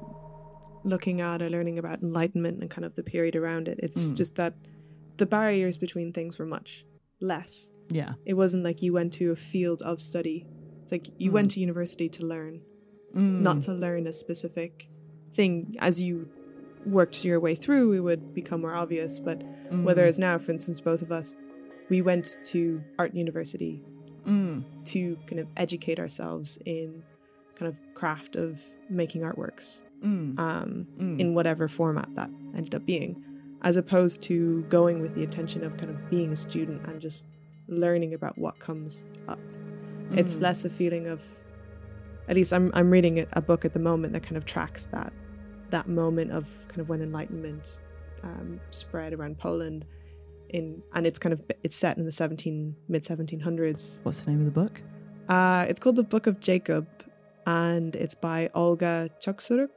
looking 0.85 1.23
at 1.23 1.41
or 1.41 1.49
learning 1.49 1.79
about 1.79 2.03
enlightenment 2.03 2.61
and 2.61 2.69
kind 2.69 2.85
of 2.85 2.95
the 2.95 3.03
period 3.03 3.35
around 3.37 3.67
it, 3.69 3.81
it's 3.83 4.13
Mm. 4.13 4.17
just 4.17 4.35
that 4.35 4.53
the 5.17 5.25
barriers 5.25 5.79
between 5.79 6.13
things 6.13 6.39
were 6.39 6.45
much 6.45 6.85
less. 7.23 7.71
yeah 7.89 8.13
It 8.27 8.35
wasn't 8.35 8.65
like 8.65 8.83
you 8.83 8.93
went 8.93 9.15
to 9.15 9.31
a 9.31 9.37
field 9.37 9.81
of 9.83 10.01
study. 10.01 10.47
It's 10.83 10.93
like 10.93 11.07
you 11.17 11.31
Mm. 11.31 11.35
went 11.35 11.51
to 11.53 11.61
university 11.61 12.09
to 12.11 12.27
learn, 12.27 12.61
Mm. 13.15 13.41
not 13.41 13.63
to 13.63 13.73
learn 13.73 14.07
a 14.07 14.13
specific 14.13 14.91
thing. 15.35 15.75
As 15.79 15.99
you 16.01 16.29
worked 16.87 17.25
your 17.25 17.41
way 17.41 17.55
through, 17.55 17.93
it 17.93 18.01
would 18.01 18.35
become 18.35 18.61
more 18.63 18.75
obvious. 18.75 19.19
But 19.19 19.41
Mm. 19.71 19.85
whereas 19.85 20.19
now, 20.19 20.39
for 20.39 20.53
instance, 20.53 20.81
both 20.81 21.03
of 21.03 21.13
us, 21.13 21.37
we 21.89 22.03
went 22.03 22.37
to 22.45 22.83
art 22.99 23.15
university 23.15 23.83
Mm. 24.25 24.63
to 24.87 25.17
kind 25.27 25.41
of 25.41 25.47
educate 25.57 25.99
ourselves 25.99 26.59
in 26.65 27.03
kind 27.57 27.69
of 27.69 27.77
craft 27.95 28.37
of 28.37 28.61
making 28.89 29.23
artworks 29.23 29.81
Mm. 30.03 30.39
um, 30.39 30.87
Mm. 30.99 31.21
in 31.21 31.35
whatever 31.35 31.69
format 31.69 32.09
that 32.15 32.31
ended 32.55 32.75
up 32.75 32.87
being, 32.87 33.23
as 33.63 33.77
opposed 33.77 34.23
to 34.23 34.63
going 34.71 35.01
with 35.03 35.15
the 35.15 35.23
intention 35.23 35.63
of 35.65 35.77
kind 35.77 35.91
of 35.91 36.11
being 36.11 36.33
a 36.33 36.37
student 36.37 36.87
and 36.87 37.01
just 37.01 37.25
learning 37.69 38.15
about 38.15 38.39
what 38.39 38.59
comes 38.59 39.05
up. 39.29 39.39
It's 40.13 40.37
Mm. 40.37 40.43
less 40.43 40.65
a 40.65 40.71
feeling 40.71 41.07
of, 41.07 41.25
at 42.29 42.37
least 42.37 42.53
I'm 42.53 42.71
I'm 42.75 42.91
reading 42.91 43.21
a- 43.21 43.27
a 43.35 43.41
book 43.43 43.65
at 43.65 43.73
the 43.75 43.79
moment 43.81 44.13
that 44.15 44.23
kind 44.23 44.37
of 44.37 44.45
tracks 44.45 44.87
that 44.93 45.13
that 45.71 45.89
moment 45.89 46.31
of 46.33 46.49
kind 46.69 46.81
of 46.81 46.89
when 46.89 47.03
enlightenment 47.03 47.79
um, 48.23 48.61
spread 48.71 49.13
around 49.13 49.39
Poland. 49.39 49.85
In, 50.51 50.83
and 50.95 51.07
it's 51.07 51.19
kind 51.19 51.33
of 51.33 51.41
it's 51.63 51.77
set 51.77 51.97
in 51.97 52.05
the 52.05 52.11
17 52.11 52.75
mid 52.89 53.05
1700s 53.05 54.01
what's 54.03 54.23
the 54.23 54.31
name 54.33 54.41
of 54.41 54.47
the 54.47 54.51
book 54.51 54.83
uh, 55.29 55.65
it's 55.69 55.79
called 55.79 55.95
the 55.95 56.03
Book 56.03 56.27
of 56.27 56.41
Jacob, 56.41 56.89
and 57.47 57.95
it's 57.95 58.17
by 58.17 58.51
Olga 58.53 59.11
Chuksuruk. 59.21 59.69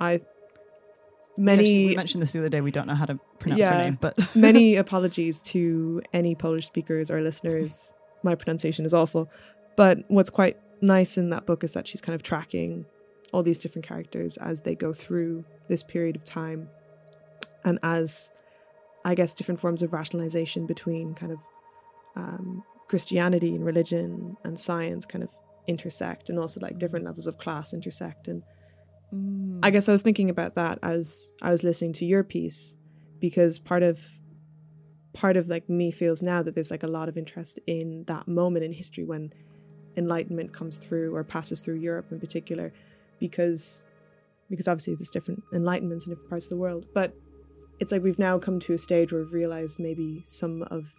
I 0.00 0.12
We 0.12 0.16
actually- 0.16 1.44
many 1.44 1.86
we 1.88 1.94
mentioned 1.96 2.22
this 2.22 2.32
the 2.32 2.38
other 2.38 2.48
day 2.48 2.62
we 2.62 2.70
don't 2.70 2.86
know 2.86 2.94
how 2.94 3.04
to 3.04 3.20
pronounce 3.38 3.60
Yeah. 3.60 3.72
her 3.76 3.84
name 3.84 3.98
but 4.00 4.16
many 4.34 4.76
apologies 4.84 5.40
to 5.52 6.00
any 6.14 6.34
Polish 6.34 6.66
speakers 6.66 7.10
or 7.10 7.20
listeners. 7.20 7.92
My 8.22 8.34
pronunciation 8.34 8.86
is 8.86 8.94
awful, 8.94 9.30
but 9.76 9.98
what's 10.08 10.30
quite 10.30 10.56
nice 10.80 11.18
in 11.18 11.28
that 11.30 11.44
book 11.44 11.62
is 11.64 11.74
that 11.74 11.86
she's 11.86 12.00
kind 12.00 12.14
of 12.14 12.22
tracking 12.22 12.86
all 13.32 13.42
these 13.42 13.58
different 13.58 13.86
characters 13.86 14.36
as 14.38 14.62
they 14.62 14.74
go 14.74 14.92
through 14.92 15.44
this 15.68 15.82
period 15.82 16.16
of 16.16 16.24
time, 16.24 16.68
and 17.64 17.78
as 17.82 18.30
I 19.04 19.14
guess 19.14 19.32
different 19.32 19.60
forms 19.60 19.82
of 19.82 19.92
rationalization 19.92 20.66
between 20.66 21.14
kind 21.14 21.32
of 21.32 21.38
um, 22.16 22.64
Christianity 22.88 23.54
and 23.54 23.64
religion 23.64 24.36
and 24.44 24.58
science 24.58 25.04
kind 25.04 25.22
of 25.22 25.36
intersect, 25.66 26.30
and 26.30 26.38
also 26.38 26.60
like 26.60 26.78
different 26.78 27.04
levels 27.04 27.26
of 27.26 27.38
class 27.38 27.72
intersect. 27.72 28.28
And 28.28 28.42
Mm. 29.14 29.60
I 29.62 29.70
guess 29.70 29.88
I 29.88 29.92
was 29.92 30.02
thinking 30.02 30.30
about 30.30 30.54
that 30.56 30.78
as 30.82 31.30
I 31.40 31.50
was 31.50 31.64
listening 31.64 31.94
to 31.94 32.04
your 32.04 32.22
piece, 32.22 32.74
because 33.20 33.58
part 33.58 33.82
of 33.82 34.06
part 35.14 35.36
of 35.36 35.48
like 35.48 35.68
me 35.68 35.90
feels 35.90 36.22
now 36.22 36.42
that 36.42 36.54
there's 36.54 36.70
like 36.70 36.82
a 36.82 36.88
lot 36.88 37.08
of 37.08 37.16
interest 37.16 37.58
in 37.66 38.04
that 38.06 38.28
moment 38.28 38.64
in 38.64 38.72
history 38.72 39.04
when 39.04 39.32
enlightenment 39.96 40.52
comes 40.52 40.76
through 40.76 41.14
or 41.16 41.24
passes 41.24 41.60
through 41.60 41.76
Europe 41.76 42.12
in 42.12 42.20
particular, 42.20 42.72
because 43.20 43.82
because 44.50 44.66
obviously 44.66 44.94
there's 44.94 45.10
different 45.10 45.42
enlightenments 45.52 46.06
in 46.06 46.10
different 46.10 46.30
parts 46.30 46.46
of 46.46 46.50
the 46.50 46.56
world. 46.56 46.86
But 46.94 47.14
it's 47.80 47.92
like 47.92 48.02
we've 48.02 48.18
now 48.18 48.38
come 48.38 48.58
to 48.60 48.72
a 48.72 48.78
stage 48.78 49.12
where 49.12 49.22
we've 49.22 49.32
realized 49.32 49.78
maybe 49.78 50.22
some 50.24 50.62
of 50.70 50.94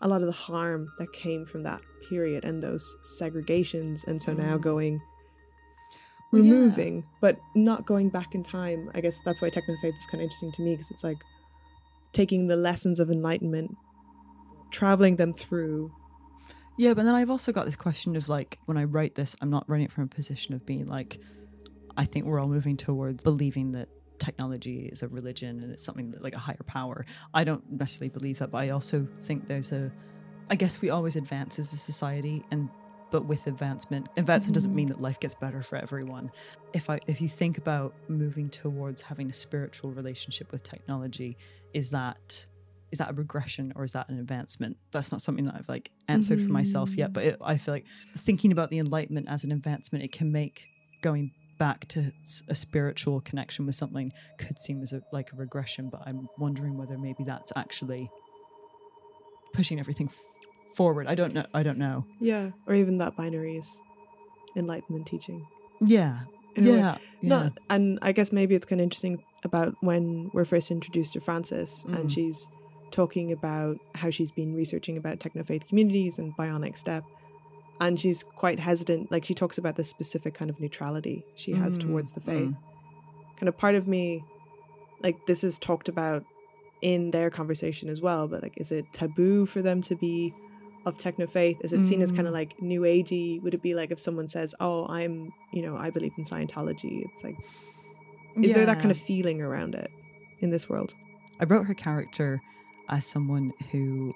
a 0.00 0.08
lot 0.08 0.20
of 0.20 0.26
the 0.26 0.32
harm 0.32 0.90
that 0.98 1.12
came 1.12 1.44
from 1.46 1.62
that 1.64 1.80
period 2.08 2.44
and 2.44 2.62
those 2.62 2.96
segregations, 3.02 4.04
and 4.06 4.20
so 4.22 4.32
now 4.32 4.56
Mm. 4.56 4.62
going 4.62 5.00
Well, 6.32 6.42
yeah. 6.42 6.52
removing, 6.52 7.04
but 7.20 7.38
not 7.54 7.86
going 7.86 8.08
back 8.08 8.34
in 8.34 8.42
time. 8.42 8.90
I 8.94 9.00
guess 9.00 9.20
that's 9.24 9.40
why 9.42 9.50
technofaith 9.50 9.96
is 9.96 10.06
kind 10.06 10.20
of 10.20 10.22
interesting 10.22 10.52
to 10.52 10.62
me 10.62 10.72
because 10.74 10.90
it's 10.90 11.04
like 11.04 11.18
taking 12.12 12.46
the 12.46 12.56
lessons 12.56 13.00
of 13.00 13.10
enlightenment, 13.10 13.76
traveling 14.70 15.16
them 15.16 15.32
through. 15.34 15.92
Yeah, 16.78 16.94
but 16.94 17.04
then 17.04 17.14
I've 17.14 17.30
also 17.30 17.52
got 17.52 17.66
this 17.66 17.76
question 17.76 18.16
of 18.16 18.28
like, 18.28 18.58
when 18.64 18.76
I 18.78 18.84
write 18.84 19.14
this, 19.14 19.36
I'm 19.42 19.50
not 19.50 19.68
writing 19.68 19.84
it 19.84 19.92
from 19.92 20.04
a 20.04 20.08
position 20.08 20.54
of 20.54 20.64
being 20.64 20.86
like, 20.86 21.18
I 21.96 22.04
think 22.04 22.26
we're 22.26 22.40
all 22.40 22.48
moving 22.48 22.76
towards 22.76 23.22
believing 23.22 23.72
that 23.72 23.88
technology 24.18 24.88
is 24.92 25.02
a 25.02 25.08
religion 25.08 25.60
and 25.60 25.72
it's 25.72 25.84
something 25.84 26.10
that 26.12 26.22
like 26.22 26.34
a 26.34 26.38
higher 26.38 26.62
power. 26.66 27.04
I 27.34 27.44
don't 27.44 27.62
necessarily 27.70 28.08
believe 28.10 28.38
that, 28.38 28.50
but 28.50 28.58
I 28.58 28.70
also 28.70 29.06
think 29.22 29.48
there's 29.48 29.72
a, 29.72 29.90
I 30.48 30.54
guess 30.54 30.80
we 30.80 30.90
always 30.90 31.16
advance 31.16 31.58
as 31.58 31.72
a 31.72 31.76
society 31.76 32.44
and 32.50 32.68
but 33.10 33.26
with 33.26 33.46
advancement 33.46 34.08
advancement 34.16 34.54
doesn't 34.54 34.72
Mhm. 34.72 34.74
mean 34.74 34.86
that 34.88 34.98
life 35.00 35.20
gets 35.20 35.34
better 35.34 35.62
for 35.62 35.76
everyone 35.76 36.30
if 36.72 36.88
i 36.88 36.98
if 37.06 37.20
you 37.20 37.28
think 37.28 37.58
about 37.58 37.92
moving 38.08 38.48
towards 38.48 39.02
having 39.02 39.28
a 39.28 39.34
spiritual 39.34 39.90
relationship 39.92 40.50
with 40.50 40.62
technology 40.62 41.36
is 41.74 41.90
that 41.90 42.46
is 42.90 42.96
that 43.00 43.10
a 43.10 43.12
regression 43.12 43.70
or 43.76 43.84
is 43.84 43.92
that 43.92 44.08
an 44.08 44.18
advancement 44.18 44.78
that's 44.92 45.12
not 45.12 45.20
something 45.20 45.44
that 45.44 45.54
i've 45.56 45.68
like 45.68 45.90
answered 46.08 46.40
for 46.40 46.52
myself 46.52 46.96
yet 46.96 47.12
but 47.12 47.22
it, 47.24 47.36
i 47.42 47.58
feel 47.58 47.74
like 47.74 47.84
thinking 48.16 48.50
about 48.50 48.70
the 48.70 48.78
enlightenment 48.78 49.28
as 49.28 49.44
an 49.44 49.52
advancement 49.52 50.02
it 50.02 50.10
can 50.12 50.32
make 50.32 50.64
going 51.02 51.30
back 51.64 51.80
to 51.88 52.00
a 52.48 52.54
spiritual 52.54 53.20
connection 53.28 53.66
with 53.66 53.76
something 53.82 54.08
could 54.42 54.58
seem 54.58 54.78
as 54.82 54.92
a, 54.92 55.00
like 55.12 55.28
a 55.32 55.36
regression 55.36 55.88
but 55.94 56.00
i'm 56.06 56.20
wondering 56.44 56.74
whether 56.80 56.96
maybe 56.98 57.22
that's 57.32 57.52
actually 57.62 58.04
pushing 59.52 59.78
everything 59.78 60.08
f- 60.08 60.18
forward. 60.76 61.06
I 61.06 61.14
don't 61.14 61.34
know 61.34 61.44
i 61.54 61.62
don't 61.62 61.78
know. 61.78 62.04
Yeah, 62.20 62.50
or 62.66 62.74
even 62.74 62.94
that 62.98 63.16
binary 63.16 63.56
is 63.62 63.68
enlightenment 64.56 65.06
teaching. 65.06 65.46
yeah. 65.80 66.20
Yeah 66.56 66.72
yeah. 66.74 66.96
No, 67.22 67.50
and 67.70 67.98
I 68.02 68.12
guess 68.12 68.30
maybe 68.32 68.54
it's 68.54 68.66
kind 68.66 68.80
of 68.80 68.84
interesting 68.84 69.22
about 69.44 69.74
when 69.80 70.30
we're 70.34 70.44
first 70.44 70.70
introduced 70.70 71.12
to 71.14 71.20
Frances, 71.20 71.84
Mm. 71.88 71.94
and 72.00 72.12
she's 72.12 72.48
talking 72.90 73.32
about 73.32 73.76
how 73.94 74.10
she's 74.10 74.30
been 74.30 74.54
researching 74.54 74.96
about 74.96 75.20
techno 75.20 75.42
faith 75.44 75.66
communities 75.68 76.18
and 76.18 76.36
bionic 76.36 76.76
step, 76.76 77.04
and 77.86 77.98
she's 77.98 78.22
quite 78.22 78.58
hesitant. 78.60 79.10
Like 79.10 79.24
she 79.24 79.34
talks 79.34 79.58
about 79.58 79.76
the 79.76 79.84
specific 79.84 80.34
kind 80.34 80.50
of 80.50 80.60
neutrality 80.60 81.24
she 81.34 81.52
has 81.52 81.76
Mm, 81.76 81.80
towards 81.80 82.12
the 82.12 82.20
faith. 82.20 82.50
mm. 82.52 82.56
Kind 83.38 83.48
of 83.48 83.58
part 83.58 83.74
of 83.74 83.86
me, 83.88 84.24
like 85.02 85.16
this 85.26 85.42
is 85.42 85.58
talked 85.58 85.88
about 85.88 86.22
in 86.80 87.10
their 87.10 87.28
conversation 87.30 87.88
as 87.88 88.00
well. 88.00 88.28
But 88.28 88.42
like, 88.42 88.54
is 88.56 88.70
it 88.72 88.86
taboo 88.92 89.46
for 89.46 89.62
them 89.62 89.82
to 89.82 89.96
be? 89.96 90.32
Of 90.84 90.98
techno 90.98 91.28
faith, 91.28 91.58
is 91.62 91.72
it 91.72 91.84
seen 91.84 92.02
as 92.02 92.10
kind 92.10 92.24
Mm. 92.26 92.30
of 92.30 92.34
like 92.34 92.60
new 92.60 92.80
agey? 92.80 93.40
Would 93.42 93.54
it 93.54 93.62
be 93.62 93.72
like 93.72 93.92
if 93.92 94.00
someone 94.00 94.26
says, 94.26 94.52
"Oh, 94.58 94.84
I'm, 94.88 95.32
you 95.52 95.62
know, 95.62 95.76
I 95.76 95.90
believe 95.90 96.10
in 96.18 96.24
Scientology"? 96.24 97.04
It's 97.06 97.22
like, 97.22 97.36
is 98.42 98.52
there 98.52 98.66
that 98.66 98.80
kind 98.80 98.90
of 98.90 98.98
feeling 98.98 99.40
around 99.40 99.76
it 99.76 99.88
in 100.40 100.50
this 100.50 100.68
world? 100.68 100.92
I 101.38 101.44
wrote 101.44 101.66
her 101.68 101.74
character 101.74 102.40
as 102.88 103.06
someone 103.06 103.52
who 103.70 104.12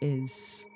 is 0.00 0.66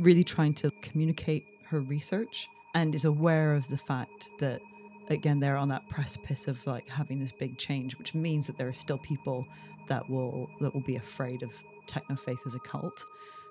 really 0.00 0.24
trying 0.24 0.54
to 0.54 0.72
communicate 0.82 1.44
her 1.70 1.80
research 1.80 2.48
and 2.74 2.94
is 2.94 3.04
aware 3.04 3.54
of 3.54 3.68
the 3.68 3.78
fact 3.78 4.30
that 4.38 4.60
again 5.08 5.40
they're 5.40 5.56
on 5.56 5.68
that 5.68 5.88
precipice 5.88 6.46
of 6.46 6.64
like 6.66 6.88
having 6.88 7.18
this 7.18 7.32
big 7.32 7.58
change 7.58 7.98
which 7.98 8.14
means 8.14 8.46
that 8.46 8.56
there 8.58 8.68
are 8.68 8.72
still 8.72 8.98
people 8.98 9.44
that 9.88 10.08
will 10.08 10.48
that 10.60 10.72
will 10.72 10.82
be 10.82 10.96
afraid 10.96 11.42
of 11.42 11.52
techno 11.86 12.14
faith 12.16 12.40
as 12.46 12.54
a 12.54 12.60
cult 12.60 13.04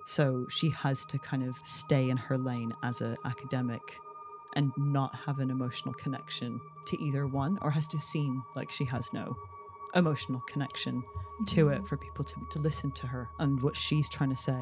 so 0.05 0.45
she 0.49 0.70
has 0.70 1.05
to 1.05 1.20
kind 1.20 1.43
of 1.43 1.57
stay 1.65 2.09
in 2.09 2.17
her 2.17 2.38
lane 2.38 2.74
as 2.84 3.01
a 3.01 3.17
academic 3.26 3.82
and 4.55 4.72
not 4.78 5.15
have 5.15 5.39
an 5.39 5.49
emotional 5.51 5.93
connection 5.93 6.59
to 6.88 7.01
either 7.03 7.28
one 7.28 7.57
or 7.61 7.72
has 7.72 7.88
to 7.88 7.99
seem 7.99 8.43
like 8.55 8.72
she 8.72 8.86
has 8.86 9.11
no 9.13 9.36
emotional 9.95 10.41
connection 10.47 11.03
to 11.47 11.70
it 11.70 11.78
mm-hmm. 11.78 11.86
for 11.86 11.97
people 11.97 12.24
to, 12.24 12.36
to 12.51 12.59
listen 12.59 12.91
to 12.91 13.07
her. 13.07 13.30
And 13.39 13.61
what 13.61 13.76
she's 13.76 14.09
trying 14.09 14.30
to 14.30 14.36
say 14.36 14.61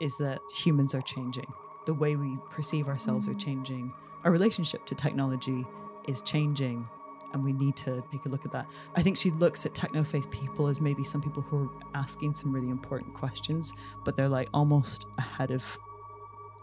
is 0.00 0.16
that 0.18 0.40
humans 0.54 0.94
are 0.94 1.02
changing. 1.02 1.46
The 1.86 1.94
way 1.94 2.16
we 2.16 2.38
perceive 2.50 2.88
ourselves 2.88 3.28
are 3.28 3.34
changing. 3.34 3.92
Our 4.24 4.30
relationship 4.30 4.86
to 4.86 4.94
technology 4.94 5.66
is 6.08 6.22
changing. 6.22 6.88
And 7.32 7.42
we 7.42 7.52
need 7.52 7.74
to 7.78 8.02
take 8.12 8.26
a 8.26 8.28
look 8.28 8.44
at 8.44 8.52
that. 8.52 8.66
I 8.94 9.02
think 9.02 9.16
she 9.16 9.32
looks 9.32 9.66
at 9.66 9.74
techno 9.74 10.04
faith 10.04 10.30
people 10.30 10.68
as 10.68 10.80
maybe 10.80 11.02
some 11.02 11.20
people 11.20 11.42
who 11.42 11.64
are 11.64 11.70
asking 11.92 12.34
some 12.34 12.52
really 12.52 12.70
important 12.70 13.12
questions, 13.14 13.72
but 14.04 14.14
they're 14.14 14.28
like 14.28 14.48
almost 14.54 15.06
ahead 15.18 15.50
of 15.50 15.76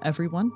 everyone. 0.02 0.54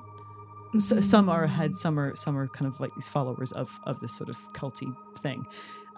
S- 0.74 0.90
mm-hmm. 0.90 1.00
some 1.00 1.28
are 1.28 1.44
ahead, 1.44 1.76
some 1.76 1.98
are 1.98 2.16
some 2.16 2.36
are 2.36 2.48
kind 2.48 2.66
of 2.66 2.80
like 2.80 2.94
these 2.94 3.08
followers 3.08 3.52
of 3.52 3.78
of 3.84 4.00
this 4.00 4.12
sort 4.12 4.28
of 4.28 4.38
culty 4.52 4.94
thing, 5.18 5.46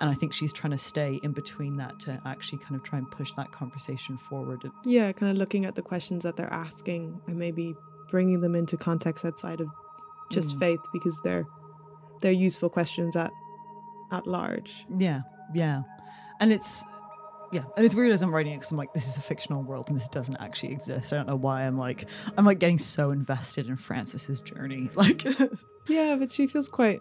and 0.00 0.10
I 0.10 0.14
think 0.14 0.32
she's 0.32 0.52
trying 0.52 0.70
to 0.72 0.78
stay 0.78 1.20
in 1.22 1.32
between 1.32 1.76
that 1.76 1.98
to 2.00 2.20
actually 2.24 2.58
kind 2.58 2.76
of 2.76 2.82
try 2.82 2.98
and 2.98 3.10
push 3.10 3.32
that 3.32 3.50
conversation 3.52 4.16
forward. 4.16 4.70
Yeah, 4.84 5.12
kind 5.12 5.30
of 5.32 5.38
looking 5.38 5.64
at 5.64 5.74
the 5.74 5.82
questions 5.82 6.22
that 6.24 6.36
they're 6.36 6.52
asking 6.52 7.20
and 7.26 7.36
maybe 7.36 7.76
bringing 8.10 8.40
them 8.40 8.54
into 8.54 8.76
context 8.76 9.24
outside 9.24 9.60
of 9.60 9.68
just 10.30 10.56
Mm. 10.56 10.60
faith 10.60 10.80
because 10.92 11.20
they're 11.24 11.44
they're 12.20 12.32
useful 12.32 12.68
questions 12.68 13.16
at 13.16 13.30
at 14.10 14.26
large. 14.26 14.86
Yeah, 14.98 15.22
yeah, 15.54 15.82
and 16.40 16.52
it's 16.52 16.82
yeah, 17.52 17.62
and 17.76 17.86
it's 17.86 17.94
weird 17.94 18.12
as 18.12 18.20
I'm 18.22 18.34
writing 18.34 18.52
it 18.52 18.56
because 18.56 18.70
I'm 18.72 18.76
like, 18.76 18.92
this 18.92 19.08
is 19.08 19.16
a 19.16 19.22
fictional 19.22 19.62
world 19.62 19.86
and 19.88 19.96
this 19.96 20.08
doesn't 20.08 20.36
actually 20.36 20.72
exist. 20.72 21.12
I 21.12 21.16
don't 21.16 21.26
know 21.28 21.36
why 21.36 21.62
I'm 21.62 21.78
like 21.78 22.08
I'm 22.36 22.44
like 22.44 22.58
getting 22.58 22.78
so 22.78 23.10
invested 23.10 23.68
in 23.68 23.76
Francis's 23.76 24.40
journey, 24.42 24.90
like. 24.94 25.24
Yeah, 25.88 26.16
but 26.16 26.30
she 26.30 26.46
feels 26.46 26.68
quite 26.68 27.00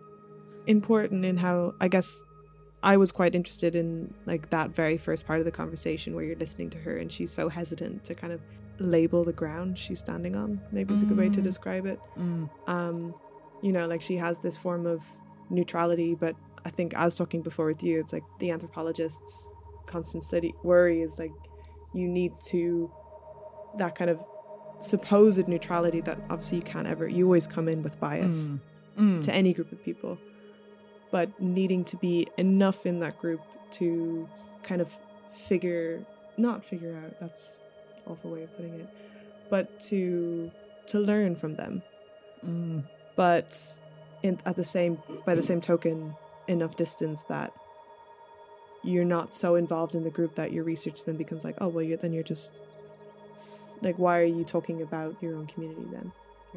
important 0.66 1.26
in 1.26 1.36
how 1.36 1.74
I 1.82 1.90
guess 1.90 2.24
I 2.84 2.96
was 2.96 3.12
quite 3.12 3.36
interested 3.36 3.76
in 3.76 4.14
like 4.26 4.50
that 4.52 4.70
very 4.70 4.98
first 4.98 5.26
part 5.28 5.40
of 5.40 5.46
the 5.46 5.52
conversation 5.52 6.16
where 6.16 6.24
you're 6.24 6.38
listening 6.38 6.70
to 6.70 6.78
her 6.78 6.96
and 6.98 7.12
she's 7.12 7.30
so 7.32 7.50
hesitant 7.50 8.06
to 8.06 8.16
kind 8.16 8.32
of 8.32 8.40
label 8.80 9.24
the 9.24 9.34
ground 9.34 9.78
she's 9.78 10.00
standing 10.00 10.36
on. 10.36 10.62
Maybe 10.72 10.94
is 10.94 11.02
a 11.04 11.06
good 11.06 11.18
way 11.18 11.30
to 11.30 11.40
Mm. 11.42 11.44
describe 11.44 11.86
it. 11.86 12.00
Mm, 12.18 12.50
um 12.68 13.14
you 13.62 13.72
know 13.72 13.88
like 13.88 14.02
she 14.04 14.16
has 14.18 14.38
this 14.40 14.56
form 14.58 14.86
of 14.86 15.04
neutrality 15.50 16.14
but 16.14 16.36
i 16.64 16.70
think 16.70 16.94
i 16.94 17.04
was 17.04 17.16
talking 17.16 17.42
before 17.42 17.66
with 17.66 17.82
you 17.82 18.00
it's 18.00 18.14
like 18.14 18.24
the 18.38 18.50
anthropologist's 18.50 19.50
constant 19.88 20.24
study 20.24 20.54
worry 20.64 21.02
is 21.02 21.18
like 21.18 21.32
you 21.94 22.08
need 22.08 22.32
to 22.40 22.92
that 23.80 23.96
kind 23.96 24.12
of 24.12 24.24
supposed 24.80 25.48
neutrality 25.48 26.02
that 26.02 26.20
obviously 26.30 26.58
you 26.58 26.64
can't 26.64 26.86
ever 26.88 27.08
you 27.08 27.26
always 27.26 27.48
come 27.48 27.68
in 27.68 27.82
with 27.82 28.00
bias 28.00 28.52
mm, 28.52 28.60
mm. 29.00 29.24
to 29.24 29.34
any 29.34 29.54
group 29.54 29.72
of 29.72 29.84
people 29.84 30.20
but 31.10 31.28
needing 31.42 31.84
to 31.84 31.98
be 31.98 32.28
enough 32.38 32.86
in 32.86 33.00
that 33.00 33.18
group 33.18 33.42
to 33.72 34.30
kind 34.62 34.82
of 34.82 34.96
figure 35.32 36.06
not 36.38 36.64
figure 36.64 36.96
out 37.04 37.20
that's 37.20 37.60
awful 38.08 38.32
way 38.32 38.44
of 38.44 38.56
putting 38.56 38.76
it 38.80 38.88
but 39.50 39.68
to 39.80 40.52
to 40.88 41.00
learn 41.00 41.36
from 41.36 41.56
them 41.56 41.84
Mm, 42.46 42.84
but 43.16 43.60
in, 44.22 44.40
at 44.46 44.56
the 44.56 44.64
same 44.64 45.00
by 45.26 45.34
the 45.34 45.42
same 45.42 45.60
token 45.60 46.16
enough 46.48 46.76
distance 46.76 47.24
that 47.24 47.52
you're 48.84 49.04
not 49.04 49.34
so 49.34 49.56
involved 49.56 49.96
in 49.96 50.04
the 50.04 50.12
group 50.12 50.36
that 50.36 50.52
your 50.54 50.64
research 50.64 51.04
then 51.06 51.18
becomes 51.18 51.44
like 51.44 51.56
oh 51.60 51.68
well 51.68 51.84
you're, 51.84 51.98
then 51.98 52.14
you're 52.14 52.24
just 52.24 52.62
like 53.82 53.96
why 53.98 54.20
are 54.20 54.24
you 54.24 54.44
talking 54.44 54.82
about 54.82 55.16
your 55.22 55.36
own 55.36 55.48
community 55.48 55.86
then 55.92 56.12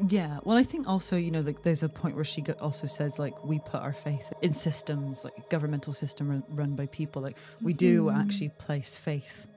Yeah, 0.07 0.39
well, 0.43 0.57
I 0.57 0.63
think 0.63 0.87
also, 0.87 1.15
you 1.17 1.31
know, 1.31 1.41
like 1.41 1.61
there's 1.63 1.83
a 1.83 1.89
point 1.89 2.15
where 2.15 2.23
she 2.23 2.43
also 2.59 2.87
says, 2.87 3.19
like, 3.19 3.35
we 3.43 3.59
put 3.59 3.81
our 3.81 3.93
faith 3.93 4.31
in 4.41 4.53
systems, 4.53 5.23
like 5.23 5.49
governmental 5.49 5.93
system 5.93 6.43
run, 6.49 6.75
by 6.75 6.87
people. 6.87 7.21
Like, 7.21 7.37
we 7.61 7.73
do 7.73 8.05
Mhm. 8.05 8.19
actually 8.19 8.49
place 8.49 8.95
faith 8.95 9.47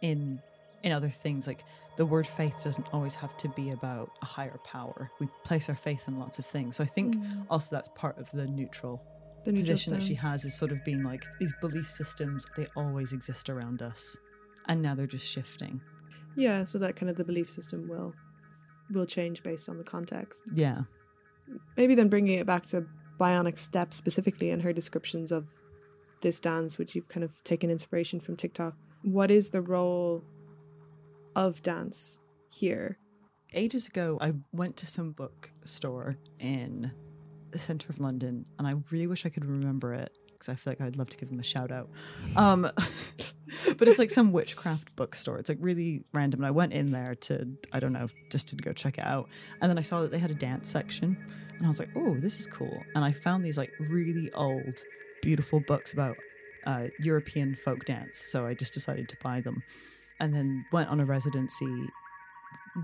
in 0.00 0.40
in 0.82 0.92
other 0.92 1.08
things. 1.10 1.46
Like, 1.46 1.64
the 1.96 2.06
word 2.06 2.26
faith 2.26 2.62
doesn't 2.62 2.86
always 2.92 3.14
have 3.16 3.36
to 3.38 3.48
be 3.50 3.70
about 3.70 4.10
a 4.22 4.26
higher 4.26 4.58
power. 4.64 5.10
We 5.20 5.28
place 5.44 5.68
our 5.68 5.74
faith 5.76 6.04
in 6.08 6.16
lots 6.16 6.38
of 6.38 6.46
things. 6.46 6.76
So 6.76 6.84
I 6.84 6.86
think 6.86 7.16
mm. 7.16 7.46
also 7.50 7.74
that's 7.74 7.88
part 7.90 8.18
of 8.18 8.30
the 8.30 8.46
neutral 8.46 9.04
the 9.44 9.52
position 9.52 9.92
that 9.94 10.02
she 10.02 10.14
has 10.14 10.44
is 10.44 10.56
sort 10.56 10.72
of 10.72 10.84
being 10.84 11.02
like 11.02 11.24
these 11.40 11.52
belief 11.60 11.88
systems. 11.88 12.46
They 12.56 12.66
always 12.76 13.12
exist 13.12 13.48
around 13.48 13.82
us, 13.82 14.16
and 14.66 14.82
now 14.82 14.94
they're 14.94 15.06
just 15.06 15.26
shifting. 15.30 15.80
yeah 16.36 16.64
so 16.64 16.78
that 16.78 16.94
kind 16.96 17.08
of 17.10 17.16
the 17.16 17.24
belief 17.24 17.48
system 17.48 17.88
will 17.88 18.12
will 18.90 19.06
change 19.06 19.42
based 19.42 19.68
on 19.68 19.76
the 19.78 19.84
context 19.84 20.42
Yeah. 20.54 20.82
maybe 21.76 21.94
then 21.94 22.08
bringing 22.08 22.38
it 22.38 22.46
back 22.46 22.66
to 22.66 22.86
bionic 23.18 23.58
step 23.58 23.92
specifically 23.92 24.50
and 24.50 24.62
her 24.62 24.72
descriptions 24.72 25.32
of 25.32 25.48
this 26.20 26.38
dance 26.40 26.78
which 26.78 26.94
you've 26.94 27.08
kind 27.08 27.24
of 27.24 27.42
taken 27.44 27.70
inspiration 27.70 28.20
from 28.20 28.36
tiktok 28.36 28.74
what 29.02 29.30
is 29.30 29.50
the 29.50 29.62
role 29.62 30.22
of 31.46 31.62
dance 31.62 32.18
here 32.50 32.98
ages 33.52 33.88
ago, 33.88 34.18
I 34.20 34.34
went 34.52 34.76
to 34.78 34.86
some 34.86 35.12
bookstore 35.12 36.16
in 36.38 36.92
the 37.50 37.58
center 37.58 37.88
of 37.90 37.98
London, 37.98 38.44
and 38.58 38.66
I 38.66 38.74
really 38.90 39.06
wish 39.06 39.24
I 39.24 39.28
could 39.30 39.44
remember 39.44 39.94
it 39.94 40.16
because 40.32 40.48
I 40.48 40.54
feel 40.54 40.72
like 40.72 40.80
I'd 40.80 40.96
love 40.96 41.10
to 41.10 41.16
give 41.16 41.30
them 41.30 41.40
a 41.40 41.44
shout 41.44 41.72
out. 41.72 41.88
Um, 42.36 42.62
but 43.78 43.88
it's 43.88 43.98
like 43.98 44.10
some 44.10 44.32
witchcraft 44.32 44.94
bookstore. 44.94 45.38
It's 45.38 45.48
like 45.48 45.58
really 45.60 46.04
random. 46.12 46.40
And 46.40 46.46
I 46.46 46.52
went 46.52 46.72
in 46.72 46.92
there 46.92 47.16
to, 47.22 47.48
I 47.72 47.80
don't 47.80 47.92
know, 47.92 48.06
just 48.30 48.48
to 48.48 48.56
go 48.56 48.72
check 48.72 48.98
it 48.98 49.04
out. 49.04 49.28
And 49.60 49.68
then 49.68 49.78
I 49.78 49.82
saw 49.82 50.02
that 50.02 50.10
they 50.12 50.18
had 50.18 50.30
a 50.30 50.34
dance 50.34 50.68
section, 50.68 51.16
and 51.56 51.66
I 51.66 51.68
was 51.68 51.80
like, 51.80 51.90
oh, 51.96 52.14
this 52.14 52.38
is 52.38 52.46
cool. 52.46 52.82
And 52.94 53.04
I 53.04 53.12
found 53.12 53.44
these 53.44 53.58
like 53.58 53.72
really 53.90 54.30
old, 54.32 54.82
beautiful 55.22 55.60
books 55.60 55.92
about 55.92 56.16
uh, 56.66 56.88
European 57.00 57.54
folk 57.54 57.84
dance. 57.84 58.18
So 58.18 58.46
I 58.46 58.54
just 58.54 58.74
decided 58.74 59.08
to 59.08 59.16
buy 59.22 59.40
them 59.40 59.62
and 60.20 60.34
then 60.34 60.64
went 60.72 60.88
on 60.90 61.00
a 61.00 61.04
residency 61.04 61.88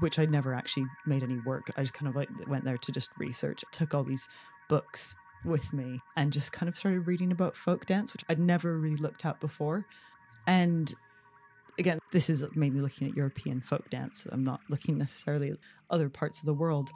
which 0.01 0.18
I 0.18 0.24
never 0.26 0.55
actually 0.55 0.87
made 1.07 1.22
any 1.22 1.39
work. 1.41 1.70
I 1.76 1.82
just 1.82 1.95
kind 1.95 2.09
of 2.09 2.16
like 2.16 2.28
went 2.49 2.64
there 2.64 2.78
to 2.78 2.93
just 2.93 3.11
research. 3.18 3.64
took 3.70 3.95
all 3.95 4.03
these 4.05 4.28
books 4.68 5.14
with 5.45 5.72
me 5.72 6.01
and 6.16 6.32
just 6.32 6.53
kind 6.53 6.68
of 6.68 6.76
started 6.76 7.07
reading 7.07 7.30
about 7.30 7.57
folk 7.57 7.87
dance, 7.87 8.12
which 8.12 8.24
I'd 8.28 8.39
never 8.39 8.78
really 8.78 8.97
looked 8.97 9.24
at 9.24 9.41
before. 9.41 9.87
And 10.47 10.93
again, 11.78 11.99
this 12.12 12.30
is 12.30 12.45
mainly 12.55 12.80
looking 12.80 13.09
at 13.09 13.16
European 13.16 13.61
folk 13.61 13.91
dance. 13.91 14.26
I'm 14.30 14.45
not 14.45 14.61
looking 14.68 14.99
necessarily 14.99 15.51
at 15.51 15.59
other 15.91 16.09
parts 16.09 16.41
of 16.41 16.47
the 16.47 16.55
world. 16.55 16.91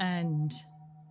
And 0.00 0.50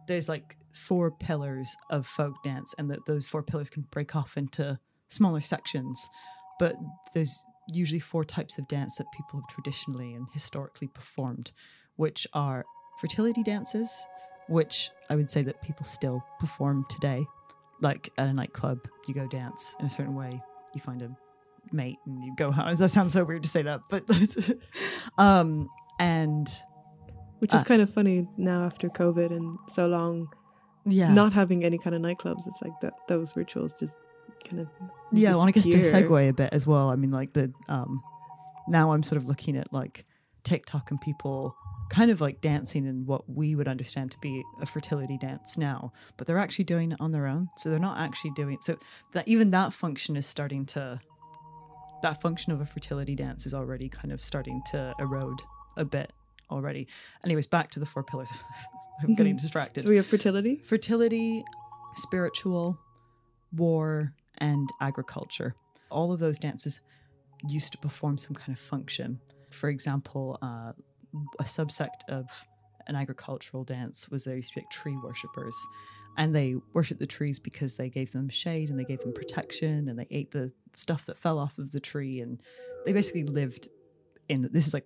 there's 0.07 0.27
like 0.27 0.57
four 0.71 1.11
pillars 1.11 1.75
of 1.91 2.05
folk 2.05 2.41
dance, 2.43 2.73
and 2.77 2.89
that 2.89 3.05
those 3.05 3.27
four 3.27 3.43
pillars 3.43 3.69
can 3.69 3.86
break 3.91 4.15
off 4.15 4.38
into 4.38 4.80
smaller 5.07 5.41
sections. 5.41 6.09
But 6.57 6.75
there's 7.13 7.43
usually 7.72 7.99
four 7.99 8.24
types 8.24 8.57
of 8.57 8.67
dance 8.67 8.95
that 8.97 9.11
people 9.11 9.39
have 9.39 9.47
traditionally 9.49 10.13
and 10.13 10.28
historically 10.32 10.88
performed, 10.88 11.51
which 11.95 12.28
are 12.34 12.65
fertility 12.99 13.43
dances, 13.43 14.07
which 14.47 14.89
I 15.09 15.15
would 15.15 15.30
say 15.30 15.41
that 15.43 15.61
people 15.61 15.86
still 15.86 16.24
perform 16.39 16.86
today. 16.89 17.26
Like 17.82 18.09
at 18.17 18.28
a 18.28 18.34
nightclub, 18.34 18.80
you 19.07 19.13
go 19.13 19.28
dance 19.28 19.76
in 19.80 19.86
a 19.86 19.89
certain 19.89 20.15
way, 20.15 20.41
you 20.74 20.82
find 20.82 21.01
a 21.01 21.15
mate 21.72 21.97
and 22.05 22.24
you 22.24 22.36
go 22.36 22.51
home. 22.51 22.76
That 22.78 22.89
sounds 22.89 23.13
so 23.13 23.24
weird 23.24 23.43
to 23.43 23.49
say 23.49 23.61
that, 23.63 23.82
but 23.89 24.03
um 25.17 25.70
and 25.99 26.47
which 27.39 27.53
is 27.53 27.61
uh, 27.61 27.63
kind 27.63 27.82
of 27.82 27.89
funny 27.89 28.28
now 28.38 28.63
after 28.63 28.89
COVID 28.89 29.32
and 29.32 29.57
so 29.70 29.88
long 29.88 30.28
yeah 30.86 31.13
not 31.13 31.32
having 31.34 31.63
any 31.63 31.78
kind 31.78 31.95
of 31.95 32.01
nightclubs. 32.01 32.47
It's 32.47 32.61
like 32.61 32.80
that 32.82 32.93
those 33.07 33.36
rituals 33.36 33.74
just 33.80 33.95
kind 34.47 34.61
of 34.61 34.67
yeah. 35.11 35.33
I 35.33 35.37
want 35.37 35.53
to 35.53 35.59
guess 35.59 35.65
to 35.65 35.77
segue 35.79 36.29
a 36.29 36.33
bit 36.33 36.49
as 36.51 36.67
well. 36.67 36.89
I 36.89 36.95
mean, 36.95 37.11
like 37.11 37.33
the 37.33 37.51
um, 37.67 38.01
now 38.67 38.91
I'm 38.91 39.03
sort 39.03 39.17
of 39.17 39.25
looking 39.27 39.57
at 39.57 39.71
like 39.73 40.05
TikTok 40.43 40.91
and 40.91 41.01
people 41.01 41.55
kind 41.89 42.11
of 42.11 42.21
like 42.21 42.39
dancing 42.39 42.85
in 42.85 43.05
what 43.05 43.27
we 43.29 43.55
would 43.55 43.67
understand 43.67 44.11
to 44.11 44.17
be 44.19 44.43
a 44.61 44.65
fertility 44.65 45.17
dance 45.17 45.57
now, 45.57 45.91
but 46.17 46.27
they're 46.27 46.37
actually 46.37 46.65
doing 46.65 46.91
it 46.91 47.01
on 47.01 47.11
their 47.11 47.25
own. 47.25 47.49
So 47.57 47.69
they're 47.69 47.79
not 47.79 47.97
actually 47.97 48.31
doing 48.31 48.57
so 48.61 48.77
that 49.13 49.27
even 49.27 49.51
that 49.51 49.73
function 49.73 50.15
is 50.15 50.25
starting 50.25 50.65
to 50.67 50.99
that 52.01 52.21
function 52.21 52.53
of 52.53 52.61
a 52.61 52.65
fertility 52.65 53.15
dance 53.15 53.45
is 53.45 53.53
already 53.53 53.89
kind 53.89 54.11
of 54.11 54.21
starting 54.21 54.61
to 54.71 54.93
erode 54.99 55.41
a 55.75 55.83
bit 55.83 56.13
already. 56.49 56.87
Anyways, 57.25 57.47
back 57.47 57.69
to 57.71 57.79
the 57.79 57.85
four 57.85 58.03
pillars. 58.03 58.31
I'm 59.03 59.15
getting 59.15 59.37
distracted. 59.37 59.83
So 59.83 59.89
we 59.89 59.95
have 59.95 60.05
fertility, 60.05 60.57
fertility, 60.57 61.43
spiritual, 61.95 62.79
war, 63.53 64.13
and 64.39 64.69
agriculture. 64.81 65.55
All 65.89 66.11
of 66.11 66.19
those 66.19 66.39
dances 66.39 66.81
used 67.47 67.71
to 67.71 67.77
perform 67.77 68.17
some 68.17 68.35
kind 68.35 68.55
of 68.55 68.59
function. 68.59 69.19
For 69.51 69.69
example, 69.69 70.37
uh, 70.41 70.73
a 71.39 71.43
subsect 71.43 72.07
of 72.09 72.25
an 72.87 72.95
agricultural 72.95 73.63
dance 73.63 74.09
was 74.09 74.23
they 74.23 74.35
used 74.35 74.49
to 74.49 74.55
be 74.55 74.61
like 74.61 74.69
tree 74.69 74.97
worshippers. 75.03 75.55
And 76.17 76.35
they 76.35 76.55
worshipped 76.73 76.99
the 76.99 77.07
trees 77.07 77.39
because 77.39 77.77
they 77.77 77.89
gave 77.89 78.11
them 78.11 78.27
shade 78.29 78.69
and 78.69 78.77
they 78.77 78.83
gave 78.83 78.99
them 78.99 79.13
protection 79.13 79.87
and 79.87 79.97
they 79.97 80.07
ate 80.11 80.31
the 80.31 80.51
stuff 80.73 81.05
that 81.05 81.17
fell 81.17 81.39
off 81.39 81.57
of 81.59 81.71
the 81.71 81.79
tree. 81.79 82.19
And 82.19 82.41
they 82.85 82.93
basically 82.93 83.23
lived 83.23 83.69
in 84.27 84.49
this 84.51 84.67
is 84.67 84.73
like, 84.73 84.85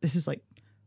this 0.00 0.16
is 0.16 0.26
like 0.26 0.42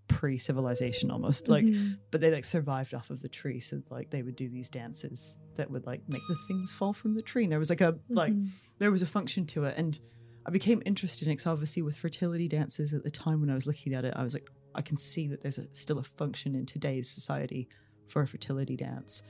pre-civilization 0.08 1.10
almost 1.10 1.48
like 1.48 1.66
mm-hmm. 1.66 1.94
but 2.12 2.22
they 2.22 2.32
like 2.32 2.46
survived 2.46 2.94
off 2.94 3.10
of 3.10 3.22
the 3.22 3.28
tree 3.28 3.60
so 3.60 3.82
like 3.90 4.10
they 4.10 4.22
would 4.22 4.36
do 4.36 4.50
these 4.50 4.70
dances 4.70 5.38
that 5.56 5.70
would 5.70 5.86
like 5.86 6.02
make 6.08 6.22
the 6.28 6.36
things 6.48 6.74
fall 6.74 6.94
from 6.94 7.16
the 7.16 7.22
tree 7.22 7.44
and 7.44 7.52
there 7.52 7.60
was 7.60 7.70
like 7.70 7.82
a 7.82 7.94
mm-hmm. 7.94 8.14
like 8.14 8.34
there 8.78 8.92
was 8.92 9.02
a 9.02 9.06
function 9.06 9.46
to 9.46 9.64
it 9.66 9.76
and 9.78 10.00
i 10.46 10.52
became 10.52 10.82
interested 10.86 11.28
in 11.28 11.34
it 11.34 11.48
obviously 11.48 11.82
with 11.82 11.96
fertility 11.98 12.48
dances 12.48 12.94
at 12.94 13.04
the 13.04 13.10
time 13.10 13.42
when 13.42 13.50
i 13.50 13.56
was 13.56 13.66
looking 13.66 13.94
at 13.94 14.06
it 14.06 14.14
i 14.16 14.24
was 14.24 14.34
like 14.34 14.50
i 14.76 14.82
can 14.82 14.98
see 14.98 15.28
that 15.28 15.42
there's 15.42 15.58
a, 15.58 15.74
still 15.74 15.98
a 15.98 16.04
function 16.04 16.56
in 16.56 16.66
today's 16.66 17.10
society 17.10 17.68
for 18.08 18.22
a 18.22 18.28
fertility 18.28 18.76
dance 18.76 19.24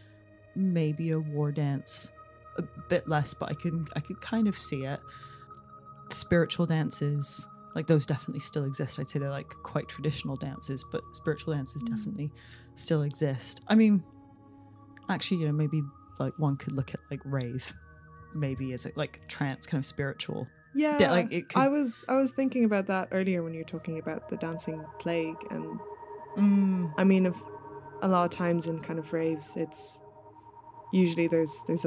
maybe 0.56 1.12
a 1.12 1.20
war 1.20 1.52
dance 1.52 2.12
a 2.58 2.64
bit 2.90 3.08
less 3.08 3.34
but 3.34 3.50
i 3.50 3.54
can 3.54 3.88
i 3.96 4.00
could 4.00 4.20
kind 4.20 4.48
of 4.48 4.58
see 4.58 4.84
it 4.84 5.00
spiritual 6.10 6.66
dances 6.66 7.48
like 7.76 7.88
those 7.88 8.06
definitely 8.06 8.40
still 8.40 8.64
exist. 8.64 9.00
I'd 9.00 9.10
say 9.10 9.20
they're 9.20 9.30
like 9.30 9.50
quite 9.50 9.90
traditional 9.90 10.38
dances, 10.38 10.84
but 10.92 11.04
spiritual 11.12 11.54
dances 11.54 11.84
mm. 11.84 11.88
definitely 11.88 12.32
still 12.74 13.04
exist. 13.04 13.62
I 13.68 13.76
mean, 13.76 14.04
actually, 15.10 15.42
you 15.42 15.48
know, 15.48 15.54
maybe 15.54 15.84
like 16.18 16.34
one 16.40 16.56
could 16.56 16.72
look 16.72 16.94
at 16.94 17.02
like 17.12 17.20
rave, 17.26 17.74
maybe 18.34 18.74
as 18.74 18.88
like 18.96 19.28
trance, 19.28 19.68
kind 19.68 19.82
of 19.82 19.86
spiritual. 19.86 20.48
Yeah, 20.74 20.98
like 21.12 21.32
it 21.32 21.50
could... 21.50 21.62
I 21.62 21.68
was 21.68 22.04
I 22.08 22.16
was 22.16 22.32
thinking 22.32 22.64
about 22.64 22.88
that 22.88 23.10
earlier 23.12 23.44
when 23.44 23.54
you 23.54 23.60
were 23.60 23.66
talking 23.66 24.00
about 24.00 24.30
the 24.30 24.38
dancing 24.38 24.84
plague, 25.00 25.38
and 25.52 25.80
mm. 26.38 26.94
I 26.98 27.04
mean, 27.04 27.26
if 27.26 27.38
a 28.02 28.08
lot 28.08 28.26
of 28.26 28.32
times 28.32 28.68
in 28.68 28.80
kind 28.80 29.00
of 29.00 29.12
raves, 29.12 29.56
it's 29.58 30.02
usually 30.94 31.28
there's 31.28 31.62
there's 31.68 31.86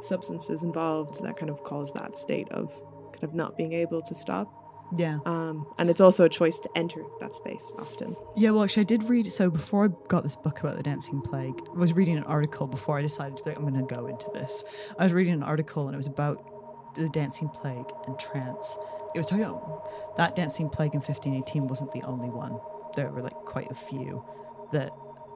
substances 0.00 0.62
involved 0.62 1.22
that 1.24 1.36
kind 1.36 1.50
of 1.50 1.62
cause 1.64 1.92
that 1.94 2.16
state 2.16 2.48
of 2.50 2.72
kind 3.12 3.24
of 3.24 3.34
not 3.34 3.56
being 3.56 3.72
able 3.72 4.02
to 4.02 4.14
stop 4.14 4.59
yeah. 4.96 5.18
Um, 5.24 5.66
and 5.78 5.88
it's 5.90 6.00
also 6.00 6.24
a 6.24 6.28
choice 6.28 6.58
to 6.60 6.70
enter 6.74 7.02
that 7.20 7.34
space 7.34 7.72
often. 7.78 8.16
Yeah, 8.36 8.50
well, 8.50 8.64
actually, 8.64 8.82
I 8.82 8.84
did 8.84 9.04
read. 9.04 9.30
So 9.32 9.50
before 9.50 9.84
I 9.84 9.88
got 10.08 10.22
this 10.22 10.36
book 10.36 10.60
about 10.60 10.76
the 10.76 10.82
dancing 10.82 11.20
plague, 11.20 11.60
I 11.74 11.78
was 11.78 11.92
reading 11.92 12.16
an 12.16 12.24
article 12.24 12.66
before 12.66 12.98
I 12.98 13.02
decided 13.02 13.36
to 13.36 13.44
be 13.44 13.50
like, 13.50 13.58
I'm 13.58 13.66
going 13.66 13.86
to 13.86 13.94
go 13.94 14.06
into 14.06 14.28
this. 14.32 14.64
I 14.98 15.04
was 15.04 15.12
reading 15.12 15.34
an 15.34 15.42
article 15.42 15.86
and 15.86 15.94
it 15.94 15.96
was 15.96 16.06
about 16.06 16.94
the 16.94 17.08
dancing 17.08 17.48
plague 17.48 17.86
and 18.06 18.18
trance. 18.18 18.78
It 19.14 19.18
was 19.18 19.26
talking 19.26 19.44
about 19.44 20.16
that 20.16 20.34
dancing 20.36 20.68
plague 20.68 20.94
in 20.94 21.00
1518 21.00 21.66
wasn't 21.66 21.92
the 21.92 22.02
only 22.02 22.28
one. 22.28 22.58
There 22.96 23.10
were 23.10 23.22
like 23.22 23.34
quite 23.34 23.70
a 23.70 23.74
few 23.74 24.24
that 24.72 24.92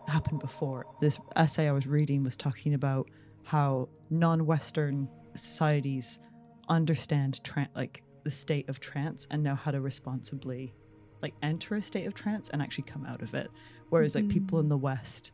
happened 0.09 0.41
before. 0.41 0.87
This 1.01 1.21
essay 1.37 1.69
I 1.69 1.73
was 1.73 1.87
reading 1.87 2.23
was 2.23 2.37
talking 2.37 2.75
about 2.75 3.09
how 3.45 3.89
non-Western 4.11 5.09
societies 5.35 6.19
understand 6.69 7.43
tra- 7.45 7.69
like 7.75 8.04
the 8.25 8.31
state 8.31 8.69
of 8.69 8.81
trance 8.81 9.29
and 9.31 9.43
know 9.43 9.55
how 9.55 9.71
to 9.71 9.81
responsibly 9.81 10.73
like 11.23 11.35
enter 11.43 11.75
a 11.75 11.83
state 11.83 12.07
of 12.07 12.15
trance 12.15 12.49
and 12.51 12.61
actually 12.61 12.85
come 12.85 13.07
out 13.07 13.23
of 13.23 13.35
it. 13.35 13.51
Whereas 13.91 14.15
mm-hmm. 14.15 14.27
like 14.27 14.35
people 14.35 14.61
in 14.61 14.69
the 14.69 14.77
west 14.77 15.31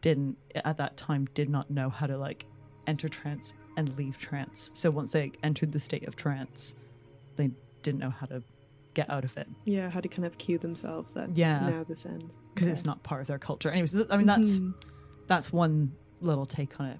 didn't 0.00 0.38
at 0.54 0.78
that 0.78 0.96
time 0.96 1.28
did 1.34 1.50
not 1.50 1.70
know 1.70 1.90
how 1.90 2.06
to 2.06 2.16
like 2.16 2.46
enter 2.86 3.08
trance 3.08 3.52
and 3.76 3.96
leave 3.96 4.18
trance. 4.18 4.70
So 4.74 4.90
once 4.90 5.12
they 5.12 5.32
entered 5.42 5.72
the 5.72 5.80
state 5.80 6.08
of 6.08 6.16
trance 6.16 6.74
they 7.36 7.50
didn't 7.82 8.00
know 8.00 8.10
how 8.10 8.26
to 8.26 8.42
get 8.94 9.08
out 9.08 9.24
of 9.24 9.36
it. 9.36 9.48
Yeah 9.64 9.90
how 9.90 10.00
to 10.00 10.08
kind 10.08 10.24
of 10.24 10.38
cue 10.38 10.58
themselves 10.58 11.12
that 11.12 11.36
yeah. 11.36 11.68
now 11.68 11.84
this 11.84 12.06
ends. 12.06 12.38
Because 12.54 12.68
okay. 12.68 12.72
it's 12.72 12.84
not 12.84 13.02
part 13.02 13.20
of 13.20 13.26
their 13.26 13.38
culture. 13.38 13.70
Anyways 13.70 13.94
i 14.10 14.16
mean 14.16 14.26
that's 14.26 14.58
mm-hmm. 14.58 14.72
that's 15.26 15.52
one 15.52 15.92
little 16.20 16.46
take 16.46 16.80
on 16.80 16.86
it 16.86 16.98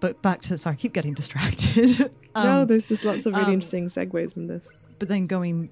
but 0.00 0.20
back 0.22 0.40
to 0.42 0.58
sorry, 0.58 0.74
I 0.74 0.76
keep 0.76 0.92
getting 0.92 1.14
distracted. 1.14 2.00
um, 2.34 2.44
no, 2.44 2.64
there's 2.64 2.88
just 2.88 3.04
lots 3.04 3.26
of 3.26 3.34
really 3.34 3.46
um, 3.46 3.54
interesting 3.54 3.86
segues 3.86 4.32
from 4.32 4.46
this. 4.46 4.72
But 4.98 5.08
then 5.08 5.26
going 5.26 5.70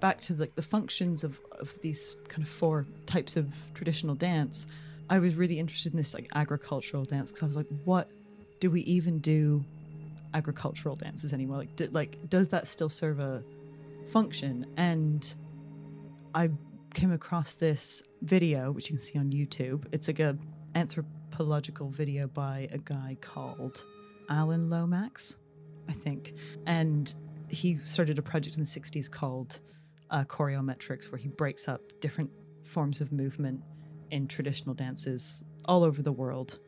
back 0.00 0.18
to 0.18 0.34
like 0.34 0.54
the 0.56 0.62
functions 0.62 1.22
of 1.22 1.38
of 1.60 1.80
these 1.80 2.16
kind 2.28 2.42
of 2.42 2.48
four 2.48 2.86
types 3.06 3.36
of 3.36 3.54
traditional 3.74 4.14
dance, 4.14 4.66
I 5.10 5.18
was 5.18 5.34
really 5.34 5.58
interested 5.58 5.92
in 5.92 5.96
this 5.98 6.14
like 6.14 6.28
agricultural 6.34 7.04
dance 7.04 7.30
because 7.30 7.42
I 7.42 7.46
was 7.46 7.56
like, 7.56 7.68
what 7.84 8.08
do 8.60 8.70
we 8.70 8.80
even 8.82 9.18
do 9.18 9.64
agricultural 10.34 10.96
dances 10.96 11.32
anymore? 11.32 11.58
Like, 11.58 11.76
do, 11.76 11.88
like 11.92 12.18
does 12.28 12.48
that 12.48 12.66
still 12.66 12.88
serve 12.88 13.20
a 13.20 13.44
function? 14.10 14.66
And 14.76 15.34
I 16.34 16.50
came 16.94 17.12
across 17.12 17.54
this 17.54 18.02
video, 18.22 18.70
which 18.72 18.88
you 18.88 18.96
can 18.96 19.04
see 19.04 19.18
on 19.18 19.30
YouTube. 19.30 19.84
It's 19.92 20.08
like 20.08 20.20
a 20.20 20.38
anthrop 20.74 21.04
anthropological 21.32 21.88
video 21.88 22.26
by 22.26 22.68
a 22.72 22.78
guy 22.78 23.16
called 23.22 23.86
Alan 24.28 24.68
Lomax, 24.68 25.38
I 25.88 25.92
think. 25.94 26.34
And 26.66 27.14
he 27.48 27.78
started 27.78 28.18
a 28.18 28.22
project 28.22 28.56
in 28.58 28.62
the 28.62 28.68
60s 28.68 29.10
called 29.10 29.60
uh, 30.10 30.24
Choreometrics, 30.24 31.10
where 31.10 31.18
he 31.18 31.28
breaks 31.28 31.68
up 31.68 31.80
different 32.00 32.30
forms 32.64 33.00
of 33.00 33.12
movement 33.12 33.62
in 34.10 34.28
traditional 34.28 34.74
dances 34.74 35.42
all 35.64 35.84
over 35.84 36.02
the 36.02 36.12
world 36.12 36.58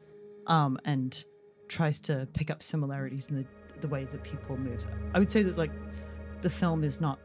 um, 0.47 0.79
and 0.87 1.27
tries 1.69 2.01
to 2.01 2.27
pick 2.33 2.51
up 2.51 2.63
similarities 2.63 3.29
in 3.29 3.37
the, 3.37 3.47
the 3.83 3.89
way 3.89 4.05
that 4.05 4.23
people 4.23 4.57
move. 4.57 4.87
I 5.13 5.19
would 5.19 5.31
say 5.31 5.43
that, 5.43 5.59
like, 5.59 5.73
the 6.41 6.49
film 6.49 6.85
is 6.85 7.03
not 7.03 7.19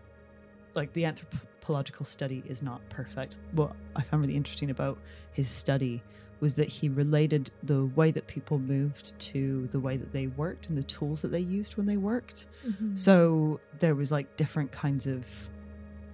like 0.76 0.92
the 0.92 1.06
anthropological 1.06 2.06
study 2.06 2.44
is 2.46 2.62
not 2.62 2.82
perfect. 2.90 3.38
What 3.54 3.78
I 3.96 4.02
found 4.02 4.24
really 4.24 4.36
interesting 4.36 4.72
about 4.72 5.00
his 5.32 5.48
study 5.48 6.04
was 6.40 6.54
that 6.56 6.68
he 6.68 6.90
related 6.90 7.52
the 7.64 7.86
way 7.86 8.12
that 8.12 8.28
people 8.28 8.60
moved 8.60 9.18
to 9.20 9.68
the 9.72 9.80
way 9.80 9.98
that 9.98 10.14
they 10.14 10.28
worked 10.28 10.70
and 10.70 10.78
the 10.78 10.84
tools 10.84 11.22
that 11.22 11.30
they 11.30 11.40
used 11.40 11.76
when 11.76 11.86
they 11.86 11.98
worked. 11.98 12.48
Mm-hmm. 12.68 12.96
So 12.96 13.60
there 13.80 13.96
was 13.96 14.12
like 14.12 14.38
different 14.38 14.72
kinds 14.72 15.06
of 15.06 15.26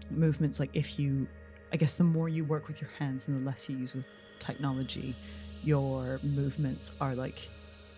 movements. 0.09 0.59
Like 0.59 0.71
if 0.73 0.97
you, 0.99 1.27
I 1.71 1.77
guess, 1.77 1.95
the 1.95 2.03
more 2.03 2.27
you 2.27 2.43
work 2.43 2.67
with 2.67 2.81
your 2.81 2.89
hands 2.97 3.27
and 3.27 3.39
the 3.39 3.45
less 3.45 3.69
you 3.69 3.77
use 3.77 3.93
with 3.93 4.05
technology, 4.39 5.15
your 5.63 6.19
movements 6.23 6.91
are 6.99 7.15
like 7.15 7.49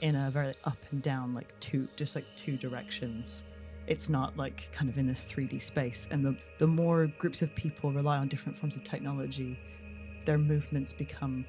in 0.01 0.15
a 0.15 0.29
very 0.31 0.53
up 0.65 0.77
and 0.91 1.01
down, 1.01 1.33
like 1.33 1.57
two, 1.59 1.87
just 1.95 2.15
like 2.15 2.25
two 2.35 2.57
directions. 2.57 3.43
It's 3.87 4.09
not 4.09 4.35
like 4.35 4.69
kind 4.73 4.89
of 4.89 4.97
in 4.97 5.07
this 5.07 5.25
3D 5.25 5.61
space. 5.61 6.07
And 6.11 6.23
the, 6.23 6.37
the 6.59 6.67
more 6.67 7.07
groups 7.19 7.41
of 7.41 7.53
people 7.55 7.91
rely 7.91 8.17
on 8.17 8.27
different 8.27 8.57
forms 8.57 8.75
of 8.75 8.83
technology, 8.83 9.57
their 10.25 10.37
movements 10.37 10.91
become, 10.91 11.45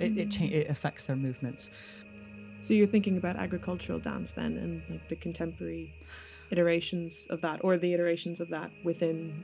it, 0.00 0.18
it, 0.18 0.30
cha- 0.30 0.44
it 0.44 0.68
affects 0.68 1.04
their 1.04 1.16
movements. 1.16 1.70
So 2.60 2.74
you're 2.74 2.86
thinking 2.86 3.16
about 3.16 3.36
agricultural 3.36 3.98
dance 3.98 4.32
then, 4.32 4.56
and 4.56 4.82
like 4.88 5.08
the 5.08 5.16
contemporary 5.16 5.94
iterations 6.50 7.26
of 7.30 7.40
that, 7.42 7.60
or 7.62 7.76
the 7.76 7.92
iterations 7.94 8.40
of 8.40 8.48
that 8.50 8.70
within 8.84 9.42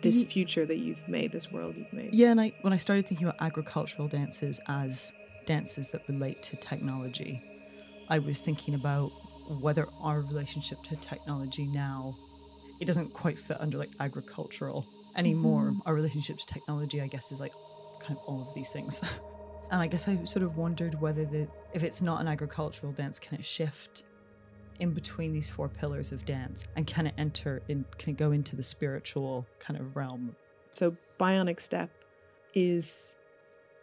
this 0.00 0.22
future 0.24 0.66
that 0.66 0.78
you've 0.78 1.06
made, 1.08 1.32
this 1.32 1.50
world 1.50 1.76
you've 1.76 1.92
made. 1.92 2.12
Yeah, 2.14 2.30
and 2.30 2.40
I 2.40 2.52
when 2.62 2.72
I 2.72 2.76
started 2.76 3.06
thinking 3.06 3.26
about 3.28 3.40
agricultural 3.40 4.08
dances 4.08 4.60
as 4.68 5.12
dances 5.46 5.90
that 5.90 6.02
relate 6.08 6.42
to 6.42 6.56
technology, 6.56 7.42
I 8.08 8.18
was 8.18 8.40
thinking 8.40 8.74
about 8.74 9.12
whether 9.60 9.86
our 10.00 10.20
relationship 10.22 10.82
to 10.84 10.96
technology 10.96 11.66
now 11.66 12.14
it 12.80 12.86
doesn't 12.86 13.12
quite 13.12 13.38
fit 13.38 13.60
under 13.60 13.78
like 13.78 13.92
agricultural 14.00 14.84
anymore. 15.16 15.70
Mhm. 15.70 15.80
Our 15.86 15.94
relationship 15.94 16.38
to 16.38 16.46
technology, 16.46 17.00
I 17.00 17.06
guess, 17.06 17.30
is 17.30 17.40
like 17.40 17.52
kind 18.00 18.18
of 18.18 18.24
all 18.26 18.42
of 18.42 18.52
these 18.54 18.72
things. 18.72 19.00
and 19.70 19.80
I 19.80 19.86
guess 19.86 20.08
I 20.08 20.22
sort 20.24 20.42
of 20.44 20.56
wondered 20.56 21.00
whether 21.00 21.24
the 21.24 21.48
if 21.72 21.82
it's 21.82 22.00
not 22.02 22.20
an 22.20 22.28
agricultural 22.28 22.92
dance, 22.92 23.18
can 23.18 23.38
it 23.38 23.44
shift 23.44 24.04
in 24.80 24.92
between 24.92 25.32
these 25.32 25.48
four 25.48 25.68
pillars 25.68 26.10
of 26.12 26.24
dance 26.24 26.64
and 26.76 26.86
can 26.86 27.06
it 27.06 27.14
enter 27.16 27.62
in 27.68 27.84
can 27.96 28.12
it 28.12 28.16
go 28.16 28.32
into 28.32 28.56
the 28.56 28.62
spiritual 28.62 29.46
kind 29.60 29.78
of 29.78 29.94
realm 29.96 30.34
So 30.72 30.96
Bionic 31.20 31.60
Step 31.60 31.90
is 32.54 33.16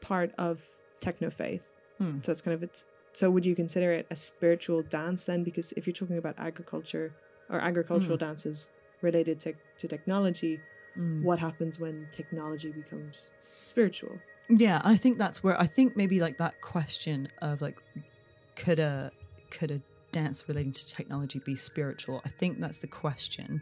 part 0.02 0.32
of 0.38 0.62
techno 1.00 1.30
faith. 1.30 1.68
Hmm. 1.98 2.20
So 2.24 2.32
it's 2.32 2.42
kind 2.42 2.56
of 2.56 2.64
it's. 2.64 2.86
So 3.14 3.30
would 3.30 3.46
you 3.46 3.56
consider 3.56 3.92
it 3.92 4.08
a 4.12 4.16
spiritual 4.16 4.84
dance 4.84 5.26
then? 5.26 5.44
Because 5.44 5.74
if 5.78 5.86
you're 5.86 5.94
talking 5.94 6.18
about 6.18 6.36
agriculture 6.38 7.14
or 7.50 7.60
agricultural 7.60 8.18
Hmm. 8.18 8.26
dances 8.26 8.70
related 9.02 9.40
to, 9.42 9.54
to 9.78 9.88
technology, 9.88 10.62
Mm. 10.98 11.22
what 11.24 11.40
happens 11.40 11.80
when 11.80 12.06
technology 12.12 12.70
becomes 12.70 13.30
spiritual? 13.64 14.20
Yeah, 14.52 14.82
I 14.84 14.98
think 14.98 15.18
that's 15.18 15.44
where 15.44 15.60
I 15.60 15.66
think 15.66 15.96
maybe 15.96 16.20
like 16.20 16.38
that 16.38 16.62
question 16.62 17.30
of 17.42 17.62
like 17.62 17.82
could 18.56 18.80
a 18.80 19.12
could 19.50 19.72
a 19.72 19.82
dance 20.12 20.48
relating 20.48 20.72
to 20.74 20.88
technology 20.88 21.40
be 21.46 21.56
spiritual? 21.56 22.22
I 22.26 22.30
think 22.30 22.60
that's 22.60 22.80
the 22.80 22.88
question 22.88 23.62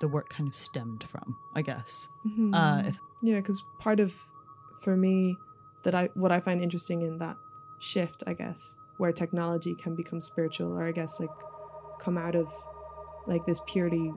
the 0.00 0.08
work 0.08 0.28
kind 0.28 0.48
of 0.48 0.54
stemmed 0.54 1.04
from, 1.04 1.36
I 1.54 1.62
guess. 1.62 2.08
Uh, 2.52 2.82
if, 2.86 2.98
Yeah, 3.22 3.36
because 3.36 3.62
part 3.78 4.00
of, 4.00 4.12
for 4.82 4.96
me, 4.96 5.36
that 5.84 5.94
I 5.94 6.08
what 6.14 6.32
I 6.32 6.40
find 6.40 6.62
interesting 6.62 7.02
in 7.02 7.18
that 7.18 7.36
shift, 7.78 8.22
I 8.26 8.34
guess, 8.34 8.76
where 8.98 9.12
technology 9.12 9.74
can 9.74 9.94
become 9.94 10.20
spiritual, 10.20 10.72
or 10.72 10.82
I 10.82 10.92
guess 10.92 11.20
like 11.20 11.30
come 12.00 12.18
out 12.18 12.34
of 12.34 12.52
like 13.26 13.46
this 13.46 13.60
purely 13.66 14.12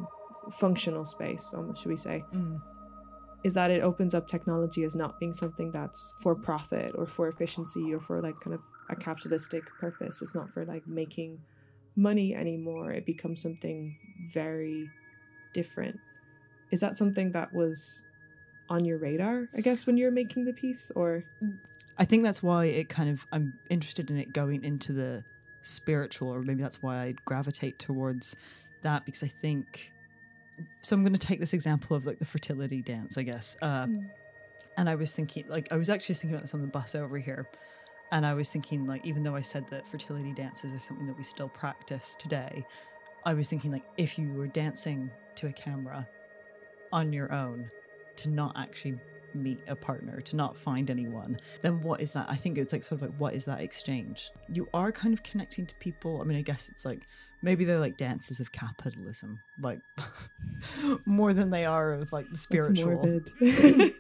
functional 0.52 1.06
space, 1.06 1.54
almost 1.56 1.82
should 1.82 1.90
we 1.90 1.98
say, 1.98 2.26
mm, 2.34 2.60
is 3.44 3.54
that 3.54 3.72
it 3.72 3.82
opens 3.82 4.14
up 4.14 4.28
technology 4.28 4.84
as 4.84 4.96
not 4.96 5.20
being 5.20 5.34
something 5.34 5.72
that's 5.72 6.14
for 6.22 6.36
profit 6.36 6.94
or 6.96 7.06
for 7.06 7.28
efficiency 7.28 7.94
or 7.94 8.00
for 8.00 8.22
like 8.22 8.40
kind 8.40 8.54
of 8.54 8.62
a 8.90 8.96
capitalistic 8.96 9.64
purpose. 9.80 10.22
It's 10.22 10.36
not 10.36 10.52
for 10.52 10.66
like 10.66 10.88
making 10.88 11.40
money 11.96 12.36
anymore. 12.36 12.92
It 12.92 13.06
becomes 13.06 13.42
something 13.42 13.98
very 14.32 14.90
different. 15.54 16.00
Is 16.72 16.80
that 16.80 16.98
something 16.98 17.32
that 17.32 17.54
was 17.54 18.02
on 18.70 18.84
your 18.86 18.98
radar, 18.98 19.48
I 19.56 19.62
guess, 19.62 19.86
when 19.86 19.98
you're 19.98 20.12
making 20.12 20.46
the 20.46 20.54
piece 20.54 20.92
or 20.96 21.24
I 21.98 22.06
think 22.06 22.24
that's 22.24 22.44
why 22.44 22.66
it 22.66 22.90
kind 22.90 23.10
of 23.10 23.26
I'm 23.32 23.54
interested 23.70 24.10
in 24.10 24.18
it 24.18 24.34
going 24.34 24.64
into 24.64 24.94
the 24.94 25.24
spiritual, 25.62 26.30
or 26.30 26.42
maybe 26.42 26.62
that's 26.62 26.82
why 26.82 26.98
I 26.98 27.16
gravitate 27.26 27.80
towards 27.80 28.36
that 28.84 29.06
because 29.06 29.24
I 29.24 29.28
think. 29.28 29.92
So 30.82 30.96
I'm 30.96 31.04
going 31.04 31.14
to 31.14 31.20
take 31.20 31.40
this 31.40 31.54
example 31.54 31.96
of 31.96 32.06
like 32.06 32.20
the 32.20 32.26
fertility 32.26 32.82
dance, 32.82 33.18
I 33.18 33.24
guess. 33.24 33.56
Uh, 33.62 33.86
Mm. 33.88 34.10
And 34.80 34.88
I 34.88 34.94
was 34.94 35.12
thinking, 35.12 35.46
like, 35.48 35.72
I 35.72 35.76
was 35.76 35.90
actually 35.90 36.14
thinking 36.16 36.36
about 36.36 36.44
this 36.44 36.54
on 36.54 36.62
the 36.62 36.68
bus 36.68 36.94
over 36.94 37.18
here, 37.18 37.48
and 38.12 38.24
I 38.24 38.36
was 38.36 38.52
thinking, 38.52 38.86
like, 38.86 39.04
even 39.08 39.24
though 39.24 39.36
I 39.36 39.42
said 39.42 39.68
that 39.70 39.88
fertility 39.88 40.34
dances 40.34 40.72
are 40.72 40.78
something 40.78 41.08
that 41.08 41.18
we 41.18 41.24
still 41.24 41.50
practice 41.50 42.16
today, 42.20 42.64
I 43.26 43.34
was 43.34 43.50
thinking, 43.50 43.72
like, 43.72 43.82
if 43.98 44.20
you 44.20 44.32
were 44.34 44.46
dancing 44.46 45.10
to 45.36 45.48
a 45.48 45.52
camera 45.52 46.08
on 46.94 47.12
your 47.12 47.34
own 47.34 47.72
to 48.18 48.30
not 48.30 48.56
actually 48.56 49.00
meet 49.38 49.60
a 49.68 49.76
partner, 49.76 50.22
to 50.22 50.36
not 50.36 50.58
find 50.58 50.90
anyone, 50.90 51.38
then 51.62 51.82
what 51.82 52.02
is 52.02 52.14
that? 52.14 52.28
I 52.30 52.36
think 52.36 52.58
it's 52.58 52.74
like 52.74 52.84
sort 52.84 53.02
of 53.02 53.10
like, 53.10 53.20
what 53.20 53.34
is 53.34 53.46
that 53.46 53.62
exchange? 53.62 54.30
You 54.52 54.68
are 54.74 54.92
kind 54.92 55.14
of 55.14 55.24
connecting 55.24 55.66
to 55.66 55.76
people. 55.76 56.22
I 56.22 56.26
mean, 56.26 56.38
I 56.38 56.42
guess 56.42 56.70
it's 56.70 56.86
like 56.86 57.08
maybe 57.42 57.66
they're 57.66 57.80
like 57.80 57.98
dances 57.98 58.40
of 58.40 58.52
capitalism, 58.52 59.40
like 59.60 59.80
more 61.06 61.34
than 61.34 61.50
they 61.50 61.66
are 61.66 61.94
of 61.94 62.12
like 62.12 62.30
the 62.30 62.38
spiritual. 62.38 63.22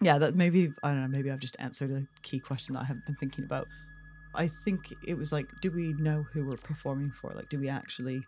Yeah, 0.00 0.18
that 0.18 0.34
maybe 0.36 0.72
I 0.82 0.90
don't 0.92 1.02
know. 1.02 1.08
Maybe 1.08 1.30
I've 1.30 1.40
just 1.40 1.56
answered 1.58 1.90
a 1.90 2.06
key 2.22 2.38
question 2.38 2.74
that 2.74 2.82
I 2.82 2.84
haven't 2.84 3.06
been 3.06 3.16
thinking 3.16 3.44
about. 3.44 3.66
I 4.34 4.46
think 4.46 4.94
it 5.04 5.16
was 5.16 5.32
like, 5.32 5.48
do 5.60 5.70
we 5.70 5.94
know 5.94 6.24
who 6.32 6.44
we're 6.44 6.56
performing 6.56 7.10
for? 7.10 7.32
Like, 7.34 7.48
do 7.48 7.58
we 7.58 7.68
actually 7.68 8.22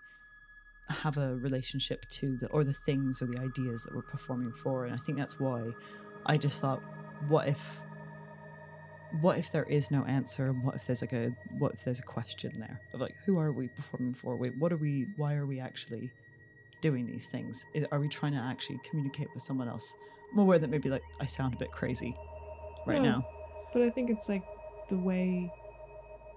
have 0.88 1.16
a 1.16 1.36
relationship 1.36 2.04
to 2.08 2.36
the 2.36 2.48
or 2.48 2.64
the 2.64 2.72
things 2.72 3.22
or 3.22 3.26
the 3.26 3.38
ideas 3.38 3.84
that 3.84 3.94
we're 3.94 4.02
performing 4.02 4.52
for? 4.52 4.86
And 4.86 4.94
I 4.94 4.98
think 4.98 5.18
that's 5.18 5.38
why 5.38 5.70
I 6.26 6.36
just 6.36 6.60
thought, 6.60 6.82
what 7.28 7.48
if, 7.48 7.80
what 9.20 9.38
if 9.38 9.50
there 9.50 9.64
is 9.64 9.90
no 9.90 10.04
answer, 10.04 10.46
and 10.46 10.62
what 10.62 10.74
if 10.76 10.86
there's 10.86 11.00
like 11.02 11.12
a 11.12 11.34
what 11.58 11.72
if 11.74 11.84
there's 11.84 11.98
a 11.98 12.02
question 12.04 12.52
there 12.60 12.80
of 12.94 13.00
like, 13.00 13.14
who 13.24 13.38
are 13.38 13.50
we 13.52 13.68
performing 13.68 14.14
for? 14.14 14.36
Wait, 14.36 14.52
what 14.58 14.72
are 14.72 14.76
we? 14.76 15.06
Why 15.16 15.34
are 15.34 15.46
we 15.46 15.58
actually 15.60 16.10
doing 16.80 17.06
these 17.06 17.26
things? 17.26 17.64
Is, 17.74 17.86
are 17.92 17.98
we 18.00 18.08
trying 18.08 18.32
to 18.32 18.38
actually 18.38 18.78
communicate 18.88 19.28
with 19.34 19.42
someone 19.42 19.68
else? 19.68 19.94
I'm 20.32 20.38
aware 20.38 20.58
that 20.58 20.70
maybe 20.70 20.88
like 20.90 21.02
I 21.20 21.26
sound 21.26 21.54
a 21.54 21.56
bit 21.56 21.72
crazy 21.72 22.14
right 22.86 23.02
No. 23.02 23.10
now. 23.10 23.26
but 23.72 23.82
I 23.82 23.90
think 23.90 24.10
it's 24.10 24.28
like 24.28 24.44
the 24.88 24.96
way 24.98 25.52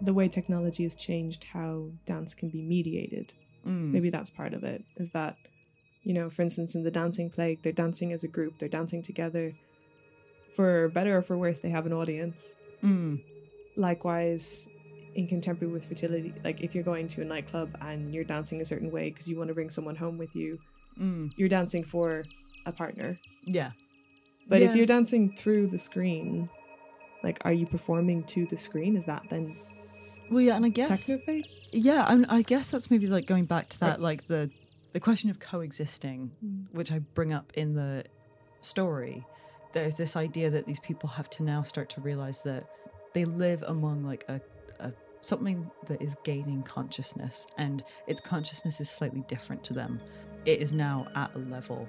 the 0.02 0.14
way 0.14 0.28
technology 0.28 0.84
has 0.84 0.96
changed 0.96 1.44
how 1.46 1.88
dance 2.06 2.34
can 2.34 2.50
be 2.50 2.62
mediated. 2.62 3.34
Mm. 3.66 3.92
maybe 3.92 4.10
that's 4.10 4.30
part 4.30 4.54
of 4.54 4.66
it 4.66 4.84
is 4.98 5.12
that 5.12 5.38
you 6.02 6.14
know 6.14 6.30
for 6.30 6.42
instance 6.42 6.76
in 6.76 6.84
the 6.84 6.92
dancing 6.92 7.30
plague 7.30 7.62
they're 7.62 7.72
dancing 7.72 8.12
as 8.12 8.26
a 8.26 8.28
group 8.28 8.60
they're 8.60 8.68
dancing 8.68 9.02
together 9.02 9.54
for 10.56 10.90
better 10.90 11.18
or 11.18 11.22
for 11.22 11.38
worse 11.38 11.60
they 11.60 11.70
have 11.70 11.86
an 11.86 11.94
audience 11.94 12.54
Mm. 12.84 13.22
likewise 13.78 14.68
in 15.16 15.28
contemporary 15.28 15.72
with 15.72 15.86
fertility 15.86 16.34
like 16.44 16.62
if 16.62 16.74
you're 16.76 16.84
going 16.84 17.08
to 17.08 17.22
a 17.22 17.26
nightclub 17.26 17.70
and 17.82 18.14
you're 18.14 18.24
dancing 18.24 18.62
a 18.62 18.66
certain 18.66 18.92
way 18.92 19.10
because 19.10 19.28
you 19.28 19.38
want 19.38 19.48
to 19.48 19.54
bring 19.54 19.70
someone 19.70 19.96
home 19.96 20.18
with 20.18 20.36
you 20.36 20.60
Mm. 21.00 21.32
you're 21.38 21.50
dancing 21.50 21.84
for 21.84 22.24
a 22.68 22.72
partner 22.72 23.20
Yeah. 23.46 23.72
but 24.48 24.62
if 24.62 24.76
you're 24.76 24.86
dancing 24.86 25.34
through 25.36 25.68
the 25.68 25.78
screen 25.80 26.50
like 27.24 27.40
are 27.46 27.54
you 27.54 27.66
performing 27.66 28.24
to 28.26 28.46
the 28.46 28.58
screen 28.58 28.96
is 28.96 29.06
that 29.06 29.24
then 29.30 29.56
Well, 30.30 30.42
yeah, 30.42 30.56
and 30.56 30.66
I 30.66 30.70
guess 30.70 31.10
yeah, 31.72 32.06
I, 32.08 32.16
mean, 32.16 32.26
I 32.30 32.44
guess 32.44 32.70
that's 32.70 32.92
maybe 32.92 33.08
like 33.08 33.26
going 33.26 33.46
back 33.46 33.70
to 33.70 33.80
that, 33.80 34.00
like 34.02 34.28
the 34.28 34.52
the 34.94 35.00
question 35.00 35.30
of 35.32 35.40
coexisting, 35.40 36.32
Mm. 36.46 36.66
which 36.72 36.92
I 36.92 37.00
bring 37.00 37.34
up 37.34 37.52
in 37.56 37.74
the 37.74 38.04
story. 38.62 39.26
There's 39.74 39.96
this 39.96 40.16
idea 40.16 40.50
that 40.52 40.66
these 40.66 40.80
people 40.80 41.10
have 41.10 41.30
to 41.32 41.44
now 41.44 41.64
start 41.64 41.90
to 41.90 42.02
realize 42.02 42.42
that 42.44 42.68
they 43.14 43.26
live 43.26 43.64
among 43.68 44.04
like 44.04 44.24
a, 44.28 44.40
a 44.80 44.94
something 45.22 45.70
that 45.88 46.02
is 46.02 46.16
gaining 46.24 46.64
consciousness, 46.64 47.48
and 47.58 47.84
its 48.08 48.22
consciousness 48.22 48.80
is 48.80 48.90
slightly 48.90 49.24
different 49.28 49.64
to 49.66 49.74
them. 49.74 50.00
It 50.46 50.60
is 50.60 50.72
now 50.72 51.08
at 51.16 51.34
a 51.36 51.40
level 51.40 51.88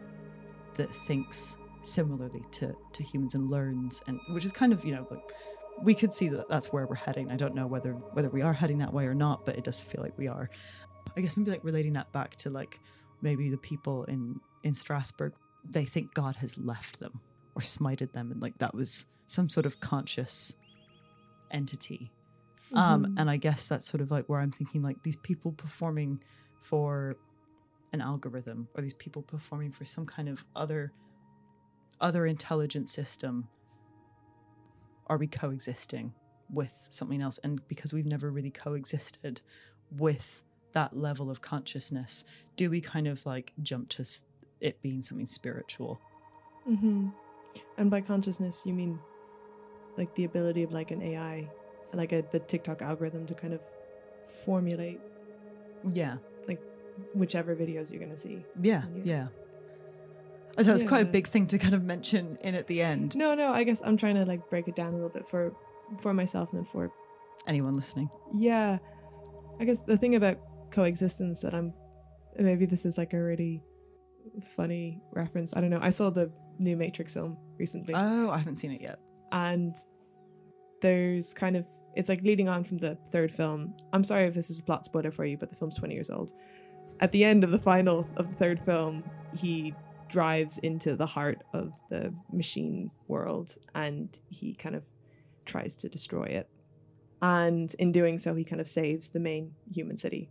that 0.75 0.89
thinks 0.89 1.57
similarly 1.83 2.43
to 2.53 2.75
to 2.93 3.03
humans 3.03 3.35
and 3.35 3.51
learns, 3.51 4.03
and 4.07 4.19
which 4.31 4.45
is 4.45 4.53
kind 4.53 4.73
of 4.73 4.85
you 4.85 4.95
know 4.95 5.07
like 5.11 5.33
we 5.83 5.95
could 5.95 6.15
see 6.15 6.29
that 6.29 6.49
that's 6.49 6.73
where 6.73 6.87
we're 6.87 6.95
heading. 6.95 7.31
I 7.31 7.37
don't 7.37 7.55
know 7.55 7.67
whether 7.67 7.93
whether 7.93 8.31
we 8.31 8.43
are 8.43 8.53
heading 8.53 8.79
that 8.79 8.93
way 8.93 9.07
or 9.07 9.15
not, 9.15 9.45
but 9.45 9.57
it 9.57 9.65
does 9.65 9.83
feel 9.83 10.03
like 10.03 10.17
we 10.17 10.29
are. 10.29 10.49
I 11.17 11.21
guess 11.21 11.37
maybe 11.37 11.51
like 11.51 11.65
relating 11.65 11.93
that 11.95 12.13
back 12.13 12.37
to 12.37 12.51
like 12.51 12.81
maybe 13.21 13.51
the 13.51 13.59
people 13.59 14.05
in 14.05 14.41
in 14.63 14.75
Strasbourg, 14.75 15.35
they 15.69 15.85
think 15.85 16.15
God 16.15 16.37
has 16.37 16.57
left 16.57 17.01
them 17.01 17.21
or 17.55 17.63
smited 17.63 18.13
them, 18.13 18.31
and 18.33 18.41
like 18.43 18.59
that 18.59 18.75
was 18.75 19.07
some 19.27 19.49
sort 19.49 19.67
of 19.67 19.81
conscious 19.81 20.55
entity. 21.51 22.11
Um, 22.75 23.05
Mhm. 23.07 23.15
and 23.21 23.31
I 23.31 23.37
guess 23.37 23.69
that's 23.69 23.87
sort 23.87 24.01
of 24.01 24.11
like 24.11 24.27
where 24.29 24.41
I'm 24.41 24.51
thinking 24.51 24.83
like 24.83 25.03
these 25.03 25.17
people 25.17 25.53
performing 25.53 26.23
for 26.61 27.17
an 27.93 28.01
algorithm 28.01 28.69
or 28.75 28.83
these 28.83 28.95
people 28.95 29.23
performing 29.23 29.71
for 29.71 29.85
some 29.85 30.07
kind 30.07 30.29
of 30.29 30.45
other 30.57 30.93
other 32.01 32.27
intelligent 32.27 32.91
system 32.91 33.49
are 35.07 35.17
we 35.17 35.29
coexisting 35.29 36.13
with 36.51 36.89
something 36.91 37.23
else 37.23 37.39
and 37.45 37.67
because 37.69 37.93
we've 37.93 38.05
never 38.07 38.31
really 38.31 38.51
coexisted 38.51 39.41
with 39.97 40.43
that 40.73 40.97
level 40.97 41.31
of 41.31 41.41
consciousness 41.41 42.25
do 42.57 42.69
we 42.69 42.81
kind 42.81 43.07
of 43.07 43.25
like 43.25 43.53
jump 43.63 43.89
to 43.89 44.05
it 44.61 44.83
being 44.83 45.03
something 45.03 45.27
spiritual 45.27 46.01
Mm-hmm. 46.69 47.09
And 47.79 47.91
by 47.91 48.01
consciousness, 48.01 48.63
you 48.65 48.73
mean 48.75 48.99
like 49.97 50.15
the 50.15 50.25
ability 50.25 50.63
of 50.63 50.73
like 50.73 50.91
an 50.91 51.03
AI, 51.03 51.49
like 51.93 52.13
a 52.13 52.23
the 52.31 52.39
TikTok 52.41 52.83
algorithm 52.83 53.27
to 53.27 53.35
kind 53.35 53.53
of 53.55 53.61
formulate 54.45 55.01
yeah 55.93 56.17
Like 56.49 56.61
whichever 57.15 57.55
videos 57.55 57.91
you're 57.91 57.99
going 58.01 58.11
to 58.11 58.17
see. 58.17 58.45
yeah 58.61 58.83
Yeah. 58.95 59.03
yeah 59.05 59.27
oh, 60.59 60.63
so 60.63 60.75
it's 60.75 60.83
quite 60.83 61.03
a 61.03 61.11
big 61.11 61.27
thing 61.29 61.47
to 61.49 61.59
kind 61.59 61.75
of 61.75 61.83
mention 61.85 62.39
in 62.41 62.55
at 62.55 62.67
the 62.67 62.81
end 62.81 63.15
No, 63.17 63.35
no, 63.35 63.53
I 63.53 63.65
guess 63.65 63.83
I'm 63.85 63.97
trying 63.99 64.15
to 64.15 64.25
like 64.25 64.49
break 64.49 64.67
it 64.67 64.75
down 64.75 64.89
a 64.93 64.97
little 64.97 65.11
bit 65.11 65.29
for 65.29 65.55
for 66.01 66.15
myself 66.15 66.51
and 66.53 66.61
then 66.61 66.65
for 66.65 66.91
anyone 67.47 67.77
listening 67.77 68.09
yeah. 68.33 68.79
I 69.61 69.65
guess 69.67 69.81
the 69.81 69.99
thing 69.99 70.15
about 70.17 70.39
coexistence 70.71 71.41
that 71.43 71.55
I'm 71.55 71.73
maybe 72.39 72.65
this 72.67 72.85
is 72.87 72.97
like 72.99 73.13
a 73.13 73.23
really 73.23 73.63
funny 74.57 75.01
reference. 75.13 75.53
I 75.55 75.61
don't 75.61 75.71
know. 75.71 75.79
I 75.81 75.91
saw 75.91 76.11
the 76.11 76.33
new 76.59 76.77
Matrix 76.77 77.13
film 77.15 77.37
recently. 77.59 77.95
oh 77.95 78.31
i 78.31 78.39
haven't 78.39 78.57
seen 78.57 78.71
it 78.73 78.81
yet 78.81 78.99
and 79.33 79.77
there's 80.85 81.33
kind 81.33 81.57
of 81.57 81.67
it's 81.97 82.11
like 82.11 82.21
leading 82.23 82.47
on 82.47 82.63
from 82.63 82.77
the 82.77 82.95
third 83.09 83.33
film. 83.33 83.75
I'm 83.95 84.05
sorry 84.05 84.25
if 84.25 84.35
this 84.35 84.51
is 84.51 84.59
a 84.59 84.63
plot 84.63 84.85
spoiler 84.85 85.11
for 85.11 85.25
you, 85.25 85.39
but 85.39 85.49
the 85.49 85.57
film's 85.57 85.77
20 85.77 85.95
years 85.95 86.11
old. 86.11 86.33
At 87.01 87.11
the 87.11 87.25
end 87.25 87.43
of 87.43 87.51
the 87.51 87.59
final 87.59 88.07
of 88.19 88.29
the 88.31 88.37
third 88.37 88.61
film, 88.61 89.03
he 89.35 89.75
drives 90.11 90.59
into 90.59 90.95
the 90.95 91.07
heart 91.07 91.43
of 91.55 91.73
the 91.89 92.13
machine 92.31 92.91
world 93.09 93.57
and 93.75 94.19
he 94.29 94.55
kind 94.55 94.75
of 94.75 94.85
tries 95.47 95.75
to 95.77 95.89
destroy 95.89 96.25
it. 96.25 96.51
And 97.23 97.75
in 97.79 97.91
doing 97.91 98.19
so, 98.19 98.35
he 98.35 98.45
kind 98.45 98.61
of 98.61 98.69
saves 98.69 99.09
the 99.09 99.21
main 99.21 99.53
human 99.73 99.97
city. 99.97 100.29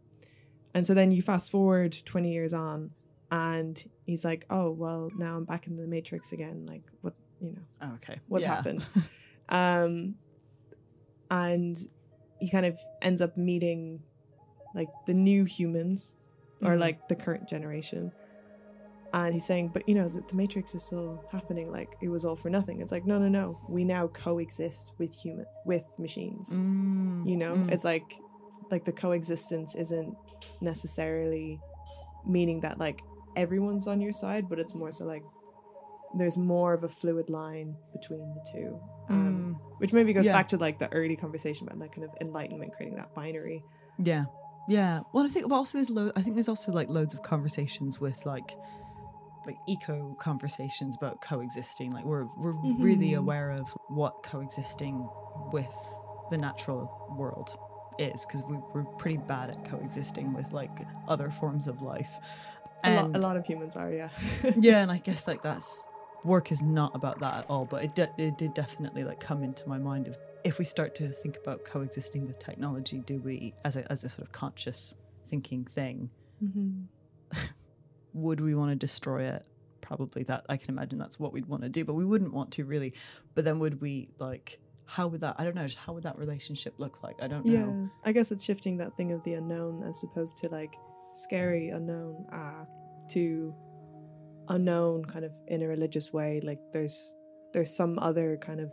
And 0.76 0.86
so 0.86 0.94
then 0.94 1.12
you 1.12 1.24
fast 1.24 1.50
forward 1.50 1.98
20 2.06 2.32
years 2.32 2.54
on, 2.54 2.92
and 3.34 3.84
he's 4.06 4.24
like, 4.24 4.46
oh, 4.52 4.70
well, 4.70 5.10
now 5.18 5.36
I'm 5.36 5.44
back 5.44 5.66
in 5.66 5.76
the 5.76 5.88
Matrix 5.88 6.32
again. 6.34 6.68
Like, 6.68 6.84
what, 7.02 7.16
you 7.42 7.52
know, 7.54 7.62
oh, 7.82 7.94
okay 7.96 8.20
what's 8.28 8.46
Yeah. 8.46 8.54
happened. 8.56 8.86
um, 9.50 10.16
and 11.32 11.76
he 12.40 12.50
kind 12.52 12.66
of 12.68 12.80
ends 13.02 13.22
up 13.22 13.36
meeting 13.36 14.04
like 14.76 14.90
the 15.08 15.16
new 15.16 15.46
humans 15.46 16.14
or 16.62 16.76
Mhm. 16.76 16.80
like 16.80 17.08
the 17.08 17.16
current 17.16 17.50
generation. 17.50 18.12
And 19.14 19.34
he's 19.34 19.46
saying, 19.46 19.70
but 19.70 19.88
you 19.90 19.96
know, 19.96 20.10
the, 20.10 20.22
the 20.22 20.36
Matrix 20.36 20.76
is 20.76 20.84
still 20.84 21.20
happening. 21.32 21.72
Like 21.72 21.90
it 22.02 22.10
was 22.10 22.26
all 22.26 22.36
for 22.36 22.52
nothing. 22.52 22.82
It's 22.82 22.92
like, 22.92 23.06
no, 23.06 23.18
no, 23.18 23.30
no. 23.30 23.58
We 23.68 23.84
now 23.84 24.08
coexist 24.10 24.92
with 25.00 25.14
human 25.16 25.46
with 25.66 25.88
machines. 25.98 26.50
Mm, 26.52 27.28
You 27.28 27.38
know, 27.38 27.56
mm. 27.56 27.72
it's 27.72 27.84
like 27.84 28.16
like 28.70 28.86
the 28.86 28.92
coexistence 28.94 29.74
isn't 29.76 30.16
necessarily 30.62 31.60
meaning 32.26 32.62
that 32.62 32.80
like 32.80 33.02
everyone's 33.36 33.88
on 33.88 34.02
your 34.02 34.14
side, 34.14 34.48
but 34.50 34.60
it's 34.60 34.76
more 34.76 34.92
so 34.92 35.06
like 35.06 35.24
there's 36.16 36.38
more 36.38 36.74
of 36.74 36.84
a 36.84 36.90
fluid 36.90 37.30
line 37.30 37.76
between 37.94 38.20
the 38.36 38.46
two. 38.52 38.80
Um, 39.10 39.58
Mm, 39.60 39.80
which 39.80 39.92
maybe 39.94 40.14
goes 40.14 40.26
Yeah. 40.26 40.34
back 40.34 40.48
to 40.50 40.58
like 40.58 40.80
the 40.80 40.92
early 40.94 41.16
conversation 41.16 41.68
about 41.68 41.80
like 41.80 41.92
kind 41.94 42.06
of 42.06 42.12
enlightenment 42.22 42.74
creating 42.74 42.96
that 42.98 43.14
binary. 43.14 43.64
yeah 44.00 44.26
yeah 44.70 45.02
well 45.14 45.26
i 45.26 45.28
think 45.28 45.48
but 45.50 45.56
also 45.56 45.78
there's 45.78 45.90
lo- 45.90 46.12
i 46.16 46.22
think 46.22 46.36
there's 46.36 46.48
also 46.48 46.72
like 46.72 46.90
loads 46.90 47.14
of 47.14 47.22
conversations 47.22 48.00
with 48.00 48.26
like 48.26 48.56
like 49.46 49.58
eco 49.68 50.16
conversations 50.22 50.96
about 50.96 51.20
coexisting 51.22 51.92
like 51.92 52.06
we're 52.06 52.26
we're 52.38 52.56
really 52.80 53.10
Mhm. 53.12 53.18
aware 53.18 53.52
of 53.52 53.70
what 53.90 54.24
coexisting 54.24 55.06
with 55.52 55.76
the 56.32 56.38
natural 56.38 56.90
world 57.18 57.50
is 58.00 58.26
because 58.26 58.42
we, 58.46 58.58
we're 58.74 58.86
pretty 58.98 59.18
bad 59.18 59.50
at 59.52 59.64
coexisting 59.66 60.34
with 60.34 60.52
like 60.54 60.72
other 61.10 61.30
forms 61.30 61.68
of 61.68 61.82
life 61.82 62.14
A, 62.86 62.96
lot, 62.96 63.16
a 63.16 63.20
lot 63.20 63.38
of 63.38 63.46
humans 63.46 63.76
are, 63.78 63.92
yeah. 63.92 64.10
yeah 64.60 64.82
and 64.82 64.92
i 64.92 64.98
guess 64.98 65.28
like 65.28 65.42
that's 65.42 65.84
work 66.24 66.52
is 66.52 66.62
not 66.62 66.92
about 66.96 67.20
that 67.20 67.34
at 67.40 67.46
all 67.50 67.66
but 67.66 67.84
it, 67.84 67.96
de- 67.96 68.12
it 68.18 68.38
did 68.38 68.54
definitely 68.54 69.04
like 69.04 69.20
come 69.20 69.44
into 69.44 69.68
my 69.68 69.78
mind 69.78 70.08
of 70.08 70.18
if 70.44 70.60
we 70.60 70.66
start 70.66 70.94
to 70.96 71.08
think 71.08 71.38
about 71.38 71.64
coexisting 71.66 72.26
with 72.26 72.40
technology 72.40 73.00
do 73.00 73.20
we 73.20 73.54
as 73.66 73.76
a, 73.78 73.90
as 73.92 74.04
a 74.04 74.10
sort 74.10 74.26
of 74.28 74.32
conscious 74.32 74.96
thinking 75.28 75.66
thing 75.66 76.10
Mhm. 76.44 76.86
would 78.14 78.40
we 78.42 78.54
want 78.56 78.70
to 78.70 78.76
destroy 78.76 79.24
it 79.24 79.46
probably 79.82 80.24
that 80.24 80.46
i 80.50 80.56
can 80.58 80.70
imagine 80.70 80.98
that's 80.98 81.20
what 81.20 81.34
we'd 81.34 81.46
want 81.46 81.62
to 81.64 81.70
do 81.70 81.84
but 81.84 81.94
we 81.94 82.06
wouldn't 82.06 82.34
want 82.34 82.52
to 82.52 82.64
really 82.66 82.94
but 83.36 83.44
then 83.44 83.60
would 83.60 83.82
we 83.82 84.08
like 84.20 84.60
how 84.86 85.08
would 85.08 85.22
that 85.22 85.36
i 85.40 85.44
don't 85.44 85.56
know 85.56 85.68
how 85.86 85.94
would 85.94 86.04
that 86.04 86.18
relationship 86.18 86.74
look 86.78 87.02
like 87.04 87.22
i 87.22 87.28
don't 87.28 87.46
know. 87.46 87.54
Yeah, 88.04 88.10
I 88.10 88.12
guess 88.12 88.32
it's 88.32 88.44
shifting 88.44 88.78
that 88.78 88.96
thing 88.96 89.12
of 89.12 89.24
the 89.24 89.34
unknown 89.36 89.84
as 89.84 90.04
opposed 90.04 90.38
to 90.38 90.50
like 90.50 90.76
scary 91.14 91.70
unknown 91.70 92.26
ah 92.32 92.66
to 93.10 93.54
unknown 94.50 95.06
kind 95.06 95.24
of 95.26 95.32
in 95.48 95.62
a 95.62 95.68
religious 95.68 96.12
way. 96.14 96.40
Like 96.44 96.60
there's 96.72 97.16
there's 97.54 97.76
some 97.76 98.00
other 98.00 98.38
kind 98.38 98.60
of 98.60 98.72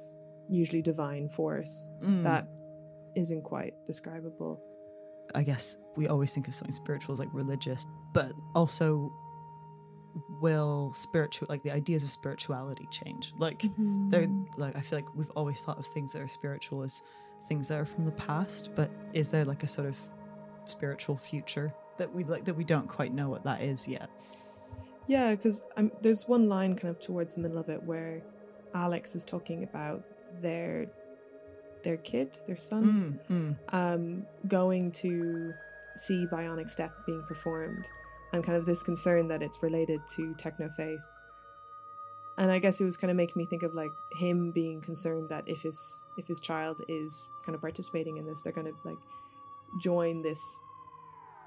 usually 0.48 0.82
divine 0.82 1.28
force 1.28 1.86
Mm. 2.02 2.22
that 2.24 2.48
isn't 3.14 3.42
quite 3.42 3.74
describable. 3.86 4.60
I 5.34 5.42
guess 5.44 5.76
we 5.96 6.08
always 6.08 6.32
think 6.32 6.48
of 6.48 6.54
something 6.54 6.74
spiritual 6.74 7.12
as 7.12 7.18
like 7.18 7.28
religious, 7.32 7.86
but 8.12 8.32
also 8.54 9.12
will 10.40 10.92
spiritual 10.94 11.46
like 11.48 11.62
the 11.62 11.70
ideas 11.72 12.02
of 12.02 12.10
spirituality 12.10 12.86
change? 12.90 13.32
Like 13.38 13.62
they're 14.08 14.28
like 14.56 14.76
I 14.76 14.80
feel 14.80 14.98
like 14.98 15.14
we've 15.14 15.30
always 15.36 15.60
thought 15.60 15.78
of 15.78 15.86
things 15.86 16.12
that 16.12 16.22
are 16.22 16.28
spiritual 16.28 16.82
as 16.82 17.00
things 17.48 17.68
that 17.68 17.78
are 17.78 17.86
from 17.86 18.04
the 18.06 18.12
past, 18.12 18.70
but 18.74 18.90
is 19.12 19.28
there 19.28 19.44
like 19.44 19.62
a 19.62 19.68
sort 19.68 19.88
of 19.88 19.96
spiritual 20.64 21.16
future 21.16 21.72
that 22.00 22.12
we 22.12 22.24
like 22.24 22.44
that 22.46 22.56
we 22.56 22.64
don't 22.64 22.88
quite 22.88 23.12
know 23.14 23.28
what 23.28 23.44
that 23.44 23.60
is 23.62 23.86
yet? 23.86 24.10
Yeah, 25.06 25.34
because 25.34 25.62
um, 25.76 25.92
there's 26.02 26.26
one 26.26 26.48
line 26.48 26.74
kind 26.76 26.88
of 26.94 27.00
towards 27.00 27.34
the 27.34 27.40
middle 27.40 27.58
of 27.58 27.68
it 27.68 27.82
where 27.82 28.22
Alex 28.74 29.14
is 29.14 29.24
talking 29.24 29.64
about 29.64 30.02
their 30.40 30.86
their 31.82 31.96
kid, 31.98 32.38
their 32.46 32.56
son, 32.56 33.20
Mm, 33.30 33.56
mm. 33.70 33.74
um, 33.74 34.26
going 34.48 34.92
to 34.92 35.52
see 35.96 36.26
bionic 36.26 36.68
step 36.68 36.92
being 37.06 37.22
performed, 37.28 37.86
and 38.32 38.44
kind 38.44 38.56
of 38.56 38.66
this 38.66 38.82
concern 38.82 39.28
that 39.28 39.42
it's 39.42 39.62
related 39.62 40.00
to 40.16 40.34
techno 40.38 40.68
faith. 40.76 41.00
And 42.38 42.50
I 42.50 42.58
guess 42.58 42.80
it 42.80 42.84
was 42.84 42.96
kind 42.96 43.10
of 43.10 43.16
making 43.16 43.34
me 43.36 43.44
think 43.44 43.62
of 43.62 43.74
like 43.74 43.90
him 44.12 44.52
being 44.52 44.80
concerned 44.80 45.28
that 45.28 45.44
if 45.46 45.60
his 45.60 46.06
if 46.16 46.26
his 46.26 46.40
child 46.40 46.80
is 46.88 47.28
kind 47.44 47.54
of 47.54 47.60
participating 47.60 48.16
in 48.16 48.26
this, 48.26 48.40
they're 48.40 48.52
going 48.52 48.66
to 48.66 48.76
like 48.84 48.98
join 49.78 50.22
this 50.22 50.40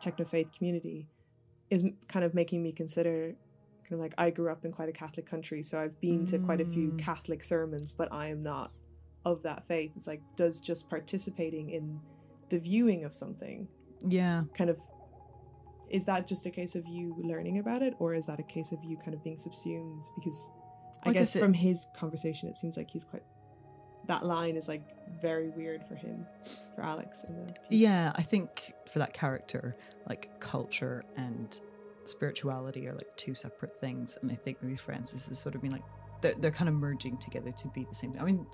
techno 0.04 0.26
faith 0.26 0.52
community. 0.58 1.08
Is 1.70 1.84
kind 2.08 2.24
of 2.26 2.34
making 2.36 2.62
me 2.62 2.72
consider 2.72 3.34
kind 3.86 3.94
of 3.94 4.00
like 4.00 4.14
I 4.18 4.30
grew 4.30 4.52
up 4.52 4.64
in 4.66 4.72
quite 4.72 4.90
a 4.90 4.92
Catholic 4.92 5.26
country, 5.26 5.64
so 5.64 5.80
I've 5.80 6.00
been 6.02 6.26
to 6.28 6.38
quite 6.40 6.62
a 6.62 6.66
few 6.66 6.92
Mm. 6.92 7.00
Catholic 7.00 7.42
sermons, 7.44 7.92
but 7.92 8.12
I 8.12 8.28
am 8.28 8.44
not 8.44 8.72
of 9.26 9.42
that 9.44 9.66
faith. 9.68 9.92
It's 9.96 10.06
like, 10.08 10.22
does 10.36 10.60
just 10.60 10.90
participating 10.90 11.70
in 11.72 12.00
the 12.50 12.60
viewing 12.60 13.06
of 13.06 13.14
something 13.14 13.68
Yeah. 14.08 14.44
kind 14.54 14.70
of 14.70 14.78
is 15.90 16.06
that 16.06 16.26
just 16.28 16.46
a 16.48 16.50
case 16.50 16.76
of 16.76 16.88
you 16.88 17.16
learning 17.20 17.60
about 17.60 17.82
it, 17.84 17.94
or 18.00 18.14
is 18.16 18.26
that 18.26 18.40
a 18.40 18.44
case 18.44 18.72
of 18.72 18.84
you 18.84 18.98
kind 18.98 19.14
of 19.14 19.24
being 19.24 19.38
subsumed? 19.38 20.04
Because 20.16 20.50
I, 21.04 21.10
I 21.10 21.14
guess, 21.14 21.22
guess 21.22 21.36
it- 21.36 21.40
from 21.40 21.54
his 21.54 21.86
conversation, 21.96 22.50
it 22.50 22.58
seems 22.58 22.78
like 22.78 22.90
he's 22.90 23.04
quite. 23.04 23.24
That 24.08 24.26
line 24.26 24.56
is 24.58 24.68
like 24.68 24.82
very 25.22 25.50
weird 25.50 25.84
for 25.88 25.96
him, 25.96 26.26
for 26.76 26.82
Alex. 26.82 27.24
In 27.28 27.36
the 27.46 27.54
piece. 27.54 27.56
Yeah, 27.70 28.12
I 28.16 28.22
think 28.22 28.74
for 28.92 29.00
that 29.00 29.14
character, 29.14 29.76
like 30.10 30.40
culture 30.40 31.04
and 31.16 31.60
spirituality 32.06 32.88
are 32.88 32.94
like 32.94 33.16
two 33.16 33.34
separate 33.34 33.80
things, 33.80 34.18
and 34.22 34.32
I 34.32 34.36
think 34.36 34.62
maybe 34.62 34.76
Francis 34.76 35.30
is 35.30 35.40
sort 35.40 35.56
of 35.56 35.62
being 35.62 35.72
like 35.74 35.84
they're, 36.22 36.34
they're 36.36 36.52
kind 36.52 36.68
of 36.70 36.76
merging 36.76 37.18
together 37.18 37.52
to 37.52 37.68
be 37.70 37.86
the 37.86 37.96
same 37.96 38.12
thing. 38.12 38.22
I 38.22 38.26
mean, 38.26 38.46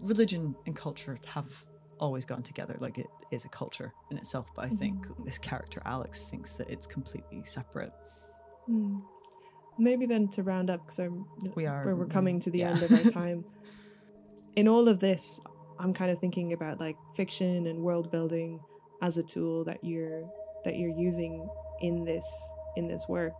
religion 0.00 0.54
and 0.66 0.74
culture 0.74 1.16
have 1.26 1.64
always 1.98 2.24
gone 2.24 2.42
together, 2.42 2.76
like 2.80 2.98
it 2.98 3.06
is 3.30 3.44
a 3.44 3.48
culture 3.48 3.92
in 4.10 4.18
itself. 4.18 4.46
But 4.54 4.64
I 4.66 4.68
think 4.68 5.06
this 5.24 5.38
character 5.38 5.80
Alex 5.84 6.24
thinks 6.24 6.54
that 6.56 6.68
it's 6.70 6.86
completely 6.86 7.44
separate. 7.44 7.92
Hmm. 8.66 8.98
Maybe 9.78 10.06
then 10.06 10.28
to 10.28 10.42
round 10.42 10.70
up, 10.70 10.86
because 10.86 11.00
We 11.54 11.66
are- 11.66 11.84
we're, 11.84 11.94
we're 11.94 12.06
coming 12.06 12.40
to 12.40 12.50
the 12.50 12.60
yeah. 12.60 12.70
end 12.70 12.82
of 12.82 12.92
our 12.92 13.10
time. 13.12 13.44
In 14.56 14.68
all 14.68 14.88
of 14.88 15.00
this, 15.00 15.38
I'm 15.78 15.92
kind 15.92 16.10
of 16.10 16.18
thinking 16.18 16.52
about 16.52 16.80
like 16.80 16.96
fiction 17.14 17.66
and 17.66 17.80
world 17.80 18.10
building 18.10 18.60
as 19.02 19.18
a 19.18 19.22
tool 19.22 19.64
that 19.64 19.84
you're 19.84 20.24
that 20.64 20.76
you're 20.76 20.96
using 20.98 21.46
in 21.82 22.04
this 22.04 22.26
in 22.76 22.88
this 22.88 23.06
work. 23.08 23.34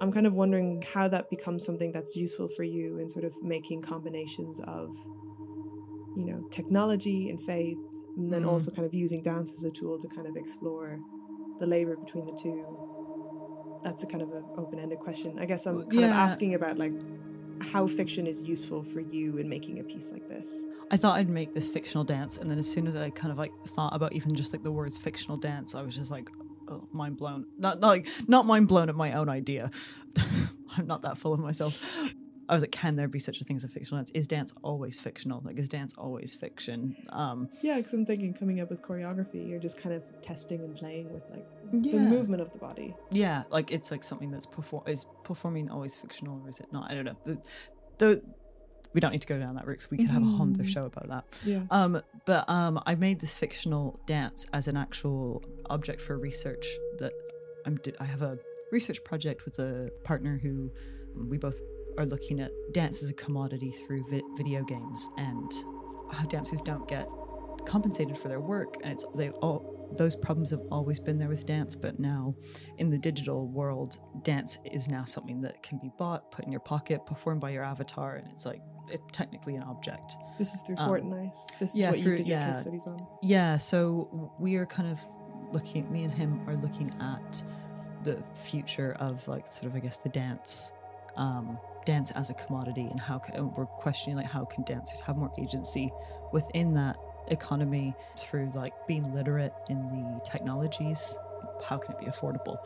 I'm 0.00 0.12
kind 0.12 0.26
of 0.26 0.34
wondering 0.34 0.82
how 0.94 1.08
that 1.08 1.28
becomes 1.30 1.64
something 1.64 1.92
that's 1.92 2.14
useful 2.16 2.48
for 2.48 2.62
you 2.62 2.98
in 2.98 3.08
sort 3.08 3.24
of 3.24 3.34
making 3.42 3.82
combinations 3.82 4.60
of, 4.60 4.94
you 6.16 6.24
know, 6.24 6.44
technology 6.52 7.30
and 7.30 7.42
faith, 7.42 7.78
and 8.16 8.32
then 8.32 8.42
Mm. 8.44 8.48
also 8.48 8.70
kind 8.70 8.86
of 8.86 8.94
using 8.94 9.22
dance 9.22 9.52
as 9.52 9.64
a 9.64 9.70
tool 9.70 9.98
to 9.98 10.06
kind 10.08 10.28
of 10.28 10.36
explore 10.36 11.00
the 11.58 11.66
labor 11.66 11.96
between 11.96 12.26
the 12.26 12.32
two. 12.34 12.64
that's 13.80 14.02
a 14.02 14.06
kind 14.08 14.22
of 14.24 14.32
an 14.32 14.44
open-ended 14.56 14.98
question. 14.98 15.38
I 15.38 15.46
guess 15.46 15.64
I'm 15.64 15.82
kind 15.88 16.04
of 16.04 16.10
asking 16.10 16.54
about 16.56 16.78
like 16.78 16.92
how 17.60 17.86
fiction 17.86 18.26
is 18.26 18.42
useful 18.42 18.82
for 18.82 19.00
you 19.00 19.38
in 19.38 19.48
making 19.48 19.78
a 19.80 19.84
piece 19.84 20.10
like 20.10 20.28
this. 20.28 20.62
I 20.90 20.96
thought 20.96 21.16
I'd 21.16 21.28
make 21.28 21.54
this 21.54 21.68
fictional 21.68 22.04
dance, 22.04 22.38
and 22.38 22.50
then 22.50 22.58
as 22.58 22.70
soon 22.70 22.86
as 22.86 22.96
I 22.96 23.10
kind 23.10 23.30
of 23.30 23.38
like 23.38 23.52
thought 23.64 23.94
about 23.94 24.12
even 24.12 24.34
just 24.34 24.52
like 24.52 24.62
the 24.62 24.72
words 24.72 24.96
fictional 24.96 25.36
dance, 25.36 25.74
I 25.74 25.82
was 25.82 25.94
just 25.94 26.10
like, 26.10 26.30
oh, 26.68 26.88
mind 26.92 27.16
blown. 27.16 27.46
Not, 27.58 27.80
not 27.80 27.88
like 27.88 28.08
not 28.26 28.46
mind 28.46 28.68
blown 28.68 28.88
at 28.88 28.94
my 28.94 29.12
own 29.12 29.28
idea. 29.28 29.70
I'm 30.76 30.86
not 30.86 31.02
that 31.02 31.18
full 31.18 31.32
of 31.32 31.40
myself. 31.40 32.14
I 32.48 32.54
was 32.54 32.62
like, 32.62 32.72
can 32.72 32.96
there 32.96 33.08
be 33.08 33.18
such 33.18 33.40
a 33.40 33.44
thing 33.44 33.56
as 33.56 33.64
a 33.64 33.68
fictional 33.68 33.98
dance? 33.98 34.10
Is 34.14 34.26
dance 34.26 34.54
always 34.62 34.98
fictional? 34.98 35.42
Like, 35.44 35.58
is 35.58 35.68
dance 35.68 35.94
always 35.98 36.34
fiction? 36.34 36.96
Um, 37.10 37.48
Yeah, 37.62 37.76
because 37.76 37.92
I'm 37.92 38.06
thinking 38.06 38.32
coming 38.34 38.60
up 38.60 38.70
with 38.70 38.80
choreography, 38.82 39.46
you're 39.48 39.58
just 39.60 39.76
kind 39.76 39.94
of 39.94 40.02
testing 40.22 40.60
and 40.64 40.74
playing 40.76 41.12
with 41.12 41.22
like 41.30 41.46
the 41.72 41.98
movement 41.98 42.40
of 42.42 42.50
the 42.52 42.58
body. 42.58 42.94
yeah, 43.10 43.42
like 43.50 43.70
it's 43.70 43.90
like 43.90 44.02
something 44.02 44.30
that's 44.30 44.46
perform 44.46 44.84
is 44.86 45.04
performing 45.24 45.70
always 45.70 45.98
fictional, 45.98 46.40
or 46.44 46.48
is 46.48 46.60
it 46.60 46.72
not? 46.72 46.90
I 46.90 46.94
don't 46.94 47.04
know. 47.04 47.16
The, 47.24 47.38
the 47.98 48.22
we 48.94 49.02
don't 49.02 49.12
need 49.12 49.20
to 49.20 49.28
go 49.28 49.38
down 49.38 49.54
that 49.56 49.66
route. 49.66 49.80
'cause 49.80 49.90
we 49.90 49.98
could 49.98 50.08
have 50.08 50.22
a 50.22 50.26
whole 50.26 50.48
other 50.48 50.62
Mhm. 50.64 50.66
show 50.68 50.84
about 50.86 51.08
that. 51.08 51.24
Yeah. 51.44 51.62
Um, 51.70 52.00
but 52.24 52.48
um, 52.48 52.80
I 52.86 52.94
made 52.94 53.20
this 53.20 53.34
fictional 53.34 54.00
dance 54.06 54.46
as 54.54 54.66
an 54.66 54.78
actual 54.78 55.44
object 55.68 56.00
for 56.00 56.16
research. 56.18 56.66
That 56.98 57.12
I'm. 57.66 57.78
I 58.00 58.04
have 58.04 58.22
a 58.22 58.38
research 58.72 59.04
project 59.04 59.44
with 59.44 59.58
a 59.58 59.90
partner 60.04 60.38
who 60.42 60.70
we 61.14 61.36
both 61.36 61.58
are 61.98 62.06
looking 62.06 62.40
at 62.40 62.50
dance 62.72 63.02
as 63.02 63.10
a 63.10 63.14
commodity 63.14 63.70
through 63.70 64.04
vi- 64.08 64.22
video 64.36 64.62
games 64.64 65.08
and 65.18 65.52
how 66.12 66.24
dancers 66.24 66.60
don't 66.62 66.86
get 66.88 67.06
compensated 67.66 68.16
for 68.16 68.28
their 68.28 68.40
work, 68.40 68.76
and 68.82 68.92
it's 68.92 69.04
they 69.14 69.28
all 69.30 69.74
those 69.96 70.14
problems 70.14 70.50
have 70.50 70.60
always 70.70 71.00
been 71.00 71.18
there 71.18 71.28
with 71.28 71.44
dance, 71.46 71.74
but 71.74 71.98
now 71.98 72.34
in 72.76 72.90
the 72.90 72.98
digital 72.98 73.48
world, 73.48 73.96
dance 74.22 74.58
is 74.64 74.86
now 74.88 75.04
something 75.04 75.40
that 75.40 75.62
can 75.62 75.78
be 75.78 75.90
bought, 75.98 76.30
put 76.30 76.44
in 76.44 76.52
your 76.52 76.60
pocket, 76.60 77.04
performed 77.06 77.40
by 77.40 77.50
your 77.50 77.64
avatar, 77.64 78.16
and 78.16 78.28
it's 78.32 78.44
like 78.46 78.60
it, 78.92 79.00
technically 79.12 79.54
an 79.56 79.62
object. 79.62 80.12
This 80.38 80.52
is 80.54 80.60
through 80.62 80.76
Um, 80.76 80.90
Fortnite. 80.90 81.34
This 81.58 81.70
is 81.70 81.76
yeah, 81.80 81.90
what 81.90 82.00
through- 82.00 82.12
you 82.12 82.18
did 82.18 82.26
your 82.28 82.38
yeah. 82.38 82.52
case 82.52 82.60
studies 82.60 82.86
on. 82.86 83.06
Yeah, 83.22 83.56
so 83.58 84.30
we 84.38 84.56
are 84.56 84.66
kind 84.66 84.90
of 84.90 85.00
looking, 85.52 85.90
me 85.90 86.04
and 86.04 86.12
him 86.12 86.40
are 86.46 86.56
looking 86.56 86.94
at 87.00 87.42
the 88.04 88.16
future 88.34 88.94
of 89.00 89.26
like 89.26 89.50
sort 89.52 89.70
of, 89.70 89.76
I 89.76 89.80
guess, 89.80 89.96
the 89.98 90.10
dance, 90.10 90.70
um, 91.16 91.58
dance 91.88 92.10
as 92.10 92.28
a 92.28 92.34
commodity 92.34 92.86
and 92.90 93.00
how 93.00 93.18
ca- 93.18 93.32
and 93.32 93.50
we're 93.56 93.64
questioning 93.64 94.14
like 94.14 94.26
how 94.26 94.44
can 94.44 94.62
dancers 94.64 95.00
have 95.00 95.16
more 95.16 95.32
agency 95.40 95.90
within 96.34 96.74
that 96.74 96.96
economy 97.28 97.94
through 98.18 98.50
like 98.54 98.74
being 98.86 99.14
literate 99.14 99.54
in 99.70 99.78
the 99.88 100.20
technologies. 100.22 101.16
How 101.64 101.78
can 101.78 101.94
it 101.94 102.00
be 102.00 102.04
affordable? 102.04 102.58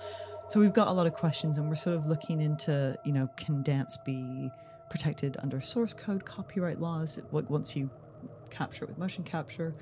So 0.49 0.59
we've 0.59 0.73
got 0.73 0.89
a 0.89 0.93
lot 0.93 1.07
of 1.07 1.13
questions 1.13 1.57
and 1.57 1.69
we're 1.69 1.77
sort 1.77 1.97
of 1.97 2.09
looking 2.09 2.41
into, 2.41 2.97
you 3.05 3.13
know, 3.13 3.29
can 3.37 3.63
dance 3.63 3.97
be 4.05 4.51
protected 4.91 5.37
under 5.41 5.61
source 5.61 5.95
code 5.95 6.25
copyright 6.25 6.81
laws? 6.81 7.21
Once 7.31 7.77
you 7.77 7.91
capture 8.51 8.85
it 8.85 8.89
with 8.89 8.99
motion 8.99 9.23
capture. 9.23 9.73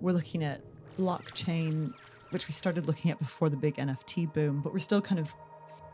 We're 0.00 0.12
looking 0.12 0.42
at 0.42 0.62
blockchain, 0.98 1.92
which 2.30 2.48
we 2.48 2.52
started 2.52 2.86
looking 2.86 3.10
at 3.10 3.18
before 3.18 3.50
the 3.50 3.58
big 3.58 3.76
NFT 3.76 4.32
boom, 4.32 4.62
but 4.62 4.72
we're 4.72 4.78
still 4.78 5.02
kind 5.02 5.20
of 5.20 5.34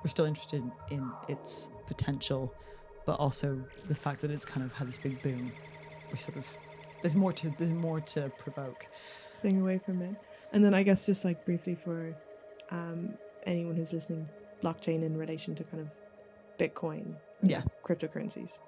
we're 0.03 0.11
still 0.11 0.25
interested 0.25 0.63
in 0.91 1.11
its 1.29 1.71
potential, 1.87 2.53
but 3.05 3.19
also 3.19 3.61
the 3.89 3.95
fact 3.95 4.21
that 4.23 4.31
it's 4.31 4.45
kind 4.45 4.65
of 4.65 4.73
had 4.73 4.89
this 4.89 4.99
big 4.99 5.21
boom. 5.23 5.53
We're 6.11 6.17
sort 6.17 6.37
of 6.37 6.47
there's 7.01 7.17
more 7.17 7.33
to 7.33 7.51
there's 7.59 7.73
more 7.73 8.01
to 8.01 8.31
provoke. 8.39 8.87
staying 9.35 9.61
away 9.61 9.79
from 9.79 10.03
it. 10.03 10.15
And 10.53 10.65
then 10.65 10.75
I 10.75 10.83
guess 10.83 11.07
just 11.07 11.25
like 11.25 11.45
briefly 11.45 11.75
for 11.75 12.15
um, 12.71 13.15
anyone 13.45 13.75
who's 13.75 13.93
listening, 13.93 14.29
blockchain 14.63 15.03
in 15.03 15.17
relation 15.17 15.55
to 15.57 15.65
kind 15.65 15.81
of 15.81 15.89
Bitcoin, 16.59 17.15
Yeah. 17.43 17.63
cryptocurrencies. 17.85 18.59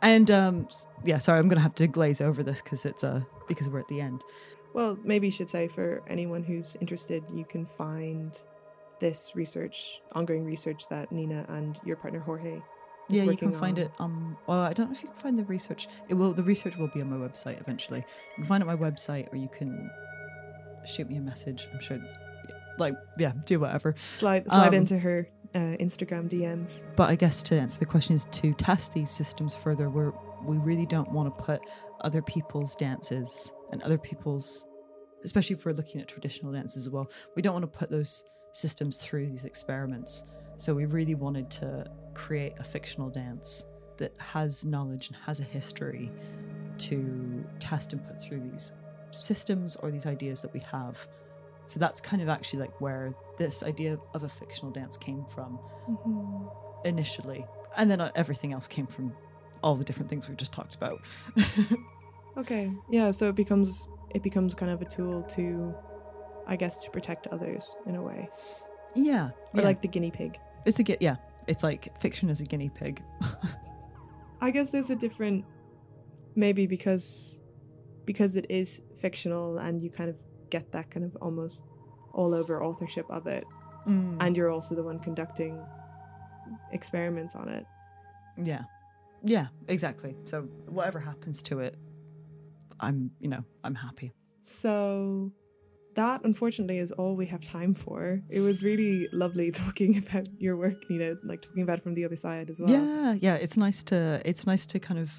And 0.00 0.30
um 0.30 0.68
yeah, 1.04 1.18
sorry, 1.18 1.38
I'm 1.38 1.48
gonna 1.48 1.60
have 1.60 1.74
to 1.76 1.86
glaze 1.86 2.20
over 2.20 2.42
this 2.42 2.62
because 2.62 2.84
it's 2.86 3.04
uh 3.04 3.22
because 3.48 3.68
we're 3.68 3.80
at 3.80 3.88
the 3.88 4.00
end. 4.00 4.22
Well, 4.74 4.96
maybe 5.04 5.26
you 5.26 5.30
should 5.30 5.50
say 5.50 5.68
for 5.68 6.02
anyone 6.08 6.42
who's 6.42 6.76
interested, 6.80 7.22
you 7.32 7.44
can 7.44 7.66
find 7.66 8.34
this 9.00 9.32
research, 9.34 10.00
ongoing 10.14 10.44
research 10.44 10.88
that 10.88 11.10
Nina 11.12 11.44
and 11.48 11.78
your 11.84 11.96
partner 11.96 12.20
Jorge. 12.20 12.60
Yeah, 13.12 13.24
you 13.24 13.36
can 13.36 13.52
find 13.52 13.78
on. 13.78 13.84
it. 13.84 13.90
Um, 13.98 14.36
well, 14.46 14.60
I 14.60 14.72
don't 14.72 14.86
know 14.86 14.92
if 14.92 15.02
you 15.02 15.08
can 15.08 15.16
find 15.18 15.38
the 15.38 15.44
research. 15.44 15.88
It 16.08 16.14
will. 16.14 16.32
The 16.32 16.42
research 16.42 16.76
will 16.76 16.88
be 16.88 17.00
on 17.00 17.10
my 17.10 17.16
website 17.16 17.60
eventually. 17.60 17.98
You 17.98 18.36
can 18.36 18.44
find 18.44 18.62
it 18.62 18.68
on 18.68 18.78
my 18.78 18.90
website, 18.90 19.32
or 19.32 19.36
you 19.36 19.48
can 19.48 19.90
shoot 20.84 21.08
me 21.08 21.16
a 21.16 21.20
message. 21.20 21.68
I'm 21.72 21.80
sure. 21.80 21.98
Like, 22.78 22.94
yeah, 23.18 23.32
do 23.44 23.60
whatever. 23.60 23.94
Slide 24.18 24.46
slide 24.48 24.68
Um, 24.68 24.74
into 24.74 24.98
her 24.98 25.28
uh, 25.54 25.76
Instagram 25.78 26.28
DMs. 26.28 26.82
But 26.96 27.10
I 27.10 27.16
guess 27.16 27.42
to 27.44 27.54
answer 27.58 27.78
the 27.78 27.86
question 27.86 28.16
is 28.16 28.24
to 28.32 28.54
test 28.54 28.94
these 28.94 29.10
systems 29.10 29.54
further. 29.54 29.90
Where 29.90 30.12
we 30.44 30.56
really 30.56 30.86
don't 30.86 31.10
want 31.12 31.36
to 31.36 31.44
put 31.44 31.60
other 32.00 32.22
people's 32.22 32.74
dances 32.74 33.52
and 33.70 33.80
other 33.82 33.98
people's, 33.98 34.66
especially 35.24 35.54
if 35.54 35.64
we're 35.66 35.72
looking 35.72 36.00
at 36.00 36.08
traditional 36.08 36.52
dances 36.52 36.86
as 36.86 36.90
well. 36.90 37.08
We 37.36 37.42
don't 37.42 37.52
want 37.52 37.70
to 37.70 37.78
put 37.78 37.90
those 37.90 38.24
systems 38.52 38.98
through 38.98 39.26
these 39.26 39.44
experiments. 39.44 40.24
So 40.56 40.74
we 40.74 40.84
really 40.84 41.14
wanted 41.14 41.50
to 41.52 41.90
create 42.14 42.54
a 42.58 42.64
fictional 42.64 43.10
dance 43.10 43.64
that 43.98 44.12
has 44.18 44.64
knowledge 44.64 45.08
and 45.08 45.16
has 45.16 45.40
a 45.40 45.44
history 45.44 46.10
to 46.78 47.44
test 47.58 47.92
and 47.92 48.06
put 48.06 48.20
through 48.20 48.40
these 48.40 48.72
systems 49.10 49.76
or 49.76 49.90
these 49.90 50.06
ideas 50.06 50.42
that 50.42 50.52
we 50.52 50.60
have. 50.60 51.06
So 51.66 51.78
that's 51.78 52.00
kind 52.00 52.22
of 52.22 52.28
actually 52.28 52.60
like 52.60 52.80
where 52.80 53.14
this 53.38 53.62
idea 53.62 53.98
of 54.14 54.22
a 54.22 54.28
fictional 54.28 54.72
dance 54.72 54.96
came 54.96 55.24
from 55.26 55.58
initially. 56.84 57.44
And 57.76 57.90
then 57.90 58.00
uh, 58.00 58.10
everything 58.14 58.52
else 58.52 58.66
came 58.68 58.86
from 58.86 59.14
all 59.62 59.74
the 59.76 59.84
different 59.84 60.10
things 60.10 60.28
we've 60.28 60.38
just 60.38 60.52
talked 60.52 60.74
about. 60.74 61.00
Okay. 62.36 62.72
Yeah, 62.88 63.10
so 63.10 63.28
it 63.28 63.34
becomes 63.34 63.88
it 64.10 64.22
becomes 64.22 64.54
kind 64.54 64.72
of 64.72 64.80
a 64.80 64.84
tool 64.84 65.22
to 65.24 65.74
I 66.46 66.56
guess 66.56 66.82
to 66.84 66.90
protect 66.90 67.26
others 67.28 67.76
in 67.86 67.94
a 67.94 68.02
way. 68.02 68.30
Yeah. 68.94 69.30
Or 69.54 69.60
yeah. 69.60 69.62
like 69.62 69.82
the 69.82 69.88
guinea 69.88 70.10
pig. 70.10 70.38
it's 70.64 70.78
a 70.78 70.96
yeah. 71.00 71.16
It's 71.46 71.62
like 71.62 71.98
fiction 72.00 72.30
is 72.30 72.40
a 72.40 72.44
guinea 72.44 72.70
pig. 72.70 73.02
I 74.40 74.50
guess 74.50 74.70
there's 74.70 74.90
a 74.90 74.96
different 74.96 75.44
maybe 76.34 76.66
because 76.66 77.40
because 78.04 78.36
it 78.36 78.46
is 78.48 78.82
fictional 78.98 79.58
and 79.58 79.82
you 79.82 79.90
kind 79.90 80.10
of 80.10 80.16
get 80.50 80.72
that 80.72 80.90
kind 80.90 81.04
of 81.04 81.16
almost 81.20 81.64
all 82.12 82.34
over 82.34 82.62
authorship 82.62 83.06
of 83.10 83.26
it 83.26 83.44
Mm, 83.86 84.16
and 84.20 84.36
you're 84.36 84.50
also 84.50 84.74
the 84.74 84.82
one 84.82 84.98
conducting 84.98 85.60
experiments 86.72 87.34
on 87.34 87.48
it. 87.48 87.66
yeah. 88.36 88.62
Yeah, 89.24 89.46
exactly. 89.68 90.16
So 90.24 90.42
whatever 90.66 90.98
happens 90.98 91.42
to 91.42 91.60
it, 91.60 91.76
I'm, 92.80 93.12
you 93.20 93.28
know, 93.28 93.44
I'm 93.62 93.76
happy. 93.76 94.12
So 94.40 95.30
that 95.94 96.24
unfortunately 96.24 96.78
is 96.78 96.92
all 96.92 97.16
we 97.16 97.26
have 97.26 97.40
time 97.40 97.74
for. 97.74 98.20
It 98.30 98.40
was 98.40 98.62
really 98.62 99.08
lovely 99.12 99.50
talking 99.64 99.98
about 99.98 100.28
your 100.38 100.56
work, 100.56 100.88
Nina, 100.88 101.16
like 101.24 101.42
talking 101.42 101.62
about 101.62 101.78
it 101.78 101.82
from 101.82 101.94
the 101.94 102.04
other 102.04 102.16
side 102.16 102.50
as 102.50 102.60
well. 102.60 102.70
Yeah, 102.70 103.14
yeah. 103.20 103.34
It's 103.36 103.56
nice 103.56 103.82
to 103.84 104.20
it's 104.24 104.46
nice 104.46 104.66
to 104.66 104.78
kind 104.78 105.00
of 105.00 105.12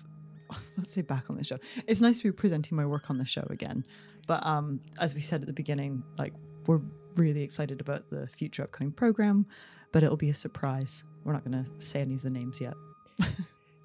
let's 0.78 0.94
say 0.94 1.02
back 1.02 1.30
on 1.30 1.38
the 1.38 1.44
show. 1.44 1.58
It's 1.88 2.02
nice 2.02 2.20
to 2.22 2.26
be 2.26 2.32
presenting 2.32 2.76
my 2.76 2.86
work 2.86 3.10
on 3.10 3.18
the 3.18 3.26
show 3.26 3.46
again. 3.50 3.86
But 4.28 4.46
um 4.46 4.80
as 5.00 5.16
we 5.16 5.22
said 5.22 5.42
at 5.42 5.48
the 5.48 5.54
beginning, 5.54 6.04
like 6.18 6.34
we're 6.66 6.82
really 7.16 7.44
excited 7.44 7.82
about 7.82 8.10
the 8.10 8.28
future 8.28 8.64
upcoming 8.64 8.92
program, 8.92 9.46
but 9.92 10.04
it'll 10.04 10.18
be 10.18 10.30
a 10.30 10.34
surprise. 10.36 11.04
We're 11.24 11.34
not 11.34 11.44
gonna 11.44 11.66
say 11.80 12.02
any 12.02 12.16
of 12.16 12.22
the 12.22 12.30
names 12.30 12.60
yet. 12.60 12.74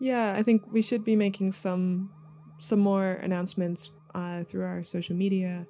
Yeah, 0.00 0.34
I 0.34 0.42
think 0.42 0.62
we 0.72 0.82
should 0.82 1.04
be 1.04 1.16
making 1.16 1.52
some 1.52 2.10
some 2.58 2.78
more 2.78 3.12
announcements 3.22 3.90
uh, 4.14 4.44
through 4.44 4.64
our 4.64 4.82
social 4.82 5.14
media 5.14 5.66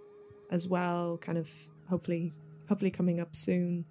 as 0.50 0.68
well. 0.68 1.18
Kind 1.18 1.38
of 1.38 1.50
hopefully 1.88 2.32
hopefully 2.68 2.90
coming 2.90 3.20
up 3.20 3.34
soon. 3.34 3.84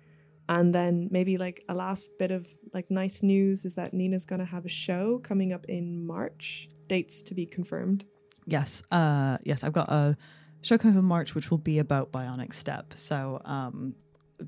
And 0.49 0.73
then 0.73 1.09
maybe 1.11 1.37
like 1.37 1.63
a 1.67 1.73
last 1.73 2.11
bit 2.17 2.31
of 2.31 2.47
like 2.73 2.89
nice 2.89 3.21
news 3.21 3.65
is 3.65 3.75
that 3.75 3.93
Nina's 3.93 4.25
gonna 4.25 4.45
have 4.45 4.65
a 4.65 4.69
show 4.69 5.19
coming 5.19 5.51
up 5.51 5.65
in 5.67 6.05
March. 6.05 6.69
Dates 6.87 7.21
to 7.23 7.33
be 7.33 7.45
confirmed. 7.45 8.05
Yes, 8.45 8.83
uh 8.91 9.37
yes, 9.43 9.63
I've 9.63 9.73
got 9.73 9.89
a 9.89 10.15
show 10.61 10.77
coming 10.77 10.95
up 10.95 11.01
in 11.01 11.07
March 11.07 11.35
which 11.35 11.51
will 11.51 11.57
be 11.57 11.79
about 11.79 12.11
Bionic 12.11 12.53
Step. 12.53 12.93
So 12.95 13.41
um 13.43 13.93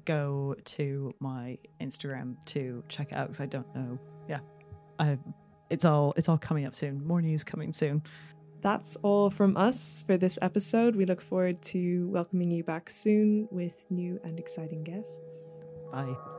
go 0.05 0.55
to 0.63 1.13
my 1.19 1.57
Instagram 1.81 2.35
to 2.45 2.83
check 2.87 3.11
it 3.11 3.15
out 3.15 3.27
because 3.27 3.41
I 3.41 3.47
don't 3.47 3.73
know. 3.75 3.99
Yeah. 4.27 4.39
I 4.99 5.17
it's 5.69 5.85
all 5.85 6.13
it's 6.17 6.29
all 6.29 6.37
coming 6.37 6.65
up 6.65 6.73
soon. 6.73 7.05
More 7.05 7.21
news 7.21 7.43
coming 7.43 7.73
soon. 7.73 8.03
That's 8.61 8.97
all 9.01 9.29
from 9.29 9.55
us 9.55 10.03
for 10.05 10.17
this 10.17 10.37
episode. 10.41 10.95
We 10.95 11.05
look 11.05 11.21
forward 11.21 11.61
to 11.73 12.07
welcoming 12.09 12.51
you 12.51 12.63
back 12.63 12.89
soon 12.89 13.47
with 13.51 13.85
new 13.89 14.19
and 14.23 14.37
exciting 14.39 14.83
guests. 14.83 15.45
Bye. 15.91 16.38